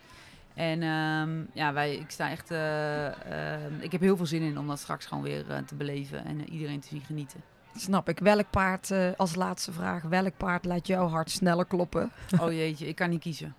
En 0.56 0.82
ehm, 0.82 1.44
ja, 1.52 1.72
wij, 1.72 1.96
ik 1.96 2.10
sta 2.10 2.30
echt. 2.30 2.50
eh, 2.50 3.06
ehm, 3.06 3.74
ik 3.80 3.92
heb 3.92 4.00
heel 4.00 4.16
veel 4.16 4.26
zin 4.26 4.42
in 4.42 4.58
om 4.58 4.66
dat 4.66 4.78
straks 4.78 5.06
gewoon 5.06 5.22
weer 5.22 5.50
eh, 5.50 5.58
te 5.58 5.74
beleven 5.74 6.24
en 6.24 6.40
eh, 6.40 6.52
iedereen 6.52 6.80
te 6.80 6.88
zien 6.88 7.00
genieten. 7.00 7.40
Snap 7.74 8.08
ik. 8.08 8.18
Welk 8.18 8.50
paard, 8.50 8.92
als 9.16 9.34
laatste 9.34 9.72
vraag, 9.72 10.02
welk 10.02 10.36
paard 10.36 10.64
laat 10.64 10.86
jouw 10.86 11.08
hart 11.08 11.30
sneller 11.30 11.66
kloppen? 11.66 12.10
Oh 12.40 12.52
jeetje, 12.52 12.86
ik 12.86 12.94
kan 12.94 13.10
niet 13.10 13.20
kiezen. 13.20 13.54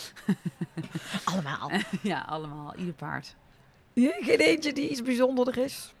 Allemaal. 1.24 1.70
ja, 2.02 2.20
allemaal, 2.20 2.76
ieder 2.76 2.94
paard. 2.94 3.36
Ja, 3.92 4.12
geen 4.20 4.38
eentje 4.38 4.72
die 4.72 4.88
iets 4.88 5.02
bijzonderder 5.02 5.58
is. 5.58 5.94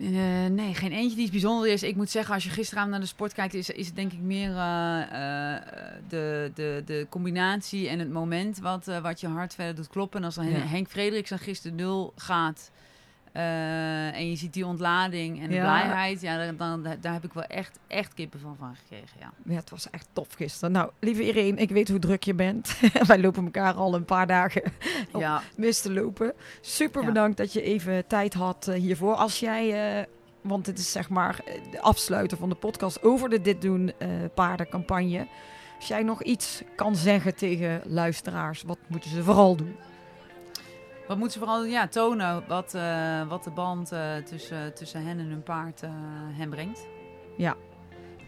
Eh, 0.00 0.46
nee, 0.50 0.74
geen 0.74 0.92
eentje 0.92 1.14
die 1.14 1.22
iets 1.22 1.30
bijzonder 1.30 1.70
is. 1.70 1.82
Ik 1.82 1.96
moet 1.96 2.10
zeggen, 2.10 2.34
als 2.34 2.44
je 2.44 2.50
gisteravond 2.50 2.90
naar 2.90 3.00
de 3.00 3.06
sport 3.06 3.32
kijkt, 3.32 3.54
is, 3.54 3.70
is 3.70 3.86
het 3.86 3.96
denk 3.96 4.12
ik 4.12 4.20
meer 4.20 4.56
eh, 4.56 5.02
eh, 5.02 5.62
de, 6.08 6.50
de, 6.54 6.82
de 6.86 7.06
combinatie 7.08 7.88
en 7.88 7.98
het 7.98 8.10
moment 8.10 8.58
wat, 8.58 8.84
wat 9.02 9.20
je 9.20 9.26
hart 9.26 9.54
verder 9.54 9.74
doet 9.74 9.88
kloppen. 9.88 10.20
En 10.20 10.24
als 10.24 10.34
dan 10.34 10.50
Ja. 10.50 10.58
Henk 10.58 10.88
Frederiksen 10.88 11.36
aan 11.36 11.42
gisteren 11.42 11.76
nul 11.76 12.12
gaat 12.16 12.70
eh, 13.38 14.14
en 14.16 14.30
je 14.30 14.36
ziet 14.36 14.52
die 14.52 14.66
ontlading 14.66 15.40
en 15.40 15.48
de 15.48 15.54
Ja. 15.54 15.60
blijheid, 15.62 16.20
ja, 16.20 16.46
dan, 16.46 16.56
dan, 16.56 16.96
daar 17.00 17.12
heb 17.12 17.24
ik 17.24 17.32
wel 17.32 17.44
echt, 17.44 17.78
echt 17.86 18.14
kippen 18.14 18.40
van, 18.40 18.56
van 18.58 18.74
gekregen. 18.76 19.16
Ja. 19.20 19.32
Ja, 19.44 19.54
het 19.54 19.70
was 19.70 19.90
echt 19.90 20.08
tof 20.12 20.28
gisteren. 20.36 20.72
Nou, 20.72 20.90
lieve 21.00 21.26
Irene, 21.26 21.60
ik 21.60 21.70
weet 21.70 21.88
hoe 21.88 21.98
druk 21.98 22.22
je 22.22 22.34
bent. 22.34 22.78
Wij 23.06 23.18
lopen 23.20 23.44
elkaar 23.44 23.74
al 23.74 23.94
een 23.94 24.04
paar 24.04 24.26
dagen 24.26 24.62
ja. 25.18 25.42
mis 25.56 25.80
te 25.80 25.92
lopen. 25.92 26.32
Super 26.60 27.00
Ja. 27.00 27.06
bedankt 27.06 27.36
dat 27.36 27.52
je 27.52 27.62
even 27.62 28.06
tijd 28.06 28.34
had 28.34 28.68
eh, 28.68 28.74
hiervoor. 28.80 29.14
Als 29.14 29.40
jij, 29.40 29.98
eh, 29.98 30.04
want 30.40 30.64
dit 30.64 30.78
is 30.78 30.92
zeg 30.92 31.08
maar 31.08 31.40
de 31.70 31.80
afsluiter 31.80 32.38
van 32.38 32.48
de 32.48 32.54
podcast 32.54 33.02
over 33.02 33.28
de 33.28 33.40
Dit 33.40 33.62
Doen 33.62 33.92
eh, 33.98 34.08
paardencampagne. 34.34 35.26
Als 35.76 35.88
jij 35.88 36.02
nog 36.02 36.22
iets 36.22 36.62
kan 36.76 36.96
zeggen 36.96 37.34
tegen 37.34 37.80
luisteraars, 37.84 38.62
wat 38.62 38.78
moeten 38.86 39.10
ze 39.10 39.22
vooral 39.22 39.56
doen? 39.56 39.76
Wat 41.08 41.18
moeten 41.18 41.38
ze 41.38 41.46
vooral 41.46 41.64
ja, 41.64 41.88
tonen 41.88 42.44
wat, 42.48 42.74
eh, 42.74 43.28
wat 43.28 43.44
de 43.44 43.50
band 43.50 43.92
eh, 43.92 44.16
tussen, 44.16 44.74
tussen 44.74 45.06
hen 45.06 45.18
en 45.18 45.26
hun 45.26 45.42
paard 45.42 45.82
eh, 45.82 45.90
hen 46.32 46.50
brengt. 46.50 46.86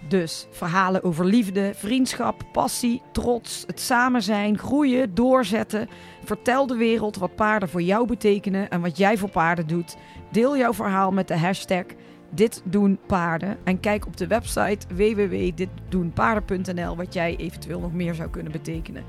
Dus 0.09 0.47
verhalen 0.51 1.05
over 1.05 1.25
liefde, 1.25 1.73
vriendschap, 1.75 2.43
passie, 2.53 3.03
trots, 3.13 3.65
het 3.67 3.81
samen 3.81 4.23
zijn, 4.23 4.59
groeien, 4.59 5.15
doorzetten. 5.15 5.89
Vertel 6.25 6.67
de 6.67 6.77
wereld 6.77 7.17
wat 7.17 7.35
paarden 7.35 7.69
voor 7.69 7.83
jou 7.83 8.07
betekenen 8.07 8.71
en 8.71 8.81
wat 8.81 8.97
jij 8.97 9.17
voor 9.17 9.31
paarden 9.31 9.67
doet. 9.67 9.97
Deel 10.31 10.57
jouw 10.57 10.75
verhaal 10.75 11.11
met 11.11 11.29
de 11.29 11.39
hashtag 11.39 11.85
Dit 12.31 12.63
Doen 12.65 12.99
Paarden. 13.07 13.59
En 13.65 13.81
kijk 13.81 14.07
op 14.07 14.17
de 14.17 14.27
website 14.27 14.95
www.ditdoenpaarden.nl 14.95 16.97
wat 16.97 17.15
jij 17.15 17.37
eventueel 17.37 17.81
nog 17.81 17.93
meer 17.93 18.15
zou 18.15 18.31
kunnen 18.31 18.53
betekenen. 18.53 19.05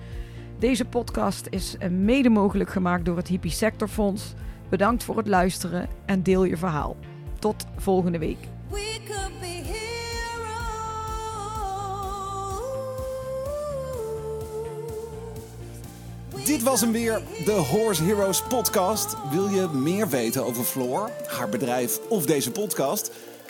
Deze 0.62 0.86
podcast 0.86 1.47
is 1.49 1.76
eh, 1.80 1.89
mede 1.89 2.30
mogelijk 2.30 2.70
gemaakt 2.70 3.05
door 3.05 3.18
het 3.18 3.28
Hippie 3.28 3.51
Sectorfonds. 3.51 4.34
Bedankt 4.70 5.03
voor 5.03 5.18
het 5.18 5.28
luisteren 5.28 5.88
en 6.05 6.24
deel 6.24 6.43
je 6.43 6.57
verhaal. 6.57 6.97
Tot 7.39 7.66
volgende 7.78 8.18
week. 8.18 8.38
We 8.70 8.97
could 9.07 9.39
be 9.39 9.45
heroes. 9.45 10.55
Dit 16.45 16.64
was 16.64 16.82
hem 16.82 16.91
weer, 16.91 17.22
de 17.45 17.51
Horse 17.51 18.03
Heroes 18.03 18.43
podcast. 18.43 19.16
Wil 19.32 19.47
je 19.47 19.68
meer 19.68 20.09
weten 20.09 20.45
over 20.45 20.64
Floor, 20.64 21.09
haar 21.28 21.49
bedrijf 21.49 21.99
of 22.09 22.26
deze 22.26 22.51
podcast? 22.51 23.12